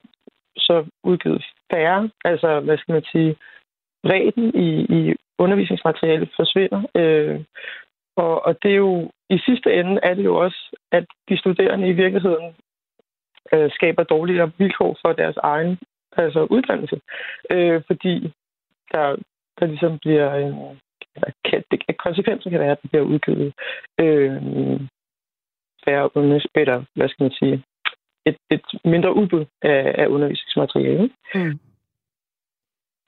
så 0.57 0.85
udgivet 1.05 1.45
færre, 1.73 2.11
altså 2.25 2.61
hvad 2.61 2.79
skal 2.79 2.93
man 2.93 3.05
sige, 3.13 3.37
bredden 4.03 4.55
i, 4.55 4.69
i 4.99 5.15
undervisningsmaterialet 5.39 6.31
forsvinder. 6.37 6.83
Øh, 6.95 7.45
og, 8.17 8.47
og 8.47 8.63
det 8.63 8.71
er 8.71 8.77
jo 8.77 9.11
i 9.31 9.39
sidste 9.47 9.75
ende 9.75 10.01
er 10.03 10.15
det 10.15 10.25
jo 10.25 10.37
også, 10.37 10.77
at 10.93 11.05
de 11.29 11.39
studerende 11.39 11.89
i 11.89 11.93
virkeligheden 11.93 12.55
øh, 13.53 13.71
skaber 13.71 14.03
dårligere 14.03 14.53
vilkår 14.59 14.99
for 15.03 15.13
deres 15.13 15.37
egen 15.37 15.79
altså 16.17 16.47
uddannelse. 16.51 17.01
Øh, 17.51 17.83
fordi 17.87 18.33
der, 18.93 19.17
der 19.61 19.67
ligesom 19.67 19.99
bliver 19.99 20.35
en, 20.35 20.81
kan, 21.45 21.65
det, 21.71 21.97
konsekvensen 21.99 22.51
kan 22.51 22.61
være, 22.61 22.73
at 22.73 22.83
det 22.83 22.91
bliver 22.91 23.05
udgivet 23.05 23.53
øh, 24.01 24.81
færre 25.85 26.11
eller 26.55 26.85
hvad 26.95 27.09
skal 27.09 27.25
man 27.25 27.33
sige, 27.33 27.65
et, 28.27 28.37
et 28.51 28.65
mindre 28.85 29.17
udbud 29.17 29.45
af, 29.63 29.95
af 29.99 30.07
undervisningsmateriale. 30.07 31.11
Mm. 31.35 31.59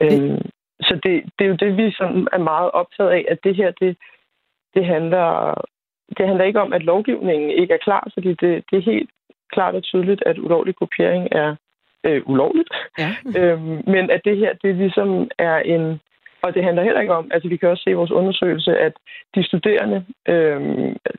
Øh, 0.03 0.41
så 0.81 1.01
det, 1.03 1.25
det 1.39 1.45
er 1.45 1.49
jo 1.49 1.55
det, 1.55 1.77
vi 1.77 1.93
sådan 1.93 2.29
er 2.33 2.39
meget 2.39 2.71
optaget 2.71 3.11
af, 3.11 3.25
at 3.29 3.39
det 3.45 3.57
her, 3.57 3.71
det, 3.71 3.97
det 4.75 4.85
handler 4.87 5.55
det 6.19 6.27
handler 6.27 6.45
ikke 6.45 6.61
om, 6.61 6.73
at 6.73 6.83
lovgivningen 6.83 7.51
ikke 7.51 7.75
er 7.75 7.85
klar, 7.87 8.09
fordi 8.15 8.29
det, 8.29 8.65
det 8.71 8.77
er 8.79 8.91
helt 8.93 9.11
klart 9.53 9.75
og 9.75 9.83
tydeligt, 9.83 10.23
at 10.27 10.39
ulovlig 10.39 10.75
kopiering 10.77 11.29
er 11.33 11.57
øh, 12.05 12.23
ulovligt. 12.27 12.71
Ja. 12.99 13.11
øhm, 13.39 13.83
men 13.87 14.11
at 14.11 14.21
det 14.25 14.37
her, 14.37 14.53
det 14.63 14.77
ligesom 14.77 15.31
er 15.39 15.57
en... 15.59 16.01
Og 16.43 16.55
det 16.55 16.65
handler 16.65 16.83
heller 16.83 17.01
ikke 17.01 17.15
om, 17.15 17.31
altså 17.35 17.49
vi 17.49 17.57
kan 17.57 17.69
også 17.69 17.83
se 17.83 17.91
i 17.91 18.01
vores 18.01 18.11
undersøgelse, 18.11 18.79
at 18.79 18.93
de 19.35 19.45
studerende 19.45 20.05
øh, 20.29 20.61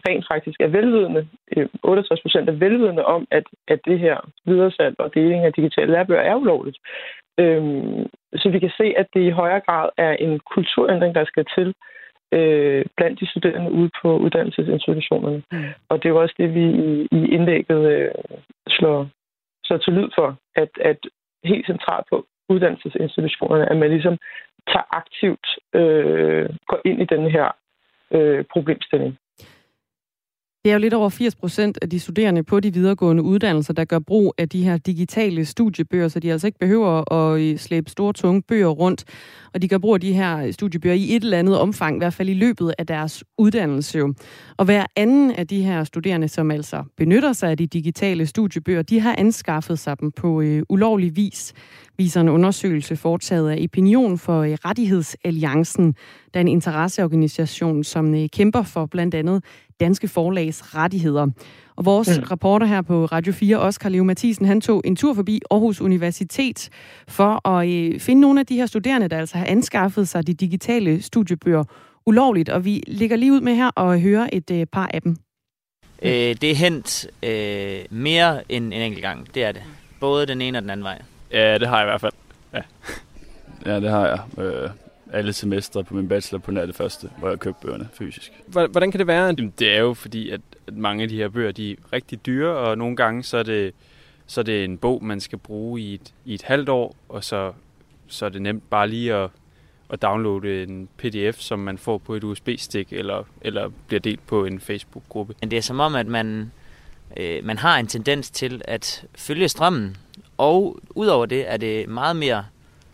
rent 0.07 0.25
faktisk 0.31 0.59
er 0.59 0.67
velvidende, 0.67 1.27
øh, 1.57 1.67
68 1.83 2.21
procent 2.21 2.49
er 2.49 2.53
velvidende 2.53 3.05
om, 3.05 3.27
at, 3.31 3.43
at 3.67 3.79
det 3.85 3.99
her 3.99 4.17
videresalg 4.45 4.95
og 4.99 5.13
deling 5.13 5.45
af 5.45 5.53
digitale 5.53 5.91
lærebøger 5.91 6.21
er 6.21 6.35
ulovligt. 6.35 6.77
Øhm, 7.37 8.05
så 8.37 8.49
vi 8.49 8.59
kan 8.59 8.71
se, 8.77 8.93
at 8.97 9.07
det 9.13 9.21
i 9.21 9.37
højere 9.41 9.59
grad 9.59 9.89
er 9.97 10.13
en 10.13 10.39
kulturændring, 10.39 11.15
der 11.15 11.25
skal 11.25 11.45
til 11.55 11.73
øh, 12.31 12.85
blandt 12.97 13.19
de 13.19 13.29
studerende 13.29 13.71
ude 13.71 13.89
på 14.01 14.17
uddannelsesinstitutionerne. 14.17 15.43
Mm. 15.51 15.63
Og 15.89 15.97
det 15.97 16.05
er 16.05 16.13
jo 16.13 16.21
også 16.21 16.35
det, 16.37 16.53
vi 16.53 16.65
i, 16.87 17.07
i 17.11 17.19
indlægget 17.35 17.91
øh, 17.91 18.11
slår 18.67 19.07
så 19.63 19.77
til 19.77 19.93
lyd 19.93 20.09
for, 20.15 20.37
at, 20.55 20.69
at 20.81 20.97
helt 21.43 21.65
centralt 21.65 22.05
på 22.09 22.25
uddannelsesinstitutionerne, 22.49 23.69
at 23.71 23.77
man 23.77 23.89
ligesom 23.89 24.17
tager 24.67 24.95
aktivt 24.95 25.47
øh, 25.73 26.49
går 26.67 26.79
ind 26.85 27.01
i 27.01 27.05
den 27.05 27.31
her 27.31 27.47
øh, 28.11 28.43
problemstilling. 28.53 29.17
Det 30.65 30.71
er 30.71 30.73
jo 30.73 30.79
lidt 30.79 30.93
over 30.93 31.09
80 31.09 31.35
procent 31.35 31.77
af 31.81 31.89
de 31.89 31.99
studerende 31.99 32.43
på 32.43 32.59
de 32.59 32.73
videregående 32.73 33.23
uddannelser, 33.23 33.73
der 33.73 33.85
gør 33.85 33.99
brug 33.99 34.33
af 34.37 34.49
de 34.49 34.63
her 34.63 34.77
digitale 34.77 35.45
studiebøger, 35.45 36.07
så 36.07 36.19
de 36.19 36.31
altså 36.31 36.47
ikke 36.47 36.59
behøver 36.59 37.13
at 37.13 37.41
øh, 37.41 37.57
slæbe 37.57 37.89
store, 37.89 38.13
tunge 38.13 38.41
bøger 38.41 38.67
rundt. 38.67 39.03
Og 39.53 39.61
de 39.61 39.67
gør 39.67 39.77
brug 39.77 39.93
af 39.93 40.01
de 40.01 40.13
her 40.13 40.51
studiebøger 40.51 40.95
i 40.95 41.15
et 41.15 41.23
eller 41.23 41.37
andet 41.37 41.59
omfang, 41.59 41.95
i 41.95 41.99
hvert 41.99 42.13
fald 42.13 42.29
i 42.29 42.33
løbet 42.33 42.73
af 42.77 42.87
deres 42.87 43.23
uddannelse. 43.37 44.03
Og 44.57 44.65
hver 44.65 44.85
anden 44.95 45.31
af 45.31 45.47
de 45.47 45.61
her 45.61 45.83
studerende, 45.83 46.27
som 46.27 46.51
altså 46.51 46.83
benytter 46.97 47.33
sig 47.33 47.49
af 47.49 47.57
de 47.57 47.67
digitale 47.67 48.25
studiebøger, 48.25 48.81
de 48.81 48.99
har 48.99 49.15
anskaffet 49.17 49.79
sig 49.79 49.99
dem 49.99 50.11
på 50.11 50.41
øh, 50.41 50.63
ulovlig 50.69 51.15
vis 51.15 51.53
viser 51.97 52.21
en 52.21 52.29
undersøgelse 52.29 52.95
foretaget 52.95 53.49
af 53.49 53.63
Opinion 53.63 54.17
for 54.17 54.41
øh, 54.41 54.57
Rettighedsalliancen, 54.65 55.95
der 56.33 56.39
er 56.39 56.41
en 56.41 56.47
interesseorganisation, 56.47 57.83
som 57.83 58.15
øh, 58.15 58.29
kæmper 58.33 58.63
for 58.63 58.85
blandt 58.85 59.15
andet 59.15 59.43
danske 59.79 60.07
forlags 60.07 60.75
rettigheder. 60.75 61.27
Og 61.75 61.85
vores 61.85 62.19
mm. 62.19 62.23
reporter 62.23 62.65
her 62.65 62.81
på 62.81 63.05
Radio 63.05 63.33
4, 63.33 63.57
Oscar 63.57 63.89
Leo 63.89 64.03
Mathisen, 64.03 64.45
han 64.45 64.61
tog 64.61 64.81
en 64.85 64.95
tur 64.95 65.13
forbi 65.13 65.41
Aarhus 65.51 65.81
Universitet 65.81 66.69
for 67.07 67.47
at 67.49 67.69
øh, 67.69 67.99
finde 67.99 68.21
nogle 68.21 68.39
af 68.39 68.45
de 68.45 68.55
her 68.55 68.65
studerende, 68.65 69.07
der 69.07 69.17
altså 69.17 69.37
har 69.37 69.45
anskaffet 69.45 70.07
sig 70.07 70.27
de 70.27 70.33
digitale 70.33 71.01
studiebøger 71.01 71.63
ulovligt. 72.05 72.49
Og 72.49 72.65
vi 72.65 72.83
ligger 72.87 73.15
lige 73.15 73.33
ud 73.33 73.41
med 73.41 73.55
her 73.55 73.71
og 73.75 73.99
hører 73.99 74.29
et 74.33 74.51
øh, 74.51 74.65
par 74.65 74.89
af 74.93 75.01
dem. 75.01 75.17
Øh, 76.01 76.11
det 76.11 76.43
er 76.43 76.55
hent 76.55 77.07
øh, 77.23 77.79
mere 77.89 78.51
end 78.51 78.65
en 78.65 78.81
enkelt 78.81 79.01
gang, 79.01 79.35
det 79.35 79.43
er 79.43 79.51
det. 79.51 79.63
Både 79.99 80.25
den 80.25 80.41
ene 80.41 80.57
og 80.57 80.61
den 80.61 80.69
anden 80.69 80.83
vej. 80.83 81.01
Ja, 81.31 81.57
det 81.57 81.67
har 81.67 81.77
jeg 81.77 81.85
i 81.85 81.89
hvert 81.89 82.01
fald. 82.01 82.13
Ja, 82.53 82.61
ja 83.65 83.79
det 83.79 83.89
har 83.89 84.07
jeg. 84.07 84.19
Øh, 84.37 84.69
alle 85.13 85.33
semestre 85.33 85.83
på 85.83 85.93
min 85.93 86.07
bachelor 86.07 86.39
på 86.39 86.51
nær 86.51 86.65
det 86.65 86.75
første, 86.75 87.09
hvor 87.17 87.29
jeg 87.29 87.39
købte 87.39 87.67
bøgerne 87.67 87.89
fysisk. 87.93 88.31
Hvordan 88.47 88.91
kan 88.91 88.99
det 88.99 89.07
være? 89.07 89.25
Jamen, 89.25 89.53
det 89.59 89.75
er 89.75 89.79
jo 89.79 89.93
fordi, 89.93 90.29
at, 90.29 90.41
at 90.67 90.77
mange 90.77 91.03
af 91.03 91.09
de 91.09 91.15
her 91.15 91.29
bøger, 91.29 91.51
de 91.51 91.71
er 91.71 91.75
rigtig 91.93 92.25
dyre, 92.25 92.49
og 92.49 92.77
nogle 92.77 92.95
gange 92.95 93.23
så 93.23 93.37
er 93.37 93.43
det, 93.43 93.73
så 94.27 94.41
er 94.41 94.43
det 94.43 94.63
en 94.63 94.77
bog, 94.77 95.03
man 95.03 95.19
skal 95.19 95.37
bruge 95.37 95.81
i 95.81 95.93
et, 95.93 96.13
i 96.25 96.33
et 96.33 96.41
halvt 96.41 96.69
år, 96.69 96.95
og 97.09 97.23
så, 97.23 97.53
så 98.07 98.25
er 98.25 98.29
det 98.29 98.41
nemt 98.41 98.69
bare 98.69 98.87
lige 98.87 99.13
at, 99.13 99.29
at 99.89 100.01
downloade 100.01 100.63
en 100.63 100.89
pdf, 100.97 101.39
som 101.39 101.59
man 101.59 101.77
får 101.77 101.97
på 101.97 102.15
et 102.15 102.23
USB-stik, 102.23 102.93
eller, 102.93 103.23
eller 103.41 103.71
bliver 103.87 103.99
delt 103.99 104.27
på 104.27 104.45
en 104.45 104.59
Facebook-gruppe. 104.59 105.33
Men 105.41 105.51
det 105.51 105.57
er 105.57 105.61
som 105.61 105.79
om, 105.79 105.95
at 105.95 106.07
man, 106.07 106.51
øh, 107.17 107.45
man 107.45 107.57
har 107.57 107.77
en 107.77 107.87
tendens 107.87 108.29
til 108.29 108.61
at 108.65 109.05
følge 109.15 109.49
strømmen, 109.49 109.97
og 110.37 110.79
udover 110.89 111.25
det 111.25 111.51
er 111.51 111.57
det 111.57 111.89
meget 111.89 112.15
mere 112.15 112.45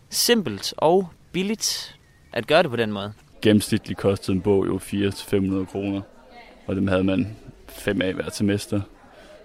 simpelt 0.09 0.74
og 0.78 1.09
billigt 1.32 1.95
at 2.34 2.48
gøre 2.48 2.64
det 2.64 2.72
på 2.72 2.78
den 2.78 2.92
måde. 2.92 3.14
Gennemsnitligt 3.42 4.00
kostede 4.00 4.36
en 4.36 4.42
bog 4.42 4.68
jo 4.68 4.78
400-500 4.84 5.66
kroner, 5.66 6.02
og 6.68 6.76
dem 6.76 6.88
havde 6.88 7.04
man 7.04 7.36
fem 7.70 8.02
af 8.02 8.14
hvert 8.14 8.36
semester. 8.36 8.82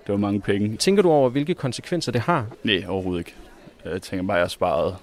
Det 0.06 0.12
var 0.12 0.16
mange 0.16 0.40
penge. 0.40 0.76
Tænker 0.76 1.02
du 1.02 1.10
over, 1.10 1.30
hvilke 1.30 1.54
konsekvenser 1.54 2.12
det 2.12 2.20
har? 2.20 2.46
Nej, 2.64 2.84
overhovedet 2.88 3.20
ikke. 3.20 3.34
Jeg 3.84 4.02
tænker 4.02 4.26
bare, 4.26 4.36
at 4.36 4.38
jeg 4.38 4.44
har 4.44 4.48
sparet 4.48 4.96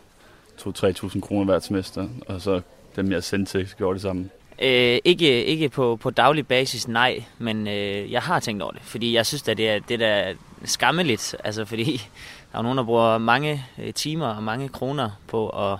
2-3.000 0.62 1.20
kroner 1.20 1.46
hvert 1.46 1.64
semester, 1.64 2.08
og 2.28 2.42
så 2.42 2.62
dem, 2.96 3.12
jeg 3.12 3.24
sendte 3.24 3.52
til, 3.52 3.70
gjorde 3.78 3.94
det 3.94 4.02
samme. 4.02 4.30
Øh, 4.62 5.00
ikke 5.06 5.46
ikke 5.46 5.70
på, 5.70 5.96
på 5.96 6.10
daglig 6.10 6.48
basis, 6.48 6.88
nej, 6.88 7.24
men 7.38 7.68
øh, 7.68 8.12
jeg 8.12 8.22
har 8.22 8.40
tænkt 8.40 8.64
over 8.64 8.72
det, 8.72 8.82
fordi 8.82 9.14
jeg 9.16 9.26
synes, 9.26 9.48
at 9.48 9.58
det 9.58 9.70
er, 9.70 9.80
det 9.80 10.00
der 10.00 10.08
er 10.08 10.34
skammeligt, 10.66 11.36
altså 11.44 11.66
fordi 11.66 12.02
der 12.52 12.58
er 12.58 12.62
nogen, 12.62 12.78
der 12.78 12.84
bruger 12.84 13.18
mange 13.18 13.66
øh, 13.80 13.94
timer 13.94 14.28
og 14.28 14.44
mange 14.44 14.70
kroner 14.70 15.10
på 15.28 15.50
at 15.50 15.80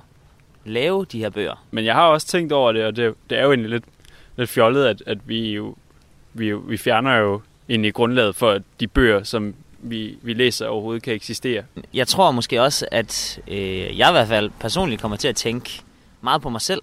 lave 0.66 1.06
de 1.06 1.20
her 1.20 1.30
bøger. 1.30 1.66
Men 1.72 1.86
jeg 1.86 1.94
har 1.94 2.08
også 2.08 2.28
tænkt 2.28 2.54
over 2.54 2.72
det, 2.72 2.86
og 2.86 2.96
det, 2.96 3.14
det 3.30 3.38
er 3.38 3.44
jo 3.44 3.50
egentlig 3.50 3.70
lidt, 3.70 3.84
lidt 4.38 4.50
fjollet, 4.50 4.86
at, 4.86 5.04
at 5.06 5.18
vi 5.26 5.54
jo 5.54 5.76
vi, 6.34 6.54
vi 6.54 6.78
fjerner 6.78 7.16
jo 7.16 7.42
egentlig 7.70 7.94
grundlaget 7.94 8.36
for, 8.36 8.60
de 8.80 8.88
bøger, 8.88 9.24
som 9.24 9.54
vi, 9.80 10.18
vi 10.22 10.34
læser 10.34 10.68
overhovedet 10.68 11.04
kan 11.04 11.14
eksistere. 11.14 11.64
Jeg 11.94 12.08
tror 12.08 12.32
måske 12.32 12.62
også, 12.62 12.86
at 12.92 13.40
øh, 13.48 13.98
jeg 13.98 14.10
i 14.10 14.12
hvert 14.12 14.28
fald 14.28 14.52
personligt 14.60 15.02
kommer 15.02 15.18
til 15.18 15.28
at 15.28 15.36
tænke 15.36 15.82
meget 16.22 16.42
på 16.42 16.50
mig 16.50 16.62
selv, 16.62 16.82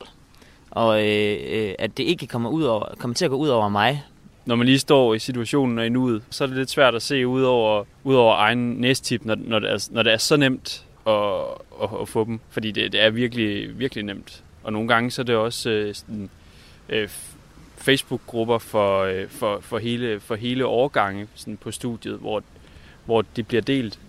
og 0.70 1.06
øh, 1.06 1.36
øh, 1.50 1.74
at 1.78 1.96
det 1.96 2.04
ikke 2.04 2.26
kommer, 2.26 2.50
ud 2.50 2.62
over, 2.62 2.94
kommer 2.98 3.14
til 3.14 3.24
at 3.24 3.30
gå 3.30 3.36
ud 3.36 3.48
over 3.48 3.68
mig. 3.68 4.04
Når 4.46 4.56
man 4.56 4.66
lige 4.66 4.78
står 4.78 5.14
i 5.14 5.18
situationen 5.18 5.78
og 5.78 5.86
i 5.86 5.88
nuet, 5.88 6.22
så 6.30 6.44
er 6.44 6.48
det 6.48 6.56
lidt 6.56 6.70
svært 6.70 6.94
at 6.94 7.02
se 7.02 7.26
ud 7.26 7.42
over, 7.42 7.84
ud 8.04 8.14
over 8.14 8.36
egen 8.36 8.72
næstip, 8.72 9.24
når, 9.24 9.34
når, 9.34 9.58
det 9.58 9.70
er, 9.70 9.88
når 9.90 10.02
det 10.02 10.12
er 10.12 10.16
så 10.16 10.36
nemt 10.36 10.84
at, 11.10 11.44
at, 11.82 12.00
at 12.00 12.08
få 12.08 12.24
dem. 12.24 12.40
Fordi 12.50 12.70
det, 12.70 12.92
det 12.92 13.00
er 13.04 13.10
virkelig, 13.10 13.78
virkelig 13.78 14.04
nemt. 14.04 14.44
Og 14.62 14.72
nogle 14.72 14.88
gange 14.88 15.10
så 15.10 15.22
er 15.22 15.24
det 15.24 15.36
også 15.36 15.70
øh, 15.70 15.94
sådan, 15.94 16.30
øh, 16.88 17.08
Facebook-grupper 17.76 18.58
for, 18.58 19.00
øh, 19.00 19.28
for, 19.28 19.60
for, 19.60 19.78
hele, 19.78 20.20
for 20.20 20.34
hele 20.34 20.66
årgange 20.66 21.26
sådan 21.34 21.56
på 21.56 21.70
studiet, 21.70 22.18
hvor, 22.18 22.42
hvor 23.04 23.22
det 23.22 23.46
bliver 23.46 23.62
delt. 23.62 24.00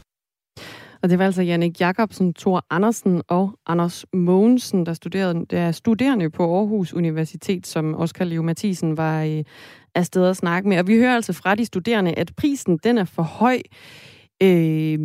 Og 1.03 1.09
det 1.09 1.19
var 1.19 1.25
altså 1.25 1.41
Jannik 1.41 1.81
Jacobsen, 1.81 2.33
Thor 2.33 2.65
Andersen 2.69 3.21
og 3.27 3.59
Anders 3.67 4.05
Mogensen, 4.13 4.85
der, 4.85 4.93
studerede, 4.93 5.45
der 5.49 5.59
er 5.59 5.71
studerende 5.71 6.29
på 6.29 6.57
Aarhus 6.57 6.93
Universitet, 6.93 7.67
som 7.67 7.95
Oskar 7.95 8.25
Leo 8.25 8.41
Mathisen 8.41 8.97
var 8.97 9.23
øh, 9.23 9.43
afsted 9.95 10.25
at 10.25 10.37
snakke 10.37 10.69
med. 10.69 10.79
Og 10.79 10.87
vi 10.87 10.95
hører 10.95 11.15
altså 11.15 11.33
fra 11.33 11.55
de 11.55 11.65
studerende, 11.65 12.13
at 12.13 12.31
prisen 12.37 12.79
den 12.83 12.97
er 12.97 13.05
for 13.05 13.23
høj. 13.23 13.61
Øh, 14.43 14.99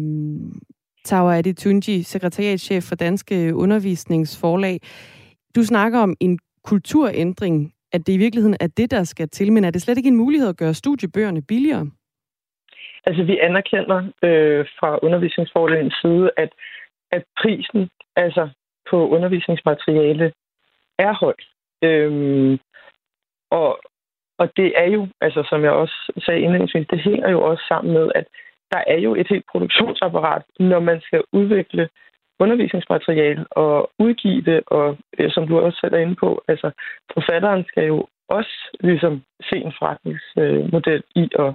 Tawa 1.07 1.43
Tunji, 1.43 2.03
sekretariatschef 2.03 2.83
for 2.89 2.97
Danske 2.97 3.35
øh, 3.47 3.53
Undervisningsforlag. 3.63 4.77
Du 5.57 5.63
snakker 5.63 5.99
om 6.01 6.15
en 6.21 6.39
kulturændring, 6.65 7.73
at 7.93 8.07
det 8.07 8.13
i 8.13 8.23
virkeligheden 8.25 8.57
er 8.61 8.67
det, 8.77 8.91
der 8.91 9.05
skal 9.05 9.29
til, 9.29 9.53
men 9.53 9.65
er 9.65 9.71
det 9.71 9.83
slet 9.83 9.99
ikke 9.99 10.09
en 10.09 10.23
mulighed 10.25 10.49
at 10.49 10.57
gøre 10.57 10.75
studiebøgerne 10.75 11.43
billigere? 11.43 11.87
Altså, 13.07 13.23
vi 13.23 13.39
anerkender 13.39 13.99
øh, 14.23 14.67
fra 14.79 14.99
undervisningsforlægens 15.03 15.95
side, 16.03 16.31
at, 16.37 16.51
at 17.13 17.25
prisen 17.43 17.89
altså 18.17 18.49
på 18.91 19.09
undervisningsmateriale 19.09 20.33
er 20.99 21.13
høj. 21.13 21.35
Øhm, 21.83 22.59
og, 23.51 23.81
og 24.39 24.47
det 24.57 24.73
er 24.77 24.89
jo, 24.97 25.09
altså 25.21 25.47
som 25.51 25.65
jeg 25.65 25.71
også 25.73 26.13
sagde 26.25 26.41
indledningsvis, 26.41 26.87
det 26.91 27.01
hænger 27.01 27.31
jo 27.31 27.43
også 27.43 27.65
sammen 27.69 27.95
med, 27.95 28.11
at 28.15 28.27
der 28.73 28.83
er 28.87 28.99
jo 28.99 29.14
et 29.14 29.29
helt 29.31 29.47
produktionsapparat, 29.53 30.43
når 30.59 30.81
man 30.81 31.01
skal 31.01 31.23
udvikle 31.33 31.89
undervisningsmateriale 32.39 33.45
og 33.51 33.91
udgive 33.99 34.43
det, 34.43 34.61
og 34.67 34.97
øh, 35.19 35.31
som 35.31 35.49
du 35.49 35.59
også 35.59 35.79
selv 35.81 35.95
er 35.95 35.99
inde 35.99 36.14
på, 36.14 36.43
altså 36.49 36.71
forfatteren 37.14 37.64
skal 37.69 37.85
jo 37.87 38.07
også 38.29 38.55
ligesom 38.81 39.23
se 39.51 39.57
en 39.57 39.73
forretningsmodel 39.79 41.03
i 41.14 41.25
at, 41.39 41.53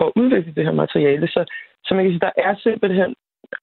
at 0.00 0.12
udvikle 0.16 0.52
det 0.54 0.64
her 0.64 0.72
materiale. 0.72 1.28
Så, 1.28 1.44
så 1.84 1.94
man 1.94 2.04
kan 2.04 2.12
sige, 2.12 2.26
der 2.28 2.34
er 2.36 2.54
simpelthen 2.56 3.14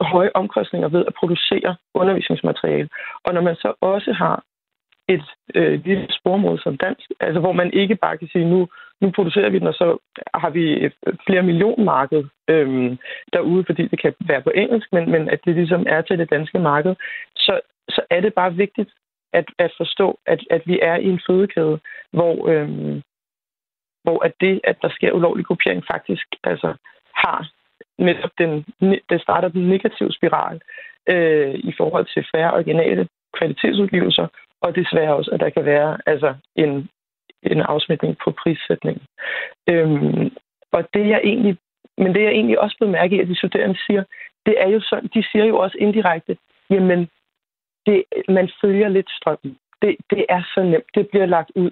høje 0.02 0.32
omkostninger 0.34 0.90
ved 0.90 1.06
at 1.06 1.14
producere 1.14 1.76
undervisningsmateriale. 1.94 2.90
Og 3.26 3.34
når 3.34 3.42
man 3.42 3.56
så 3.56 3.74
også 3.82 4.12
har 4.12 4.44
et 5.08 5.24
øh, 5.56 5.86
lille 5.86 6.08
sporområde 6.10 6.62
som 6.62 6.78
dansk, 6.78 7.12
altså 7.20 7.40
hvor 7.40 7.52
man 7.52 7.74
ikke 7.74 7.96
bare 7.96 8.18
kan 8.18 8.28
sige, 8.28 8.50
nu, 8.50 8.68
nu 9.02 9.12
producerer 9.12 9.50
vi 9.50 9.60
den, 9.60 9.68
og 9.68 9.74
så 9.74 9.98
har 10.34 10.50
vi 10.50 10.86
et 10.86 10.94
flere 11.28 11.44
million 11.44 11.86
marked 11.86 12.24
øh, 12.48 12.98
derude, 13.34 13.64
fordi 13.66 13.88
det 13.88 14.02
kan 14.02 14.14
være 14.28 14.42
på 14.42 14.52
engelsk, 14.56 14.88
men, 14.92 15.12
men 15.12 15.30
at 15.30 15.40
det 15.46 15.56
ligesom 15.56 15.86
er 15.88 16.02
til 16.02 16.20
det 16.20 16.30
danske 16.30 16.60
marked, 16.60 16.96
så, 17.36 17.60
så 17.90 18.02
er 18.10 18.22
det 18.22 18.34
bare 18.34 18.56
vigtigt 18.56 18.90
at, 19.34 19.46
at 19.58 19.72
forstå, 19.78 20.20
at, 20.26 20.40
at 20.50 20.62
vi 20.66 20.80
er 20.82 20.96
i 20.96 21.06
en 21.06 21.22
fødekæde, 21.28 21.80
hvor, 22.12 22.48
øh, 22.50 23.02
hvor 24.04 24.26
at 24.26 24.34
det, 24.42 24.62
at 24.64 24.78
der 24.82 24.90
sker 24.90 25.12
ulovlig 25.12 25.46
kopiering, 25.46 25.84
faktisk 25.92 26.28
altså, 26.44 26.74
har 27.16 27.52
netop 27.98 28.32
den, 28.38 28.66
det 29.10 29.22
starter 29.22 29.48
den 29.48 29.70
negative 29.70 30.12
spiral 30.12 30.62
øh, 31.10 31.54
i 31.54 31.74
forhold 31.78 32.06
til 32.14 32.26
færre 32.36 32.54
originale 32.54 33.08
kvalitetsudgivelser, 33.38 34.28
og 34.62 34.76
desværre 34.76 35.16
også, 35.16 35.32
at 35.32 35.40
der 35.40 35.50
kan 35.50 35.66
være 35.66 35.98
altså, 36.06 36.36
en, 36.56 36.90
en 37.44 37.62
afsmitning 37.62 38.18
på 38.24 38.32
prissætningen. 38.32 39.04
Øhm, 39.70 40.32
og 40.72 40.84
det 40.94 41.08
jeg 41.08 41.22
egentlig, 41.24 41.58
men 41.98 42.16
det 42.16 42.24
jeg 42.24 42.32
egentlig 42.32 42.60
også 42.60 42.76
bemærker 42.80 43.02
mærke 43.02 43.16
i, 43.16 43.20
at 43.20 43.28
de 43.28 43.38
studerende 43.38 43.80
siger, 43.86 44.04
det 44.46 44.56
er 44.58 44.70
jo 44.70 44.82
sådan, 44.82 45.10
de 45.14 45.24
siger 45.32 45.46
jo 45.46 45.58
også 45.58 45.78
indirekte, 45.80 46.38
jamen, 46.70 47.10
det, 47.86 48.04
man 48.28 48.50
følger 48.62 48.90
lidt 48.90 49.10
strømmen. 49.12 49.58
Det, 49.82 49.96
det 50.10 50.26
er 50.30 50.44
så 50.54 50.64
nemt. 50.64 50.90
Det 50.96 51.10
bliver 51.10 51.26
lagt 51.26 51.52
ud 51.56 51.72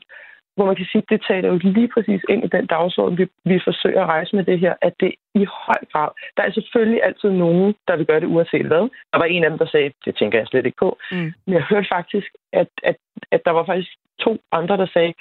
hvor 0.60 0.70
man 0.72 0.80
kan 0.80 0.90
sige, 0.92 1.04
at 1.06 1.10
det 1.14 1.22
taler 1.30 1.50
jo 1.50 1.58
lige 1.64 1.92
præcis 1.94 2.22
ind 2.30 2.42
i 2.44 2.54
den 2.56 2.66
dagsorden, 2.66 3.18
vi, 3.18 3.26
vi 3.46 3.60
forsøger 3.64 4.02
at 4.02 4.12
rejse 4.16 4.36
med 4.36 4.44
det 4.44 4.60
her, 4.60 4.74
at 4.82 4.94
det 5.00 5.12
i 5.36 5.46
høj 5.66 5.82
grad, 5.92 6.10
der 6.38 6.44
er 6.44 6.52
selvfølgelig 6.52 7.04
altid 7.04 7.30
nogen, 7.30 7.76
der 7.88 7.96
vil 7.96 8.06
gøre 8.06 8.20
det 8.20 8.34
uanset 8.36 8.66
hvad. 8.66 8.86
Der 9.12 9.18
var 9.22 9.26
en 9.26 9.44
af 9.44 9.50
dem, 9.50 9.60
der 9.60 9.68
sagde, 9.68 9.92
det 10.06 10.16
tænker 10.16 10.38
jeg 10.38 10.48
slet 10.48 10.66
ikke 10.66 10.84
på. 10.86 10.98
Mm. 11.12 11.32
Men 11.46 11.54
jeg 11.58 11.64
hørte 11.70 11.88
faktisk, 11.98 12.30
at, 12.54 12.70
at, 12.84 12.98
at 13.32 13.42
der 13.46 13.52
var 13.52 13.66
faktisk 13.66 13.92
to 14.20 14.32
andre, 14.52 14.78
der 14.78 14.88
sagde, 14.94 15.14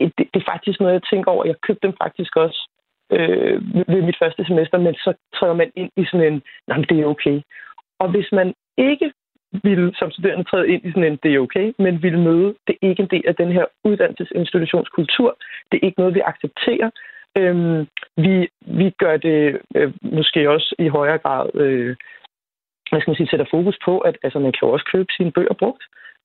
det, 0.00 0.24
det 0.32 0.40
er 0.40 0.50
faktisk 0.52 0.80
noget, 0.80 0.94
jeg 0.94 1.02
tænker 1.10 1.30
over. 1.30 1.44
Jeg 1.46 1.60
købte 1.66 1.86
dem 1.86 1.94
faktisk 2.02 2.36
også 2.36 2.60
øh, 3.12 3.56
ved 3.92 4.02
mit 4.02 4.18
første 4.22 4.44
semester, 4.44 4.78
men 4.78 4.94
så 4.94 5.12
træder 5.36 5.54
man 5.54 5.70
ind 5.76 5.90
i 5.96 6.04
sådan 6.04 6.32
en, 6.32 6.42
nej, 6.66 6.78
det 6.88 7.00
er 7.00 7.06
okay. 7.06 7.40
Og 7.98 8.08
hvis 8.10 8.28
man 8.32 8.54
ikke 8.76 9.12
ville 9.52 9.94
som 9.98 10.10
studerende 10.10 10.44
træde 10.44 10.68
ind 10.68 10.84
i 10.84 10.90
sådan 10.90 11.04
en, 11.04 11.18
det 11.22 11.34
er 11.34 11.38
okay, 11.38 11.72
men 11.78 12.02
ville 12.02 12.20
møde, 12.20 12.54
det 12.66 12.74
er 12.74 12.88
ikke 12.88 13.02
en 13.02 13.08
del 13.10 13.24
af 13.28 13.34
den 13.34 13.52
her 13.52 13.64
uddannelsesinstitutionskultur. 13.84 15.38
Det 15.72 15.76
er 15.76 15.86
ikke 15.86 16.00
noget, 16.00 16.14
vi 16.14 16.20
accepterer. 16.20 16.90
Øhm, 17.38 17.86
vi, 18.16 18.48
vi 18.80 18.90
gør 18.98 19.16
det 19.16 19.58
øh, 19.74 19.92
måske 20.02 20.50
også 20.50 20.74
i 20.78 20.88
højere 20.88 21.18
grad, 21.18 21.54
øh, 21.54 21.96
hvad 22.90 23.00
skal 23.00 23.10
man 23.10 23.16
sige, 23.16 23.30
sætter 23.30 23.46
fokus 23.50 23.78
på, 23.84 23.98
at 23.98 24.16
altså, 24.22 24.38
man 24.38 24.52
kan 24.52 24.64
jo 24.68 24.70
også 24.70 24.86
købe 24.92 25.10
sine 25.16 25.32
bøger 25.32 25.54
brugt. 25.54 25.82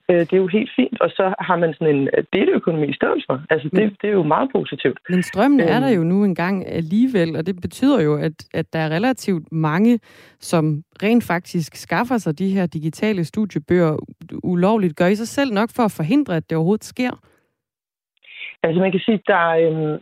Øh, 0.09 0.19
det 0.19 0.33
er 0.33 0.37
jo 0.37 0.47
helt 0.47 0.71
fint, 0.75 1.01
og 1.01 1.09
så 1.09 1.33
har 1.39 1.55
man 1.55 1.73
sådan 1.73 1.95
en 1.95 2.09
øh, 2.17 2.23
deleøkonomi 2.33 2.87
i 2.87 2.93
stedet 2.93 3.23
for. 3.27 3.41
Altså, 3.49 3.69
det, 3.69 4.01
det 4.01 4.07
er 4.09 4.13
jo 4.13 4.23
meget 4.23 4.49
positivt. 4.51 4.99
Men 5.09 5.23
strømmen 5.23 5.59
er 5.59 5.79
der 5.79 5.89
øhm. 5.89 5.97
jo 5.97 6.03
nu 6.03 6.23
engang 6.23 6.67
alligevel, 6.67 7.35
og 7.35 7.45
det 7.45 7.61
betyder 7.61 8.01
jo, 8.01 8.15
at, 8.17 8.33
at 8.53 8.73
der 8.73 8.79
er 8.79 8.89
relativt 8.89 9.51
mange, 9.51 9.99
som 10.39 10.83
rent 11.03 11.23
faktisk 11.23 11.75
skaffer 11.75 12.17
sig 12.17 12.39
de 12.39 12.49
her 12.49 12.65
digitale 12.65 13.25
studiebøger 13.25 13.97
ulovligt. 14.43 14.95
Gør 14.95 15.07
I 15.07 15.15
sig 15.15 15.27
selv 15.27 15.53
nok 15.53 15.69
for 15.75 15.83
at 15.83 15.95
forhindre, 15.97 16.35
at 16.35 16.49
det 16.49 16.57
overhovedet 16.57 16.83
sker? 16.83 17.11
Altså, 18.63 18.79
man 18.81 18.91
kan 18.91 18.99
sige, 18.99 19.21
der 19.27 19.47
øhm, 19.47 19.99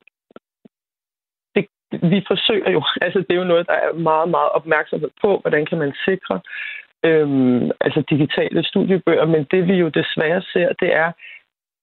vi 1.91 2.23
forsøger 2.27 2.69
jo, 2.71 2.83
altså 3.05 3.19
det 3.19 3.31
er 3.31 3.41
jo 3.41 3.51
noget, 3.53 3.67
der 3.67 3.73
er 3.73 3.93
meget, 3.93 4.29
meget 4.29 4.49
opmærksomhed 4.49 5.09
på, 5.21 5.39
hvordan 5.41 5.65
kan 5.65 5.77
man 5.77 5.93
sikre, 6.05 6.39
øhm, 7.03 7.71
altså 7.81 8.03
digitale 8.09 8.63
studiebøger, 8.63 9.25
men 9.25 9.43
det 9.51 9.67
vi 9.67 9.73
jo 9.73 9.89
desværre 9.89 10.41
ser, 10.41 10.73
det 10.79 10.95
er 10.95 11.11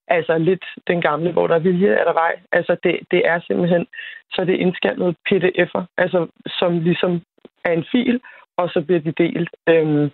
altså 0.08 0.38
lidt 0.38 0.64
den 0.86 1.00
gamle, 1.00 1.32
hvor 1.32 1.46
der 1.46 1.54
er 1.54 1.66
vilje, 1.68 1.88
er 1.88 2.04
der 2.04 2.12
vej. 2.12 2.34
Altså 2.52 2.76
det, 2.82 2.98
det 3.10 3.28
er 3.28 3.40
simpelthen, 3.40 3.86
så 4.32 4.44
det 4.44 4.54
er 4.54 4.58
indskaldet 4.58 5.16
pdf'er, 5.30 5.82
altså 5.96 6.26
som 6.46 6.80
ligesom 6.80 7.22
er 7.64 7.72
en 7.72 7.84
fil, 7.92 8.20
og 8.56 8.70
så 8.70 8.80
bliver 8.80 9.00
de 9.00 9.12
delt. 9.12 9.50
Øhm, 9.68 10.10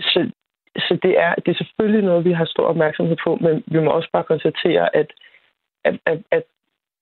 så 0.00 0.30
så 0.78 0.98
det, 1.02 1.18
er, 1.18 1.34
det 1.34 1.48
er 1.48 1.64
selvfølgelig 1.64 2.02
noget, 2.04 2.24
vi 2.24 2.32
har 2.32 2.44
stor 2.44 2.66
opmærksomhed 2.66 3.16
på, 3.24 3.38
men 3.40 3.64
vi 3.66 3.78
må 3.80 3.90
også 3.90 4.08
bare 4.12 4.24
konstatere, 4.24 4.96
at, 4.96 5.12
at, 5.84 5.98
at, 6.06 6.18
at 6.30 6.42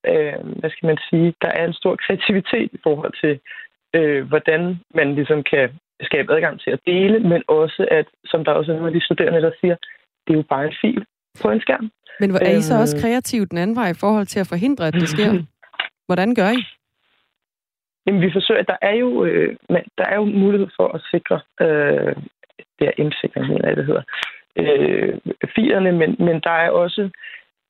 øh, 0.07 0.47
hvad 0.61 0.71
skal 0.71 0.87
man 0.87 0.99
sige, 1.11 1.35
der 1.43 1.49
er 1.49 1.65
en 1.67 1.73
stor 1.73 1.97
kreativitet 1.97 2.71
i 2.73 2.79
forhold 2.83 3.13
til, 3.23 3.41
øh, 3.95 4.29
hvordan 4.29 4.81
man 4.95 5.15
ligesom 5.15 5.43
kan 5.43 5.71
skabe 6.03 6.35
adgang 6.35 6.61
til 6.61 6.71
at 6.71 6.81
dele, 6.87 7.19
men 7.21 7.43
også 7.49 7.87
at, 7.91 8.07
som 8.25 8.45
der 8.45 8.53
også 8.53 8.73
er 8.73 8.77
nogle 8.77 8.89
af 8.93 8.95
de 8.95 9.05
studerende, 9.05 9.43
der 9.43 9.53
siger, 9.61 9.77
det 10.27 10.33
er 10.33 10.39
jo 10.39 10.45
bare 10.49 10.67
en 10.67 10.75
fil 10.81 11.05
på 11.43 11.51
en 11.51 11.61
skærm. 11.61 11.91
Men 12.21 12.31
er 12.31 12.57
I 12.59 12.63
så 12.63 12.81
også 12.81 12.97
øhm. 12.97 13.03
kreativt 13.03 13.51
den 13.51 13.59
anden 13.59 13.77
vej 13.77 13.89
i 13.91 14.01
forhold 14.01 14.27
til 14.27 14.41
at 14.41 14.47
forhindre, 14.47 14.87
at 14.87 14.95
det 14.95 15.09
sker? 15.09 15.31
Hvordan 16.09 16.35
gør 16.35 16.51
I? 16.51 16.61
Jamen, 18.07 18.21
vi 18.21 18.31
forsøger, 18.33 18.63
der 18.63 18.77
er 18.83 18.95
jo, 18.95 19.25
øh, 19.25 19.57
der 19.99 20.05
er 20.05 20.17
jo 20.17 20.25
mulighed 20.25 20.69
for 20.77 20.89
at 20.97 21.01
sikre, 21.11 21.41
øh, 21.61 22.15
det 22.79 22.85
er 22.89 23.05
M-sikring, 23.05 23.47
mener 23.49 23.75
det 23.75 23.87
hedder, 23.87 24.03
øh, 24.57 25.19
filerne, 25.55 25.93
men, 25.93 26.17
men 26.19 26.41
der 26.41 26.57
er 26.65 26.71
også 26.71 27.11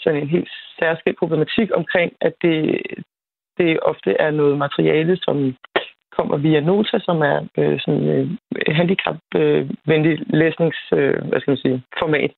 sådan 0.01 0.22
en 0.22 0.29
helt 0.29 0.51
særskilt 0.79 1.18
problematik 1.18 1.68
omkring, 1.75 2.12
at 2.20 2.35
det, 2.43 2.81
det 3.59 3.81
ofte 3.81 4.11
er 4.20 4.31
noget 4.31 4.59
materiale, 4.59 5.16
som 5.16 5.57
kommer 6.17 6.37
via 6.37 6.61
Nota, 6.61 6.99
som 6.99 7.19
er 7.23 7.39
øh, 7.59 7.81
sådan 7.81 8.09
øh, 8.15 8.29
handicapvenlig 8.79 10.15
øh, 10.21 10.27
læsnings, 10.41 10.79
øh, 10.93 11.19
hvad 11.29 11.41
skal 11.41 11.51
man 11.51 11.65
sige, 11.65 11.83
format. 11.99 12.33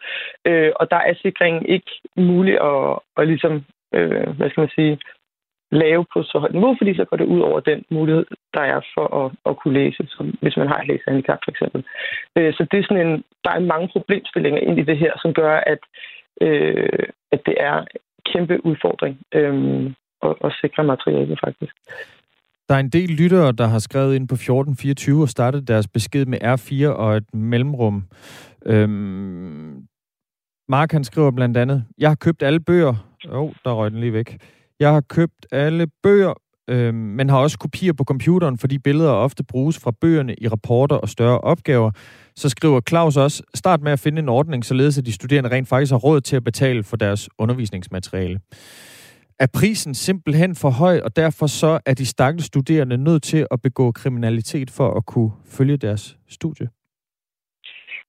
Øh, 0.46 0.72
og 0.80 0.90
der 0.90 0.96
er 0.96 1.14
sikringen 1.22 1.66
ikke 1.66 1.90
mulig 2.16 2.54
at, 2.70 2.98
at 3.16 3.26
ligesom, 3.28 3.64
øh, 3.94 4.28
hvad 4.36 4.50
skal 4.50 4.60
man 4.60 4.76
sige, 4.78 4.98
lave 5.70 6.04
på 6.12 6.22
så 6.22 6.38
højt 6.38 6.54
niveau, 6.54 6.74
fordi 6.78 6.96
så 6.96 7.04
går 7.04 7.16
det 7.16 7.26
ud 7.34 7.40
over 7.40 7.60
den 7.60 7.84
mulighed, 7.90 8.24
der 8.54 8.60
er 8.60 8.80
for 8.94 9.06
at, 9.20 9.32
at 9.46 9.56
kunne 9.56 9.74
læse, 9.74 10.06
som, 10.08 10.34
hvis 10.42 10.56
man 10.56 10.68
har 10.68 10.78
et 10.80 10.88
læsehandicap 10.88 11.38
for 11.44 11.50
eksempel. 11.50 11.84
Øh, 12.36 12.54
så 12.54 12.66
det 12.70 12.78
er 12.78 12.82
sådan 12.82 13.06
en, 13.06 13.24
der 13.44 13.50
er 13.50 13.70
mange 13.72 13.88
problemstillinger 13.88 14.60
ind 14.60 14.78
i 14.78 14.88
det 14.90 14.98
her, 14.98 15.12
som 15.22 15.34
gør, 15.34 15.56
at, 15.72 15.78
øh, 16.40 17.08
at 17.32 17.40
det 17.46 17.56
er 17.60 17.76
en 17.78 17.86
kæmpe 18.32 18.66
udfordring 18.66 19.18
øh, 19.34 19.90
at, 20.22 20.34
at 20.44 20.52
sikre 20.60 20.84
materialet 20.84 21.40
faktisk. 21.44 21.74
Der 22.68 22.74
er 22.74 22.78
en 22.78 22.88
del 22.88 23.08
lyttere, 23.08 23.52
der 23.52 23.66
har 23.66 23.78
skrevet 23.78 24.14
ind 24.14 24.28
på 24.28 24.34
1424 24.34 25.22
og 25.22 25.28
startet 25.28 25.68
deres 25.68 25.88
besked 25.88 26.26
med 26.26 26.38
R4 26.42 26.86
og 26.86 27.16
et 27.16 27.34
mellemrum. 27.34 28.04
Øhm, 28.66 29.86
Mark 30.68 30.92
han 30.92 31.04
skriver 31.04 31.30
blandt 31.30 31.56
andet, 31.56 31.84
jeg 31.98 32.10
har 32.10 32.14
købt 32.14 32.42
alle 32.42 32.60
bøger. 32.60 32.94
Åh, 33.30 33.42
oh, 33.42 33.50
der 33.64 33.72
røg 33.72 33.90
den 33.90 34.00
lige 34.00 34.12
væk. 34.12 34.36
Jeg 34.80 34.92
har 34.92 35.00
købt 35.00 35.46
alle 35.52 35.86
bøger, 36.02 36.34
øhm, 36.68 36.94
men 36.94 37.28
har 37.28 37.38
også 37.38 37.58
kopier 37.58 37.92
på 37.92 38.04
computeren, 38.04 38.58
fordi 38.58 38.78
billeder 38.78 39.10
ofte 39.10 39.44
bruges 39.44 39.78
fra 39.78 39.92
bøgerne 40.00 40.34
i 40.34 40.48
rapporter 40.48 40.96
og 40.96 41.08
større 41.08 41.40
opgaver. 41.40 41.90
Så 42.36 42.48
skriver 42.48 42.80
Claus 42.88 43.16
også, 43.16 43.42
start 43.54 43.82
med 43.82 43.92
at 43.92 44.00
finde 44.00 44.22
en 44.22 44.28
ordning, 44.28 44.64
således 44.64 44.98
at 44.98 45.06
de 45.06 45.12
studerende 45.12 45.50
rent 45.50 45.68
faktisk 45.68 45.92
har 45.92 45.98
råd 45.98 46.20
til 46.20 46.36
at 46.36 46.44
betale 46.44 46.82
for 46.84 46.96
deres 46.96 47.28
undervisningsmateriale 47.38 48.40
er 49.38 49.46
prisen 49.54 49.94
simpelthen 49.94 50.54
for 50.54 50.70
høj, 50.70 51.00
og 51.04 51.16
derfor 51.16 51.46
så 51.46 51.80
er 51.86 51.94
de 51.94 52.06
stakkels 52.06 52.46
studerende 52.46 52.96
nødt 52.96 53.22
til 53.22 53.46
at 53.50 53.62
begå 53.62 53.92
kriminalitet 53.92 54.70
for 54.70 54.88
at 54.98 55.06
kunne 55.06 55.32
følge 55.58 55.76
deres 55.76 56.16
studie? 56.28 56.68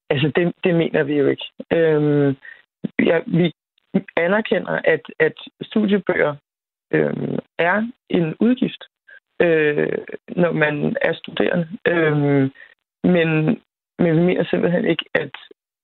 Altså, 0.10 0.32
det, 0.36 0.54
det 0.64 0.76
mener 0.76 1.04
vi 1.04 1.14
jo 1.14 1.28
ikke. 1.28 1.46
Øhm, 1.72 2.36
ja, 3.00 3.20
vi 3.28 3.52
anerkender, 4.18 4.82
at, 4.84 5.02
at 5.20 5.38
studiebøger 5.62 6.36
øhm, 6.94 7.40
er 7.58 7.88
en 8.10 8.36
udgift, 8.40 8.84
øh, 9.42 9.98
når 10.28 10.52
man 10.52 10.96
er 11.02 11.14
studerende. 11.14 11.68
Øhm, 11.88 12.52
men, 13.04 13.30
men 14.00 14.16
vi 14.18 14.22
mener 14.22 14.44
simpelthen 14.50 14.86
ikke, 14.86 15.06
at, 15.14 15.32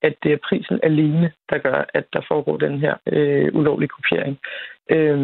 at 0.04 0.16
det 0.24 0.34
er 0.34 0.46
prisen 0.50 0.80
alene, 0.84 1.32
der 1.50 1.58
gør, 1.58 1.86
at 1.94 2.06
der 2.14 2.22
foregår 2.28 2.58
den 2.58 2.80
her 2.80 2.96
øh, 3.08 3.50
ulovlige 3.54 3.90
kopiering. 3.90 4.40
Øh, 4.92 5.18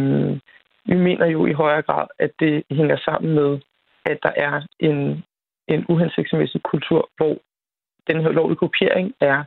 vi 0.86 0.96
mener 0.96 1.26
jo 1.26 1.46
i 1.46 1.54
højere 1.54 1.82
grad, 1.82 2.08
at 2.20 2.32
det 2.40 2.64
hænger 2.72 2.98
sammen 2.98 3.36
med, 3.36 3.60
at 4.06 4.20
der 4.24 4.32
er 4.36 4.62
en, 4.80 5.24
en 5.68 5.86
uhensigtsmæssig 5.90 6.62
kultur, 6.64 7.10
hvor 7.18 7.38
den 8.08 8.22
her 8.22 8.30
ulovlige 8.30 8.64
kopiering 8.66 9.14
er 9.22 9.44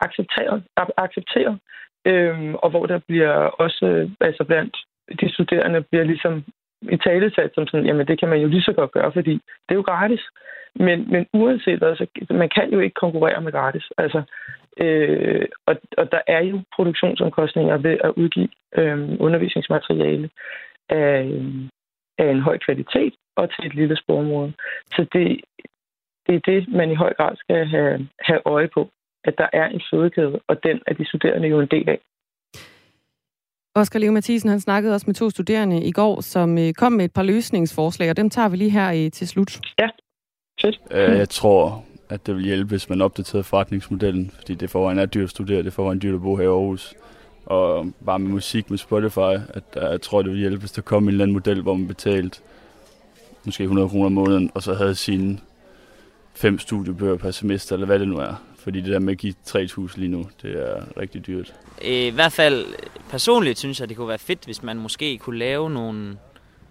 accepteret, 0.00 0.64
accepteret 0.96 1.58
øh, 2.06 2.54
og 2.54 2.70
hvor 2.70 2.86
der 2.86 2.98
bliver 3.08 3.32
også, 3.64 4.10
altså 4.20 4.44
blandt 4.44 4.76
de 5.20 5.32
studerende, 5.32 5.82
bliver 5.82 6.04
ligesom 6.04 6.44
i 6.82 6.96
talesat 6.96 7.50
som 7.54 7.66
sådan, 7.66 7.86
jamen 7.86 8.06
det 8.06 8.20
kan 8.20 8.28
man 8.28 8.40
jo 8.40 8.48
lige 8.48 8.62
så 8.62 8.72
godt 8.72 8.92
gøre, 8.92 9.12
fordi 9.12 9.32
det 9.32 9.70
er 9.70 9.74
jo 9.74 9.82
gratis. 9.82 10.20
Men, 10.74 11.10
men 11.10 11.26
uanset 11.32 11.78
hvad, 11.78 11.96
så 11.96 12.06
man 12.30 12.48
kan 12.48 12.72
jo 12.72 12.78
ikke 12.80 12.94
konkurrere 12.94 13.40
med 13.40 13.52
gratis. 13.52 13.84
Altså, 13.98 14.22
øh, 14.80 15.46
og, 15.66 15.76
og 15.98 16.12
der 16.12 16.20
er 16.26 16.40
jo 16.40 16.60
produktionsomkostninger 16.76 17.76
ved 17.76 17.96
at 18.04 18.12
udgive 18.16 18.48
øh, 18.76 19.16
undervisningsmateriale 19.20 20.30
af, 20.88 21.24
øh, 21.24 21.44
af 22.18 22.30
en 22.30 22.40
høj 22.40 22.58
kvalitet 22.58 23.14
og 23.36 23.50
til 23.50 23.66
et 23.66 23.74
lille 23.74 23.96
sporområde. 23.96 24.52
Så 24.86 25.06
det, 25.12 25.40
det 26.26 26.34
er 26.34 26.40
det, 26.40 26.68
man 26.68 26.90
i 26.90 26.94
høj 26.94 27.14
grad 27.14 27.36
skal 27.36 27.66
have, 27.66 28.08
have 28.20 28.40
øje 28.44 28.68
på, 28.68 28.90
at 29.24 29.38
der 29.38 29.48
er 29.52 29.66
en 29.68 29.82
fødekæde, 29.90 30.40
og 30.48 30.64
den 30.64 30.80
er 30.86 30.94
de 30.94 31.08
studerende 31.08 31.48
jo 31.48 31.60
en 31.60 31.66
del 31.66 31.88
af. 31.88 32.00
Oscar 33.76 33.98
Leo 33.98 34.12
Mathisen, 34.12 34.50
han 34.50 34.60
snakkede 34.60 34.94
også 34.94 35.04
med 35.06 35.14
to 35.14 35.30
studerende 35.30 35.82
i 35.84 35.92
går, 35.92 36.20
som 36.20 36.58
øh, 36.58 36.72
kom 36.72 36.92
med 36.92 37.04
et 37.04 37.12
par 37.12 37.22
løsningsforslag, 37.22 38.10
og 38.10 38.16
dem 38.16 38.30
tager 38.30 38.48
vi 38.48 38.56
lige 38.56 38.70
her 38.70 38.90
i, 38.90 39.10
til 39.10 39.28
slut. 39.28 39.60
Ja, 39.78 39.88
fedt. 40.60 40.80
Øh, 40.90 41.18
jeg 41.18 41.28
tror, 41.28 41.84
at 42.08 42.26
det 42.26 42.36
vil 42.36 42.44
hjælpe, 42.44 42.68
hvis 42.68 42.88
man 42.88 43.00
opdaterede 43.00 43.44
forretningsmodellen, 43.44 44.30
fordi 44.34 44.54
det 44.54 44.70
forvejen 44.70 44.98
er 44.98 45.06
dyrt 45.06 45.24
at 45.24 45.30
studere, 45.30 45.62
det 45.62 45.72
forvejen 45.72 46.02
dyrt 46.02 46.14
at 46.14 46.22
bo 46.22 46.36
her 46.36 46.44
i 46.44 46.46
Aarhus. 46.46 46.94
Og 47.46 47.92
bare 48.06 48.18
med 48.18 48.30
musik 48.30 48.70
med 48.70 48.78
Spotify, 48.78 49.38
at 49.48 49.64
jeg 49.74 50.00
tror, 50.02 50.22
det 50.22 50.30
vil 50.30 50.40
hjælpe, 50.40 50.60
hvis 50.60 50.72
der 50.72 50.82
kom 50.82 51.02
en 51.02 51.08
eller 51.08 51.24
anden 51.24 51.32
model, 51.32 51.62
hvor 51.62 51.74
man 51.74 51.88
betalte 51.88 52.40
måske 53.44 53.62
100 53.62 53.88
kroner 53.88 54.06
om 54.06 54.12
måneden, 54.12 54.50
og 54.54 54.62
så 54.62 54.74
havde 54.74 54.94
sine 54.94 55.38
fem 56.34 56.58
studiebøger 56.58 57.16
per 57.16 57.30
semester, 57.30 57.74
eller 57.74 57.86
hvad 57.86 57.98
det 57.98 58.08
nu 58.08 58.16
er. 58.16 58.42
Fordi 58.66 58.80
det 58.80 58.92
der 58.92 58.98
med 58.98 59.12
at 59.12 59.18
give 59.18 59.34
3.000 59.48 59.92
lige 59.96 60.08
nu, 60.08 60.28
det 60.42 60.50
er 60.50 60.84
rigtig 61.00 61.26
dyrt. 61.26 61.54
Øh, 61.84 61.90
I 61.90 62.10
hvert 62.10 62.32
fald 62.32 62.66
personligt 63.10 63.58
synes 63.58 63.80
jeg, 63.80 63.88
det 63.88 63.96
kunne 63.96 64.08
være 64.08 64.18
fedt, 64.18 64.44
hvis 64.44 64.62
man 64.62 64.76
måske 64.76 65.18
kunne 65.18 65.38
lave 65.38 65.70
nogle 65.70 66.18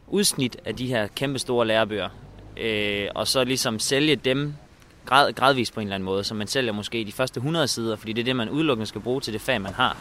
udsnit 0.07 0.57
af 0.65 0.75
de 0.75 0.87
her 0.87 1.07
kæmpe 1.07 1.39
store 1.39 1.67
lærebøger. 1.67 2.09
Øh, 2.57 3.07
og 3.15 3.27
så 3.27 3.43
ligesom 3.43 3.79
sælge 3.79 4.15
dem 4.15 4.53
grad, 5.05 5.33
gradvist 5.33 5.73
på 5.73 5.79
en 5.79 5.87
eller 5.87 5.95
anden 5.95 6.05
måde, 6.05 6.23
så 6.23 6.33
man 6.33 6.47
sælger 6.47 6.71
måske 6.71 7.05
de 7.05 7.11
første 7.11 7.37
100 7.37 7.67
sider, 7.67 7.95
fordi 7.95 8.13
det 8.13 8.21
er 8.21 8.25
det, 8.25 8.35
man 8.35 8.49
udelukkende 8.49 8.85
skal 8.85 9.01
bruge 9.01 9.21
til 9.21 9.33
det 9.33 9.41
fag, 9.41 9.61
man 9.61 9.73
har. 9.73 9.97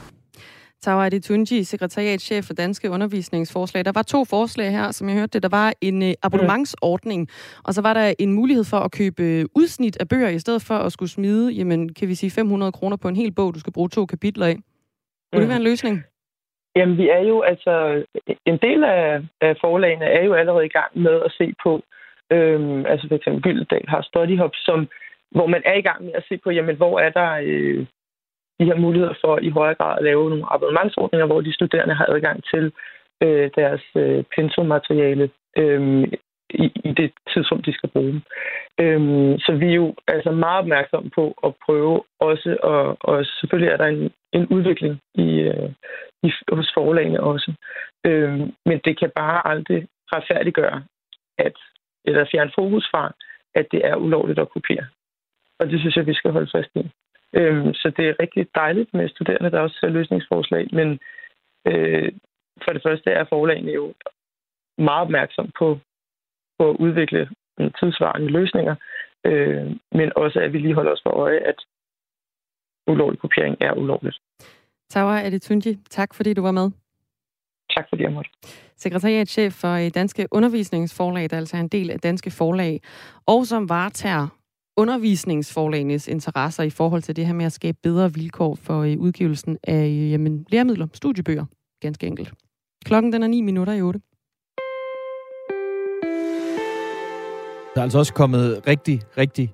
Tawa 0.84 1.06
Adetunji, 1.06 1.64
sekretariatchef 1.64 2.44
for 2.44 2.54
Danske 2.54 2.90
Undervisningsforslag. 2.90 3.84
Der 3.84 3.92
var 3.94 4.02
to 4.02 4.24
forslag 4.24 4.70
her, 4.70 4.88
som 4.92 5.08
jeg 5.08 5.16
hørte 5.16 5.34
det. 5.34 5.42
Der 5.42 5.52
var 5.60 5.68
en 5.80 6.02
øh, 6.02 6.12
abonnementsordning, 6.22 7.28
og 7.66 7.74
så 7.74 7.82
var 7.82 7.94
der 7.94 8.06
en 8.18 8.32
mulighed 8.32 8.64
for 8.72 8.80
at 8.86 8.92
købe 8.98 9.22
øh, 9.22 9.44
udsnit 9.60 9.96
af 10.02 10.08
bøger, 10.08 10.28
i 10.28 10.38
stedet 10.38 10.62
for 10.68 10.74
at 10.74 10.92
skulle 10.92 11.10
smide, 11.18 11.52
jamen, 11.58 11.80
kan 11.98 12.08
vi 12.08 12.14
sige 12.14 12.30
500 12.30 12.72
kroner 12.72 12.96
på 13.02 13.08
en 13.08 13.16
hel 13.16 13.32
bog, 13.38 13.54
du 13.54 13.60
skal 13.60 13.72
bruge 13.72 13.88
to 13.88 14.06
kapitler 14.06 14.46
af. 14.46 14.56
Kunne 15.32 15.42
det 15.42 15.48
være 15.48 15.62
en 15.64 15.70
løsning? 15.70 15.94
Jamen, 16.76 16.96
vi 16.98 17.08
er 17.08 17.22
jo 17.30 17.42
altså... 17.42 17.74
En 18.46 18.58
del 18.66 18.84
af, 18.84 19.22
af 19.40 19.54
forlagene 19.60 20.04
er 20.04 20.24
jo 20.24 20.34
allerede 20.34 20.66
i 20.66 20.74
gang 20.78 20.90
med 21.06 21.16
at 21.26 21.32
se 21.38 21.46
på, 21.64 21.72
øhm, 22.32 22.86
altså 22.86 23.04
for 23.08 23.16
eksempel 23.16 23.42
Gyldendal 23.42 23.88
har 23.88 24.02
Study 24.02 24.40
Hub, 24.40 24.54
som, 24.54 24.88
hvor 25.30 25.46
man 25.46 25.62
er 25.64 25.74
i 25.74 25.86
gang 25.88 26.04
med 26.04 26.12
at 26.14 26.24
se 26.28 26.38
på, 26.44 26.50
jamen, 26.50 26.76
hvor 26.76 27.00
er 27.00 27.10
der 27.10 27.30
øh, 27.42 27.86
de 28.60 28.64
her 28.64 28.76
muligheder 28.76 29.14
for 29.24 29.38
i 29.42 29.48
højere 29.48 29.74
grad 29.74 29.98
at 29.98 30.04
lave 30.04 30.30
nogle 30.30 30.46
abonnementsordninger, 30.54 31.26
hvor 31.26 31.40
de 31.40 31.54
studerende 31.54 31.94
har 31.94 32.06
adgang 32.06 32.44
til 32.52 32.72
øh, 33.22 33.50
deres 33.56 33.84
øh, 33.96 34.24
pensummateriale 34.36 35.30
øh, 35.56 36.08
i, 36.50 36.66
i 36.84 36.90
det 36.92 37.12
tidsrum, 37.32 37.62
de 37.62 37.74
skal 37.74 37.88
bruge. 37.88 38.22
Øhm, 38.80 39.38
så 39.38 39.52
vi 39.60 39.66
er 39.68 39.74
jo 39.74 39.94
altså 40.08 40.30
meget 40.30 40.58
opmærksomme 40.58 41.10
på 41.10 41.34
at 41.46 41.52
prøve 41.66 42.02
også, 42.20 42.56
og, 42.62 42.96
og 43.00 43.24
selvfølgelig 43.40 43.72
er 43.72 43.76
der 43.76 43.86
en, 43.86 44.10
en 44.32 44.46
udvikling 44.46 45.00
i, 45.14 45.28
øh, 45.40 45.70
i, 46.22 46.32
hos 46.52 46.70
forlagene 46.74 47.20
også. 47.20 47.52
Øhm, 48.06 48.52
men 48.66 48.80
det 48.84 48.98
kan 48.98 49.10
bare 49.16 49.48
aldrig 49.48 49.86
retfærdiggøre, 50.12 50.82
at, 51.38 51.56
eller 52.04 52.24
fjerne 52.32 52.52
fokus 52.54 52.88
fra, 52.90 53.12
at 53.54 53.66
det 53.72 53.86
er 53.86 53.96
ulovligt 53.96 54.38
at 54.38 54.50
kopiere. 54.50 54.86
Og 55.60 55.70
det 55.70 55.80
synes 55.80 55.96
jeg, 55.96 56.06
vi 56.06 56.14
skal 56.14 56.30
holde 56.30 56.50
fast 56.54 56.70
i. 56.74 56.90
Øhm, 57.38 57.74
så 57.74 57.92
det 57.96 58.08
er 58.08 58.20
rigtig 58.20 58.46
dejligt 58.54 58.94
med 58.94 59.08
studerende, 59.08 59.50
der 59.50 59.60
også 59.60 59.76
ser 59.80 59.88
løsningsforslag, 59.88 60.68
men 60.72 60.98
øh, 61.66 62.12
for 62.64 62.72
det 62.72 62.82
første 62.82 63.10
er 63.10 63.24
forlagene 63.28 63.72
jo 63.72 63.94
meget 64.78 65.02
opmærksom 65.02 65.50
på, 65.58 65.78
på 66.58 66.70
at 66.70 66.76
udvikle 66.76 67.28
tidsvarende 67.80 68.28
løsninger, 68.28 68.74
øh, 69.24 69.66
men 69.92 70.12
også 70.16 70.40
at 70.40 70.52
vi 70.52 70.58
lige 70.58 70.74
holder 70.74 70.92
os 70.92 71.02
for 71.02 71.10
øje, 71.10 71.38
at 71.38 71.58
ulovlig 72.86 73.20
kopiering 73.20 73.56
er 73.60 73.72
ulovligt. 73.72 74.18
Tawa 74.90 75.20
Adetunji, 75.20 75.78
tak 75.90 76.14
fordi 76.14 76.34
du 76.34 76.42
var 76.42 76.52
med. 76.52 76.70
Tak 77.76 77.86
fordi 77.88 78.02
jeg 78.02 78.12
måtte. 78.12 78.30
Sekretariatchef 78.76 79.52
for 79.52 79.88
Danske 79.94 80.28
Undervisningsforlag, 80.30 81.30
der 81.30 81.36
altså 81.36 81.56
er 81.56 81.60
en 81.60 81.68
del 81.68 81.90
af 81.90 82.00
Danske 82.00 82.30
Forlag, 82.30 82.80
og 83.26 83.46
som 83.46 83.68
varetager 83.68 84.28
undervisningsforlagenes 84.76 86.08
interesser 86.08 86.62
i 86.62 86.70
forhold 86.70 87.02
til 87.02 87.16
det 87.16 87.26
her 87.26 87.34
med 87.34 87.46
at 87.46 87.52
skabe 87.52 87.78
bedre 87.82 88.14
vilkår 88.14 88.54
for 88.54 88.82
øh, 88.82 88.98
udgivelsen 88.98 89.58
af 89.62 89.86
øh, 89.86 90.10
jamen, 90.10 90.46
læremidler, 90.48 90.86
studiebøger, 90.94 91.44
ganske 91.80 92.06
enkelt. 92.06 92.32
Klokken 92.84 93.12
den 93.12 93.22
er 93.22 93.26
9 93.26 93.40
minutter 93.40 93.72
i 93.72 93.82
8. 93.82 94.00
Der 97.74 97.80
er 97.80 97.82
altså 97.82 97.98
også 97.98 98.14
kommet 98.14 98.66
rigtig, 98.66 99.00
rigtig, 99.18 99.52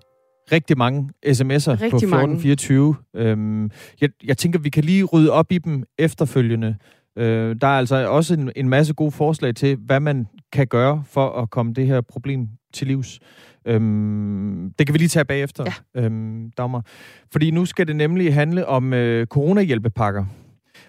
rigtig 0.52 0.78
mange 0.78 1.10
sms'er 1.26 1.70
rigtig 1.70 1.90
på 1.90 1.96
1424. 1.96 2.96
Øhm, 3.16 3.70
jeg, 4.00 4.10
jeg 4.24 4.38
tænker, 4.38 4.58
vi 4.58 4.70
kan 4.70 4.84
lige 4.84 5.04
rydde 5.04 5.32
op 5.32 5.52
i 5.52 5.58
dem 5.58 5.84
efterfølgende. 5.98 6.76
Øh, 7.18 7.56
der 7.60 7.66
er 7.66 7.78
altså 7.78 8.08
også 8.08 8.34
en, 8.34 8.52
en 8.56 8.68
masse 8.68 8.94
gode 8.94 9.10
forslag 9.10 9.54
til, 9.54 9.76
hvad 9.76 10.00
man 10.00 10.26
kan 10.52 10.66
gøre 10.66 11.02
for 11.06 11.30
at 11.42 11.50
komme 11.50 11.74
det 11.74 11.86
her 11.86 12.00
problem 12.00 12.48
til 12.72 12.86
livs. 12.86 13.20
Øhm, 13.66 14.72
det 14.78 14.86
kan 14.86 14.94
vi 14.94 14.98
lige 14.98 15.08
tage 15.08 15.24
bagefter, 15.24 15.64
ja. 15.94 16.00
øhm, 16.02 16.50
Dagmar. 16.50 16.84
Fordi 17.32 17.50
nu 17.50 17.64
skal 17.64 17.86
det 17.86 17.96
nemlig 17.96 18.34
handle 18.34 18.66
om 18.66 18.92
øh, 18.92 19.26
coronahjælpepakker. 19.26 20.24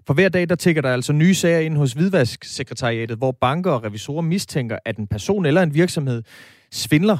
For 0.08 0.14
hver 0.14 0.30
dag, 0.30 0.50
der 0.50 0.56
tigger 0.56 0.82
der 0.82 0.94
altså 0.94 1.14
nye 1.14 1.34
sager 1.34 1.60
ind 1.60 1.78
hos 1.78 1.94
Hvidvasksekretariatet, 1.94 3.18
hvor 3.18 3.32
banker 3.32 3.72
og 3.72 3.84
revisorer 3.84 4.22
mistænker, 4.22 4.78
at 4.86 4.98
en 4.98 5.08
person 5.08 5.46
eller 5.46 5.64
en 5.64 5.74
virksomhed 5.74 6.24
svindler 6.72 7.18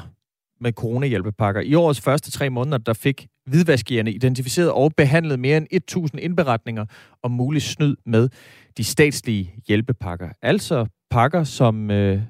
med 0.60 0.72
coronahjælpepakker. 0.72 1.60
I 1.60 1.74
årets 1.74 2.00
første 2.00 2.30
tre 2.30 2.50
måneder, 2.50 2.78
der 2.78 2.92
fik 2.92 3.26
hvidvaskerne 3.46 4.12
identificeret 4.12 4.72
og 4.72 4.92
behandlet 4.96 5.38
mere 5.38 5.56
end 5.56 5.66
1.000 6.14 6.18
indberetninger 6.18 6.86
om 7.22 7.30
mulig 7.30 7.62
snyd 7.62 7.96
med 8.06 8.28
de 8.76 8.84
statslige 8.84 9.54
hjælpepakker. 9.68 10.28
Altså 10.42 10.86
pakker, 11.10 11.44
som, 11.44 11.90
øh, 11.90 12.22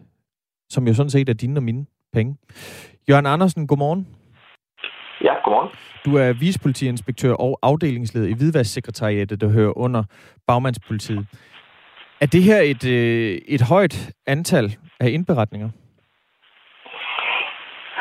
som 0.70 0.88
jo 0.88 0.94
sådan 0.94 1.10
set 1.10 1.28
er 1.28 1.32
dine 1.32 1.58
og 1.58 1.62
mine 1.62 1.86
penge. 2.12 2.36
Jørgen 3.08 3.26
Andersen, 3.26 3.66
godmorgen. 3.66 4.06
Ja, 5.24 5.34
godmorgen. 5.44 5.70
Du 6.04 6.16
er 6.16 6.32
vicepolitiinspektør 6.32 7.32
og 7.32 7.58
afdelingsleder 7.62 8.28
i 8.28 8.32
Hvidvasksekretariatet, 8.32 9.40
der 9.40 9.48
hører 9.48 9.78
under 9.78 10.04
Bagmandspolitiet. 10.46 11.26
Er 12.20 12.26
det 12.26 12.42
her 12.42 12.60
et, 12.60 12.84
øh, 12.86 13.38
et 13.48 13.62
højt 13.62 14.10
antal 14.26 14.76
af 15.00 15.08
indberetninger? 15.10 15.70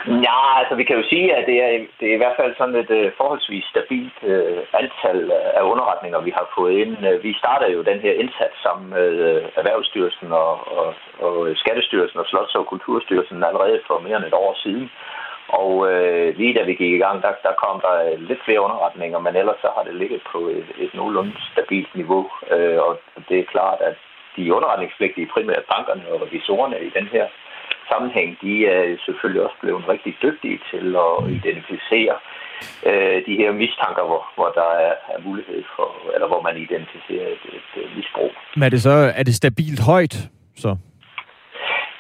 Ja, 0.08 0.60
altså 0.60 0.76
vi 0.76 0.84
kan 0.84 0.98
jo 0.98 1.04
sige, 1.10 1.36
at 1.36 1.46
det 1.48 1.58
er, 1.64 1.70
det 2.00 2.10
er 2.10 2.14
i 2.14 2.22
hvert 2.24 2.40
fald 2.40 2.56
sådan 2.56 2.76
et 2.76 2.90
uh, 2.90 3.12
forholdsvis 3.18 3.66
stabilt 3.66 4.18
uh, 4.22 4.60
antal 4.82 5.20
øh, 5.38 5.60
af 5.60 5.62
underretninger, 5.62 6.20
vi 6.22 6.32
har 6.38 6.48
fået 6.56 6.74
ind. 6.84 6.98
Uh, 7.08 7.24
vi 7.24 7.34
starter 7.34 7.68
jo 7.70 7.82
den 7.82 8.00
her 8.00 8.14
indsats 8.14 8.56
sammen 8.64 8.90
med 8.90 9.10
uh, 9.30 9.44
Erhvervsstyrelsen 9.60 10.32
og, 10.32 10.52
og, 10.78 10.94
og 11.20 11.34
Skattestyrelsen 11.56 12.20
og 12.20 12.26
Slots- 12.26 12.56
og 12.56 12.66
Kulturstyrelsen 12.68 13.44
allerede 13.44 13.82
for 13.88 14.00
mere 14.00 14.18
end 14.18 14.26
et 14.26 14.34
år 14.34 14.54
siden. 14.64 14.92
Og 15.48 15.72
uh, 15.76 16.28
lige 16.40 16.54
da 16.54 16.64
vi 16.64 16.74
gik 16.74 16.94
i 16.94 17.04
gang, 17.06 17.22
der, 17.22 17.34
der 17.44 17.54
kom 17.64 17.82
der 17.82 18.18
lidt 18.18 18.44
flere 18.46 18.62
underretninger, 18.62 19.20
men 19.20 19.36
ellers 19.36 19.60
så 19.62 19.70
har 19.76 19.84
det 19.84 19.96
ligget 19.96 20.22
på 20.32 20.40
et, 20.40 20.70
et 20.78 20.94
nogenlunde 20.94 21.34
stabilt 21.52 21.96
niveau. 21.96 22.24
Uh, 22.54 22.78
og 22.88 23.00
det 23.30 23.40
er 23.40 23.52
klart, 23.54 23.80
at 23.82 23.96
de 24.36 24.54
underretningspligtige, 24.54 25.32
primært 25.34 25.64
bankerne 25.74 26.04
og 26.12 26.22
revisorerne 26.22 26.78
i 26.80 26.90
den 26.90 27.08
her 27.08 27.26
sammenhæng, 27.92 28.30
de 28.44 28.54
er 28.76 28.82
selvfølgelig 29.06 29.42
også 29.46 29.58
blevet 29.64 29.84
rigtig 29.94 30.14
dygtige 30.26 30.60
til 30.72 30.86
at 31.08 31.16
identificere 31.38 32.16
øh, 32.90 33.18
de 33.28 33.34
her 33.42 33.52
mistanker, 33.62 34.04
hvor, 34.10 34.24
hvor 34.36 34.50
der 34.60 34.70
er, 34.88 34.94
er 35.14 35.20
mulighed 35.28 35.64
for, 35.76 35.88
eller 36.16 36.28
hvor 36.32 36.42
man 36.48 36.56
identificerer 36.66 37.28
et, 37.36 37.44
et, 37.58 37.68
et 37.84 37.90
misbrug. 37.98 38.32
Men 38.56 38.64
er 38.64 38.70
det 38.70 38.82
så 38.82 38.96
er 39.20 39.24
det 39.24 39.36
stabilt 39.36 39.82
højt, 39.92 40.16
så? 40.64 40.72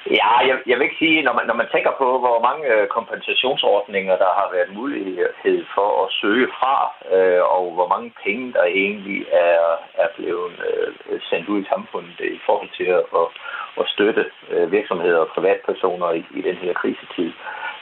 Ja, 0.09 0.37
jeg, 0.47 0.57
jeg 0.67 0.75
vil 0.77 0.83
ikke 0.83 1.03
sige, 1.05 1.21
når 1.21 1.33
man, 1.33 1.45
når 1.47 1.53
man 1.53 1.69
tænker 1.73 1.91
på, 1.97 2.19
hvor 2.19 2.41
mange 2.47 2.65
øh, 2.75 2.87
kompensationsordninger, 2.87 4.15
der 4.17 4.31
har 4.39 4.49
været 4.51 4.73
mulighed 4.73 5.65
for 5.75 6.05
at 6.05 6.11
søge 6.21 6.47
fra, 6.59 6.75
øh, 7.15 7.43
og 7.55 7.73
hvor 7.73 7.87
mange 7.87 8.13
penge, 8.23 8.53
der 8.53 8.63
egentlig 8.63 9.25
er, 9.31 9.61
er 10.03 10.09
blevet 10.15 10.53
øh, 10.69 11.21
sendt 11.29 11.49
ud 11.49 11.61
i 11.61 11.69
samfundet 11.73 12.19
i 12.19 12.39
forhold 12.45 12.69
til 12.77 12.83
at, 12.83 13.03
at, 13.19 13.27
at 13.81 13.85
støtte 13.93 14.25
øh, 14.49 14.71
virksomheder 14.71 15.19
og 15.19 15.27
privatpersoner 15.35 16.11
i, 16.11 16.25
i 16.39 16.41
den 16.41 16.55
her 16.55 16.73
krisetid, 16.73 17.31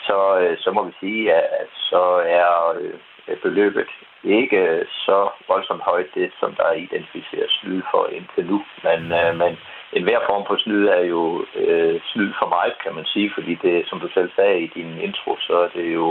så, 0.07 0.39
øh, 0.41 0.57
så 0.57 0.71
må 0.71 0.83
vi 0.83 0.93
sige, 0.99 1.33
at, 1.33 1.43
at 1.61 1.69
så 1.91 2.03
er 2.41 2.77
øh, 2.79 3.37
beløbet 3.43 3.89
ikke 4.23 4.85
så 5.05 5.29
voldsomt 5.47 5.81
højt, 5.81 6.09
det 6.15 6.31
som 6.39 6.55
der 6.55 6.63
er 6.63 6.73
identificeret 6.73 7.49
snyd 7.49 7.81
for 7.91 8.07
indtil 8.07 8.45
nu. 8.45 8.63
Men, 8.83 9.11
øh, 9.11 9.37
men 9.37 9.57
en 9.97 10.03
hver 10.03 10.21
form 10.29 10.43
for 10.47 10.57
snyd 10.63 10.83
er 10.97 11.03
jo 11.13 11.21
øh, 11.63 11.95
snyd 12.11 12.31
for 12.39 12.47
meget, 12.55 12.73
kan 12.83 12.93
man 12.97 13.05
sige, 13.13 13.29
fordi 13.35 13.53
det, 13.65 13.75
som 13.89 13.97
du 14.03 14.07
selv 14.13 14.29
sagde 14.37 14.57
i 14.65 14.69
din 14.77 14.91
intro, 15.07 15.31
så 15.47 15.53
er 15.65 15.69
det 15.77 15.87
jo 15.99 16.05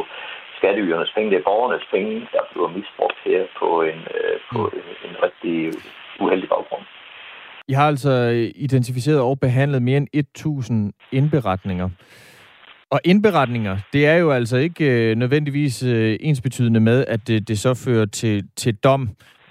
skatteydernes 0.59 1.13
penge, 1.15 1.31
det 1.31 1.39
er 1.39 1.49
borgernes 1.51 1.87
penge, 1.95 2.15
der 2.35 2.43
bliver 2.51 2.69
misbrugt 2.79 3.19
her 3.25 3.43
på 3.61 3.69
en, 3.91 4.01
øh, 4.17 4.37
på 4.53 4.61
en, 4.79 4.87
en 5.09 5.15
rigtig 5.27 5.57
uheldig 6.25 6.49
baggrund. 6.49 6.85
I 7.69 7.73
har 7.73 7.87
altså 7.87 8.13
identificeret 8.55 9.21
og 9.21 9.41
behandlet 9.41 9.83
mere 9.83 9.97
end 9.97 10.09
1.000 10.17 11.09
indberetninger. 11.13 11.89
Og 12.91 13.01
indberetninger, 13.05 13.77
det 13.93 14.07
er 14.07 14.15
jo 14.15 14.31
altså 14.31 14.57
ikke 14.57 15.11
øh, 15.11 15.17
nødvendigvis 15.17 15.83
øh, 15.83 16.17
ensbetydende 16.21 16.81
med, 16.81 17.05
at 17.09 17.29
det, 17.29 17.49
det 17.49 17.59
så 17.59 17.83
fører 17.85 18.07
til, 18.07 18.49
til 18.57 18.77
dom. 18.77 19.09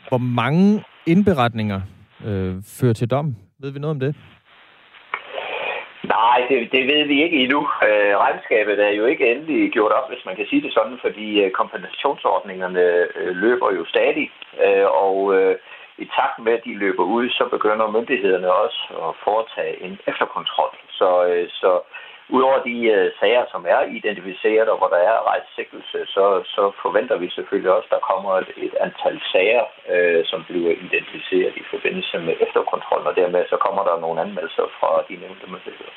Hvor 0.09 0.17
mange 0.17 0.83
indberetninger 1.05 1.81
øh, 2.25 2.55
fører 2.79 2.93
til 2.93 3.11
dom? 3.11 3.35
Ved 3.59 3.71
vi 3.71 3.79
noget 3.79 3.95
om 3.95 3.99
det? 3.99 4.15
Nej, 6.03 6.39
det, 6.49 6.71
det 6.71 6.83
ved 6.91 7.03
vi 7.07 7.23
ikke 7.23 7.37
endnu. 7.43 7.61
Øh, 7.87 8.13
regnskabet 8.23 8.79
er 8.79 8.89
jo 8.99 9.05
ikke 9.05 9.31
endelig 9.31 9.71
gjort 9.71 9.91
op, 9.91 10.09
hvis 10.09 10.25
man 10.25 10.35
kan 10.35 10.47
sige 10.49 10.61
det 10.61 10.73
sådan, 10.73 10.97
fordi 11.01 11.27
øh, 11.43 11.51
kompensationsordningerne 11.51 12.83
øh, 13.15 13.35
løber 13.35 13.71
jo 13.71 13.85
stadig, 13.85 14.31
øh, 14.65 14.85
og 15.05 15.17
øh, 15.35 15.55
i 15.97 16.05
takt 16.17 16.39
med, 16.43 16.53
at 16.53 16.65
de 16.65 16.73
løber 16.83 17.03
ud, 17.03 17.29
så 17.29 17.43
begynder 17.55 17.91
myndighederne 17.91 18.51
også 18.53 18.79
at 19.07 19.15
foretage 19.23 19.83
en 19.85 19.99
efterkontrol. 20.07 20.73
Så, 20.99 21.09
øh, 21.29 21.49
så 21.49 21.71
Udover 22.35 22.59
de 22.69 22.77
øh, 22.95 23.07
sager, 23.19 23.43
som 23.53 23.61
er 23.73 23.81
identificeret, 23.99 24.67
og 24.71 24.77
hvor 24.79 24.89
der 24.95 25.01
er 25.11 25.17
rejst 25.31 25.47
så, 26.15 26.25
så 26.55 26.63
forventer 26.83 27.17
vi 27.23 27.27
selvfølgelig 27.37 27.71
også, 27.77 27.87
at 27.89 27.95
der 27.95 28.07
kommer 28.11 28.31
et, 28.43 28.49
et 28.65 28.75
antal 28.85 29.17
sager, 29.31 29.65
øh, 29.93 30.21
som 30.31 30.39
bliver 30.49 30.71
identificeret 30.85 31.53
i 31.61 31.63
forbindelse 31.73 32.15
med 32.27 32.35
efterkontrollen, 32.45 33.07
og 33.11 33.15
dermed 33.21 33.41
så 33.53 33.57
kommer 33.65 33.83
der 33.89 34.03
nogle 34.03 34.21
anmeldelser 34.25 34.65
fra 34.79 34.91
de 35.09 35.15
nævnte 35.23 35.45
myndigheder. 35.53 35.93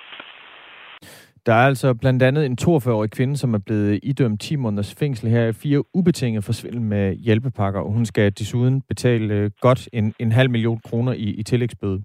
Der 1.47 1.55
er 1.55 1.67
altså 1.67 1.95
blandt 1.95 2.23
andet 2.23 2.47
en 2.47 2.59
42-årig 2.61 3.11
kvinde, 3.11 3.37
som 3.37 3.55
er 3.55 3.63
blevet 3.67 4.01
idømt 4.03 4.41
10 4.41 4.57
måneders 4.57 4.95
fængsel 4.95 5.29
her 5.31 5.47
i 5.47 5.53
fire 5.53 5.83
ubetinget 5.95 6.45
forsvind 6.45 6.79
med 6.79 7.15
hjælpepakker, 7.15 7.81
og 7.81 7.93
hun 7.93 8.07
skal 8.07 8.33
desuden 8.39 8.83
betale 8.83 9.35
øh, 9.35 9.51
godt 9.61 9.89
en, 9.93 10.15
en 10.19 10.33
halv 10.33 10.51
million 10.51 10.81
kroner 10.89 11.13
i, 11.13 11.29
i 11.41 11.43
tillægsbøde. 11.43 12.03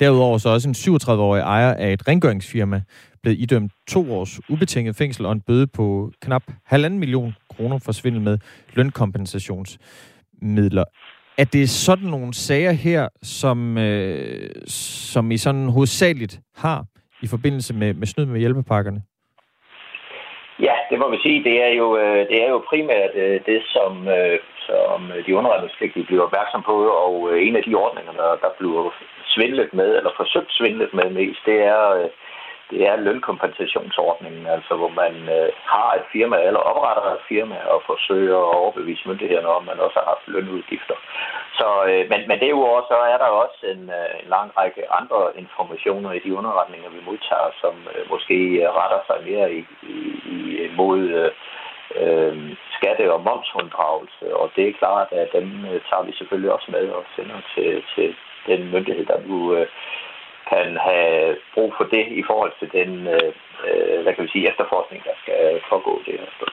Derudover 0.00 0.38
så 0.38 0.48
også 0.48 0.68
en 0.68 0.74
37-årig 0.74 1.40
ejer 1.40 1.74
af 1.74 1.92
et 1.92 2.08
rengøringsfirma 2.08 2.82
blevet 3.22 3.38
idømt 3.38 3.72
to 3.88 4.12
års 4.12 4.40
ubetinget 4.48 4.96
fængsel 4.96 5.26
og 5.26 5.32
en 5.32 5.40
bøde 5.40 5.66
på 5.66 6.10
knap 6.22 6.42
halvanden 6.66 6.98
million 6.98 7.34
kroner 7.56 7.78
for 7.84 7.92
svindel 7.92 8.22
med 8.22 8.38
lønkompensationsmidler. 8.72 10.84
Er 11.38 11.44
det 11.44 11.70
sådan 11.70 12.08
nogle 12.08 12.34
sager 12.34 12.72
her, 12.72 13.08
som, 13.22 13.78
øh, 13.78 14.50
som 14.66 15.30
I 15.30 15.36
sådan 15.36 15.68
hovedsageligt 15.68 16.40
har 16.56 16.84
i 17.22 17.26
forbindelse 17.26 17.74
med, 17.74 17.94
med 17.94 18.06
snyd 18.06 18.24
med 18.24 18.40
hjælpepakkerne? 18.40 19.02
Ja, 20.66 20.74
det 20.90 20.98
må 20.98 21.06
vi 21.10 21.18
sige. 21.24 21.44
Det 21.48 21.56
er 21.66 21.72
jo, 21.80 21.86
øh, 22.02 22.20
det 22.30 22.38
er 22.44 22.48
jo 22.54 22.58
primært 22.70 23.10
øh, 23.14 23.40
det, 23.46 23.60
som, 23.74 24.08
øh, 24.08 24.38
som 24.68 24.98
de 25.26 25.36
underretningspligtige 25.38 26.06
bliver 26.06 26.22
opmærksom 26.22 26.62
på, 26.70 26.76
og 27.04 27.14
en 27.46 27.56
af 27.56 27.62
de 27.62 27.74
ordninger, 27.74 28.12
der, 28.12 28.30
der 28.44 28.50
bliver 28.58 28.90
svindlet 29.34 29.74
med, 29.74 29.96
eller 29.96 30.10
forsøgt 30.16 30.52
svindlet 30.52 30.94
med 30.94 31.10
mest, 31.10 31.40
det 31.46 31.58
er 31.62 31.84
øh, 31.98 32.10
det 32.70 32.80
er 32.90 32.96
lønkompensationsordningen, 32.96 34.46
altså 34.46 34.72
hvor 34.76 34.92
man 35.02 35.14
øh, 35.36 35.48
har 35.72 35.90
et 35.98 36.06
firma 36.12 36.36
eller 36.46 36.60
opretter 36.70 37.12
et 37.14 37.26
firma 37.28 37.58
og 37.74 37.82
forsøger 37.86 38.38
at 38.38 38.54
overbevise 38.60 39.08
myndighederne 39.08 39.48
om, 39.48 39.62
at 39.62 39.68
man 39.70 39.84
også 39.84 39.98
har 40.00 40.08
haft 40.12 40.28
lønudgifter. 40.34 40.98
Så, 41.58 41.66
men, 41.86 42.06
men, 42.10 42.20
men 42.28 42.40
derudover 42.40 42.82
så 42.90 42.96
er 43.12 43.18
der 43.18 43.38
også 43.44 43.60
en, 43.74 43.82
en 44.20 44.28
lang 44.36 44.48
række 44.58 44.82
andre 44.98 45.20
informationer 45.42 46.12
i 46.12 46.22
de 46.24 46.34
underretninger, 46.38 46.88
vi 46.90 47.00
modtager, 47.08 47.50
som 47.62 47.74
måske 48.12 48.36
retter 48.78 49.00
sig 49.08 49.18
mere 49.30 49.52
i, 49.58 49.60
i, 49.96 49.98
i 50.32 50.70
mod 50.76 51.00
øh, 52.00 52.56
skatte- 52.76 53.12
og 53.14 53.20
momsunddragelse, 53.28 54.36
og 54.40 54.50
det 54.56 54.68
er 54.68 54.78
klart, 54.82 55.08
at 55.12 55.28
dem 55.32 55.48
tager 55.88 56.04
vi 56.06 56.12
selvfølgelig 56.18 56.52
også 56.52 56.68
med 56.70 56.88
og 56.88 57.04
sender 57.16 57.40
til, 57.54 57.84
til 57.94 58.14
den 58.50 58.60
myndighed, 58.74 59.06
der 59.12 59.18
nu 59.30 59.38
øh, 59.56 59.66
kan 60.50 60.66
have 60.88 61.36
brug 61.54 61.70
for 61.78 61.84
det 61.94 62.04
i 62.20 62.22
forhold 62.30 62.52
til 62.60 62.68
den 62.78 62.90
øh, 63.16 63.30
øh 63.66 63.96
hvad 64.02 64.12
kan 64.14 64.24
vi 64.24 64.30
sige, 64.32 64.48
efterforskning, 64.50 65.00
der 65.08 65.16
skal 65.22 65.40
pågå 65.72 65.92
det 66.06 66.14
her 66.20 66.30
sted. 66.36 66.50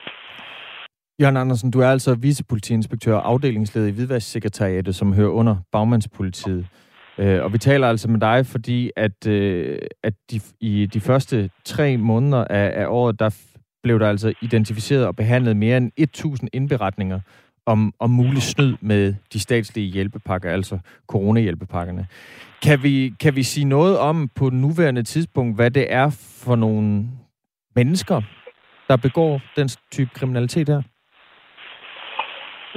Jørgen 1.20 1.36
Andersen, 1.36 1.70
du 1.70 1.80
er 1.80 1.90
altså 1.96 2.16
vicepolitiinspektør 2.22 3.14
og 3.14 3.28
afdelingsleder 3.28 3.88
i 3.88 3.90
Hvidvasksekretariatet, 3.90 4.94
som 4.94 5.12
hører 5.12 5.30
under 5.40 5.56
Bagmandspolitiet. 5.72 6.66
Øh, 7.18 7.44
og 7.44 7.52
vi 7.52 7.58
taler 7.58 7.88
altså 7.88 8.10
med 8.10 8.20
dig, 8.20 8.46
fordi 8.46 8.90
at, 8.96 9.26
øh, 9.26 9.78
at 10.02 10.14
de, 10.30 10.40
i 10.60 10.86
de 10.86 11.00
første 11.00 11.50
tre 11.64 11.96
måneder 11.96 12.44
af, 12.44 12.82
af 12.82 12.86
året, 12.88 13.18
der 13.18 13.30
blev 13.82 14.00
der 14.00 14.08
altså 14.08 14.34
identificeret 14.42 15.06
og 15.06 15.16
behandlet 15.16 15.56
mere 15.56 15.76
end 15.76 15.90
1.000 16.00 16.46
indberetninger 16.52 17.20
om, 17.66 17.92
om 18.00 18.10
mulig 18.10 18.42
snyd 18.42 18.76
med 18.80 19.14
de 19.32 19.40
statslige 19.40 19.92
hjælpepakker, 19.92 20.52
altså 20.52 20.78
coronahjælpepakkerne. 21.08 22.06
Kan 22.62 22.82
vi, 22.82 23.12
kan 23.20 23.36
vi 23.36 23.42
sige 23.42 23.64
noget 23.64 23.98
om 23.98 24.28
på 24.38 24.50
nuværende 24.52 25.02
tidspunkt, 25.02 25.56
hvad 25.56 25.70
det 25.70 25.92
er 25.92 26.08
for 26.44 26.56
nogle 26.56 27.04
mennesker, 27.76 28.22
der 28.88 28.96
begår 28.96 29.40
den 29.56 29.68
type 29.90 30.10
kriminalitet 30.14 30.68
her? 30.68 30.82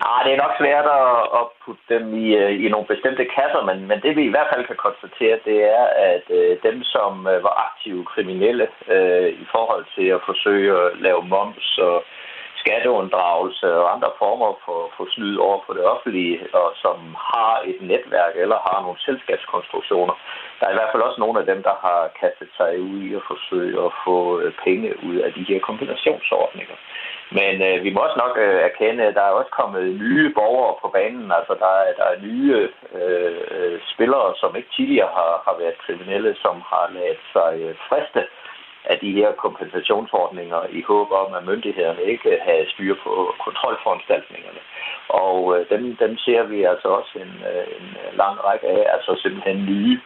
Nej, 0.03 0.19
det 0.23 0.31
er 0.33 0.43
nok 0.45 0.55
svært 0.61 0.87
at, 1.01 1.15
at 1.39 1.45
putte 1.63 1.85
dem 1.93 2.03
i, 2.23 2.27
øh, 2.41 2.65
i 2.65 2.67
nogle 2.69 2.87
bestemte 2.93 3.25
kasser, 3.37 3.61
men, 3.69 3.77
men 3.89 3.97
det 4.05 4.15
vi 4.15 4.23
i 4.25 4.33
hvert 4.33 4.51
fald 4.53 4.65
kan 4.67 4.79
konstatere, 4.87 5.37
det 5.49 5.57
er, 5.77 5.85
at 6.11 6.25
øh, 6.39 6.57
dem, 6.67 6.77
som 6.83 7.11
øh, 7.31 7.43
var 7.43 7.55
aktive 7.67 8.05
kriminelle 8.13 8.67
øh, 8.95 9.29
i 9.43 9.45
forhold 9.53 9.85
til 9.95 10.07
at 10.15 10.25
forsøge 10.29 10.69
at 10.83 10.89
lave 11.05 11.21
moms 11.33 11.77
og 11.77 12.03
skatteunddragelse 12.65 13.67
og 13.79 13.93
andre 13.93 14.11
former 14.21 14.51
for, 14.65 14.79
for 14.95 15.05
snyd 15.15 15.37
over 15.47 15.59
for 15.65 15.73
det 15.73 15.85
offentlige, 15.93 16.37
og 16.53 16.67
som 16.83 16.97
har 17.31 17.53
et 17.71 17.79
netværk 17.91 18.33
eller 18.43 18.57
har 18.67 18.77
nogle 18.81 18.99
selskabskonstruktioner. 19.07 20.15
Der 20.59 20.65
er 20.65 20.73
i 20.73 20.77
hvert 20.79 20.91
fald 20.91 21.07
også 21.07 21.19
nogle 21.21 21.39
af 21.39 21.45
dem, 21.51 21.59
der 21.63 21.75
har 21.85 22.01
kastet 22.21 22.49
sig 22.57 22.69
ud 22.89 22.99
i 23.07 23.15
at 23.19 23.27
forsøge 23.31 23.77
at 23.87 23.91
få 24.05 24.17
øh, 24.41 24.51
penge 24.65 24.89
ud 25.07 25.15
af 25.25 25.31
de 25.33 25.43
her 25.49 25.59
kombinationsordninger. 25.59 26.77
Men 27.37 27.53
øh, 27.67 27.83
vi 27.83 27.89
må 27.93 27.99
også 27.99 28.19
nok 28.25 28.35
øh, 28.45 28.59
erkende, 28.69 29.03
at 29.03 29.15
der 29.15 29.25
er 29.25 29.37
også 29.39 29.51
kommet 29.59 29.95
nye 30.03 30.33
borgere 30.39 30.75
på 30.81 30.87
banen. 30.97 31.31
Altså 31.31 31.53
der 31.63 31.71
er, 31.81 31.93
der 31.99 32.05
er 32.13 32.23
nye 32.27 32.69
øh, 32.99 33.41
øh 33.57 33.79
spillere, 33.93 34.29
som 34.41 34.55
ikke 34.55 34.75
tidligere 34.77 35.11
har, 35.19 35.33
har 35.47 35.55
været 35.61 35.81
kriminelle, 35.85 36.35
som 36.43 36.55
har 36.71 36.85
lavet 36.97 37.21
sig 37.33 37.51
øh, 37.65 37.75
friste 37.89 38.23
af 38.91 38.97
de 39.03 39.11
her 39.19 39.31
kompensationsordninger 39.45 40.61
i 40.79 40.81
håb 40.89 41.09
om, 41.21 41.29
at 41.37 41.45
myndighederne 41.49 42.03
ikke 42.13 42.29
har 42.45 42.59
styr 42.73 42.93
på 43.03 43.11
kontrolforanstaltningerne. 43.45 44.61
Og 45.25 45.37
øh, 45.53 45.61
dem, 45.73 45.81
dem 46.03 46.13
ser 46.25 46.41
vi 46.51 46.57
altså 46.71 46.87
også 46.99 47.13
en, 47.25 47.33
øh, 47.51 47.65
en 47.77 47.87
lang 48.21 48.35
række 48.47 48.67
af, 48.77 48.83
altså 48.95 49.11
simpelthen 49.23 49.57
nye 49.71 49.97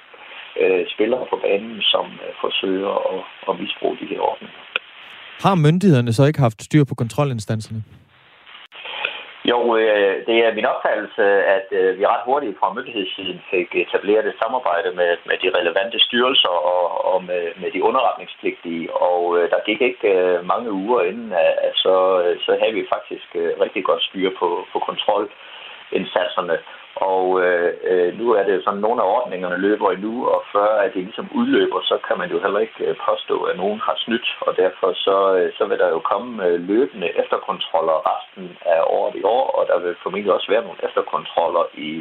øh, 0.61 0.83
spillere 0.93 1.25
på 1.31 1.37
banen, 1.45 1.81
som 1.93 2.05
øh, 2.25 2.31
forsøger 2.43 2.93
at, 3.11 3.19
at 3.49 3.53
misbruge 3.61 3.97
de 4.01 4.09
her 4.11 4.21
ordninger. 4.31 4.61
Har 5.45 5.55
myndighederne 5.55 6.13
så 6.13 6.23
ikke 6.25 6.45
haft 6.47 6.59
styr 6.67 6.83
på 6.83 6.95
kontrolinstanserne? 6.95 7.83
Jo, 9.51 9.59
øh, 9.77 10.15
det 10.27 10.37
er 10.45 10.57
min 10.57 10.71
opfattelse, 10.73 11.23
at 11.55 11.67
øh, 11.79 11.99
vi 11.99 12.05
ret 12.05 12.27
hurtigt 12.29 12.59
fra 12.59 12.73
myndighedssiden 12.73 13.41
fik 13.51 13.69
etableret 13.83 14.25
et 14.25 14.39
samarbejde 14.43 14.89
med, 14.99 15.11
med 15.29 15.37
de 15.43 15.49
relevante 15.57 15.99
styrelser 16.05 16.55
og, 16.73 16.85
og 17.13 17.23
med, 17.29 17.43
med 17.61 17.69
de 17.71 17.83
underretningspligtige, 17.83 18.93
og 18.93 19.21
øh, 19.37 19.49
der 19.49 19.65
gik 19.65 19.81
ikke 19.81 20.07
øh, 20.15 20.45
mange 20.45 20.71
uger 20.71 21.01
inden, 21.01 21.31
at 21.67 21.73
så, 21.75 21.95
øh, 22.23 22.39
så 22.45 22.51
havde 22.61 22.75
vi 22.79 22.91
faktisk 22.95 23.29
øh, 23.35 23.51
rigtig 23.63 23.83
godt 23.83 24.03
styr 24.03 24.29
på, 24.39 24.47
på 24.73 24.77
kontrolindsatserne. 24.87 26.57
Og 27.01 27.25
øh, 27.45 27.71
øh, 27.91 28.09
nu 28.19 28.25
er 28.37 28.43
det 28.43 28.53
jo 28.55 28.61
sådan, 28.61 28.79
at 28.79 28.85
nogle 28.87 29.01
af 29.01 29.11
ordningerne 29.17 29.57
løber 29.65 29.91
endnu, 29.91 30.13
og 30.33 30.41
før 30.53 30.69
at 30.83 30.93
det 30.93 31.03
ligesom 31.03 31.27
udløber, 31.39 31.79
så 31.81 31.95
kan 32.07 32.17
man 32.17 32.29
jo 32.33 32.37
heller 32.43 32.59
ikke 32.59 32.79
øh, 32.87 32.95
påstå, 33.07 33.35
at 33.49 33.57
nogen 33.57 33.79
har 33.87 33.95
snydt. 34.05 34.27
Og 34.47 34.51
derfor 34.63 34.89
så, 35.05 35.17
øh, 35.37 35.53
så 35.57 35.63
vil 35.69 35.79
der 35.83 35.89
jo 35.95 35.99
komme 35.99 36.57
løbende 36.71 37.09
efterkontroller 37.21 37.97
resten 38.11 38.45
af 38.75 38.81
året 38.97 39.15
i 39.15 39.23
år, 39.23 39.45
og 39.57 39.63
der 39.69 39.77
vil 39.83 40.01
formentlig 40.03 40.33
også 40.33 40.49
være 40.53 40.65
nogle 40.67 40.83
efterkontroller 40.87 41.63
i, 41.89 41.91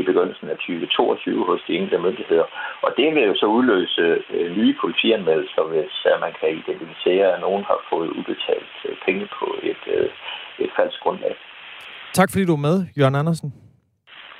i 0.00 0.02
begyndelsen 0.08 0.48
af 0.48 0.56
2022 0.56 1.46
hos 1.50 1.60
de 1.66 1.72
enkelte 1.78 1.98
myndigheder. 2.06 2.46
Og 2.84 2.90
det 2.96 3.14
vil 3.14 3.24
jo 3.30 3.34
så 3.42 3.46
udløse 3.46 4.04
øh, 4.34 4.56
nye 4.58 4.74
politianmeldelser, 4.82 5.62
hvis 5.72 5.94
at 6.12 6.20
man 6.20 6.32
kan 6.40 6.48
identificere, 6.62 7.26
at 7.34 7.40
nogen 7.40 7.64
har 7.70 7.78
fået 7.90 8.08
udbetalt 8.18 8.74
penge 9.06 9.28
på 9.38 9.46
et, 9.62 9.82
øh, 9.96 10.08
et 10.58 10.70
falsk 10.76 10.98
grundlag. 11.00 11.34
Tak 12.12 12.28
fordi 12.30 12.44
du 12.44 12.54
er 12.56 12.66
med, 12.68 12.76
Jørgen 12.98 13.14
Andersen. 13.14 13.63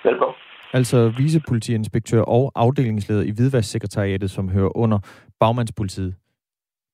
Velkommen. 0.05 0.35
Altså 0.73 1.09
vicepolitiinspektør 1.09 2.21
og 2.21 2.53
afdelingsleder 2.55 3.23
i 3.23 3.31
Hvidvasksekretariatet, 3.31 4.31
som 4.31 4.49
hører 4.49 4.77
under 4.77 4.99
Bagmandspolitiet, 5.41 6.15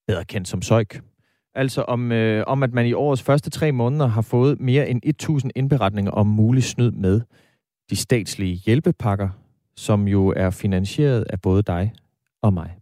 bedre 0.06 0.24
kendt 0.24 0.48
som 0.48 0.62
SØJK. 0.62 1.00
Altså 1.54 1.82
om, 1.82 2.12
øh, 2.12 2.44
om, 2.46 2.62
at 2.62 2.72
man 2.72 2.86
i 2.86 2.92
årets 2.92 3.22
første 3.22 3.50
tre 3.50 3.72
måneder 3.72 4.06
har 4.06 4.22
fået 4.22 4.60
mere 4.60 4.88
end 4.88 5.02
1.000 5.44 5.50
indberetninger 5.56 6.10
om 6.10 6.26
mulig 6.26 6.64
snyd 6.64 6.90
med 6.90 7.20
de 7.90 7.96
statslige 7.96 8.54
hjælpepakker, 8.54 9.28
som 9.76 10.08
jo 10.08 10.32
er 10.36 10.50
finansieret 10.50 11.26
af 11.30 11.40
både 11.40 11.62
dig 11.62 11.92
og 12.42 12.52
mig. 12.52 12.76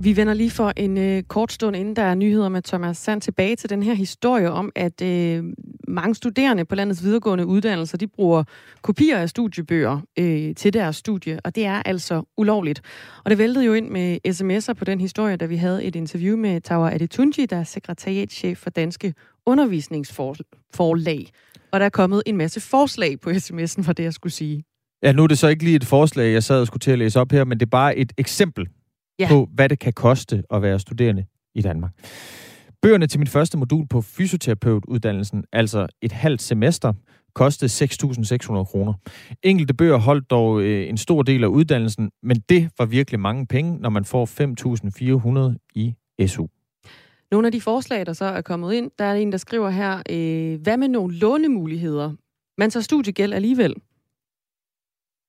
Vi 0.00 0.16
vender 0.16 0.34
lige 0.34 0.50
for 0.50 0.72
en 0.76 0.98
øh, 0.98 1.22
kort 1.22 1.52
stund, 1.52 1.76
inden 1.76 1.96
der 1.96 2.02
er 2.02 2.14
nyheder 2.14 2.48
med 2.48 2.62
Thomas 2.62 2.96
Sand, 2.96 3.20
tilbage 3.20 3.56
til 3.56 3.70
den 3.70 3.82
her 3.82 3.94
historie 3.94 4.50
om, 4.50 4.72
at 4.74 5.02
øh, 5.02 5.44
mange 5.88 6.14
studerende 6.14 6.64
på 6.64 6.74
landets 6.74 7.04
videregående 7.04 7.46
uddannelser, 7.46 7.98
de 7.98 8.06
bruger 8.06 8.44
kopier 8.82 9.18
af 9.18 9.28
studiebøger 9.28 10.00
øh, 10.18 10.54
til 10.54 10.72
deres 10.72 10.96
studie, 10.96 11.38
og 11.44 11.54
det 11.54 11.66
er 11.66 11.82
altså 11.82 12.22
ulovligt. 12.36 12.82
Og 13.24 13.30
det 13.30 13.38
væltede 13.38 13.64
jo 13.64 13.72
ind 13.72 13.90
med 13.90 14.18
sms'er 14.28 14.72
på 14.72 14.84
den 14.84 15.00
historie, 15.00 15.36
da 15.36 15.46
vi 15.46 15.56
havde 15.56 15.84
et 15.84 15.96
interview 15.96 16.36
med 16.36 16.60
Tawa 16.60 16.94
Adetunji, 16.94 17.46
der 17.46 17.56
er 17.56 17.64
sekretariatchef 17.64 18.58
for 18.58 18.70
Danske 18.70 19.14
Undervisningsforlag. 19.46 21.26
Og 21.72 21.80
der 21.80 21.86
er 21.86 21.90
kommet 21.90 22.22
en 22.26 22.36
masse 22.36 22.60
forslag 22.60 23.20
på 23.20 23.30
sms'en 23.30 23.82
for 23.82 23.92
det, 23.92 24.04
jeg 24.04 24.12
skulle 24.12 24.32
sige. 24.32 24.64
Ja, 25.02 25.12
nu 25.12 25.22
er 25.22 25.26
det 25.26 25.38
så 25.38 25.48
ikke 25.48 25.64
lige 25.64 25.76
et 25.76 25.84
forslag, 25.84 26.32
jeg 26.32 26.42
sad 26.42 26.60
og 26.60 26.66
skulle 26.66 26.80
til 26.80 26.90
at 26.90 26.98
læse 26.98 27.20
op 27.20 27.32
her, 27.32 27.44
men 27.44 27.60
det 27.60 27.66
er 27.66 27.70
bare 27.70 27.96
et 27.96 28.12
eksempel 28.18 28.68
ja. 29.18 29.28
på, 29.28 29.48
hvad 29.54 29.68
det 29.68 29.78
kan 29.78 29.92
koste 29.92 30.42
at 30.50 30.62
være 30.62 30.78
studerende 30.78 31.24
i 31.54 31.62
Danmark. 31.62 31.92
Bøgerne 32.84 33.06
til 33.06 33.20
mit 33.20 33.28
første 33.28 33.58
modul 33.58 33.86
på 33.88 34.00
fysioterapeutuddannelsen, 34.00 35.44
altså 35.52 35.86
et 36.02 36.12
halvt 36.12 36.42
semester, 36.42 36.92
kostede 37.34 37.84
6.600 37.84 38.64
kroner. 38.64 38.92
Enkelte 39.42 39.74
bøger 39.74 39.96
holdt 39.96 40.30
dog 40.30 40.62
øh, 40.62 40.88
en 40.88 40.96
stor 40.96 41.22
del 41.22 41.44
af 41.44 41.48
uddannelsen, 41.48 42.10
men 42.22 42.40
det 42.48 42.70
var 42.78 42.86
virkelig 42.86 43.20
mange 43.20 43.46
penge, 43.46 43.78
når 43.78 43.90
man 43.90 44.04
får 44.04 44.26
5.400 45.54 45.70
i 45.74 45.94
SU. 46.26 46.46
Nogle 47.30 47.48
af 47.48 47.52
de 47.52 47.60
forslag, 47.60 48.06
der 48.06 48.12
så 48.12 48.24
er 48.24 48.40
kommet 48.40 48.74
ind, 48.74 48.90
der 48.98 49.04
er 49.04 49.14
en, 49.14 49.32
der 49.32 49.38
skriver 49.38 49.70
her, 49.70 50.02
øh, 50.10 50.60
hvad 50.62 50.76
med 50.76 50.88
nogle 50.88 51.14
lånemuligheder? 51.14 52.12
Man 52.58 52.70
tager 52.70 52.82
studiegæld 52.82 53.32
alligevel. 53.32 53.74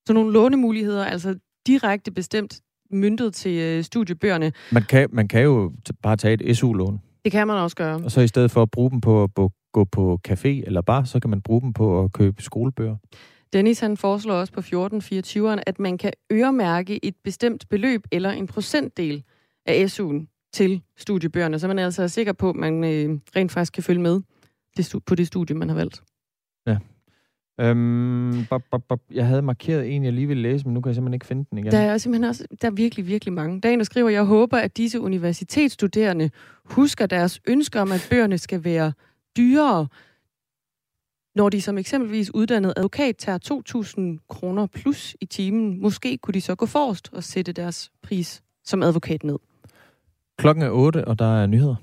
Så 0.08 0.14
nogle 0.14 0.34
lånemuligheder, 0.34 1.06
altså 1.06 1.36
direkte 1.68 2.12
bestemt 2.12 2.62
myndet 2.92 3.34
til 3.34 3.58
øh, 3.58 3.84
studiebøgerne. 3.84 4.52
Man 4.72 4.84
kan, 4.84 5.10
man 5.12 5.28
kan 5.28 5.44
jo 5.44 5.72
bare 6.02 6.18
tage 6.18 6.44
et 6.44 6.58
SU-lån, 6.58 7.00
Det 7.26 7.32
kan 7.32 7.48
man 7.48 7.58
også 7.58 7.76
gøre. 7.76 7.96
og 7.96 8.12
så 8.12 8.22
i 8.22 8.28
stedet 8.28 8.52
for 8.52 8.62
at 8.62 8.72
bruge 8.72 8.92
dem 8.92 9.02
på 9.02 9.24
at 9.24 9.30
gå 9.74 9.84
på 9.84 10.20
café 10.28 10.48
eller 10.48 10.82
bar, 10.82 11.04
så 11.04 11.20
kan 11.20 11.30
man 11.30 11.42
bruge 11.42 11.62
dem 11.62 11.74
på 11.74 12.04
at 12.04 12.14
købe 12.14 12.42
skolebøger. 12.42 12.98
Dennis 13.54 13.80
han 13.80 13.98
foreslår 13.98 14.36
også 14.36 14.54
på 14.54 14.60
1424'eren, 14.60 15.64
at 15.68 15.80
man 15.80 15.98
kan 15.98 16.12
øremærke 16.32 17.06
et 17.06 17.16
bestemt 17.24 17.70
beløb 17.70 18.02
eller 18.12 18.32
en 18.32 18.48
procentdel 18.48 19.24
af 19.66 19.86
SU'en 19.86 20.50
til 20.54 20.82
studiebøgerne, 20.98 21.60
så 21.60 21.68
man 21.68 21.80
altså 21.80 22.04
er 22.04 22.08
sikker 22.08 22.34
på, 22.34 22.50
at 22.50 22.56
man 22.56 22.84
øh, 22.84 23.20
rent 23.36 23.52
faktisk 23.52 23.74
kan 23.74 23.84
følge 23.84 24.02
med 24.02 24.22
det 24.78 24.96
på 25.06 25.16
det 25.16 25.28
studie, 25.28 25.56
man 25.56 25.70
har 25.70 25.76
valgt. 25.76 26.04
Øhm, 27.60 28.46
bop, 28.50 28.62
bop, 28.72 28.82
bop. 28.90 29.00
Jeg 29.12 29.28
havde 29.28 29.42
markeret 29.42 29.96
en, 29.96 30.04
jeg 30.04 30.14
lige 30.14 30.28
ville 30.28 30.44
læse, 30.44 30.66
men 30.66 30.74
nu 30.74 30.82
kan 30.82 30.90
jeg 30.90 30.96
simpelthen 30.96 31.14
ikke 31.14 31.26
finde 31.26 31.46
den 31.50 31.58
igen. 31.58 31.72
Der 31.72 31.80
er 31.80 31.98
simpelthen 31.98 32.30
også, 32.30 32.46
der 32.62 32.68
er 32.68 32.72
virkelig, 32.72 33.08
virkelig 33.08 33.34
mange. 33.34 33.62
Der 33.62 33.70
er 33.70 33.74
en, 33.74 33.80
der 33.80 33.86
skriver, 33.86 34.10
jeg 34.10 34.24
håber, 34.24 34.58
at 34.58 34.78
disse 34.78 35.02
universitetsstuderende 35.02 36.30
husker 36.66 37.06
deres 37.06 37.42
ønsker 37.48 37.82
om, 37.82 37.92
at 37.92 38.08
bøgerne 38.10 38.38
skal 38.38 38.64
være 38.64 38.94
dyrere, 39.38 39.88
når 41.36 41.50
de 41.50 41.62
som 41.62 41.78
eksempelvis 41.78 42.34
uddannet 42.34 42.74
advokat 42.78 43.18
tager 43.18 44.18
2.000 44.20 44.26
kroner 44.30 44.66
plus 44.66 45.16
i 45.22 45.26
timen. 45.26 45.82
Måske 45.82 46.18
kunne 46.18 46.34
de 46.34 46.42
så 46.42 46.56
gå 46.56 46.66
forrest 46.66 47.10
og 47.14 47.24
sætte 47.24 47.52
deres 47.52 47.92
pris 48.04 48.42
som 48.64 48.84
advokat 48.84 49.24
ned. 49.24 49.38
Klokken 50.38 50.64
er 50.64 50.70
8, 50.70 51.08
og 51.08 51.20
der 51.20 51.42
er 51.42 51.48
nyheder. 51.48 51.76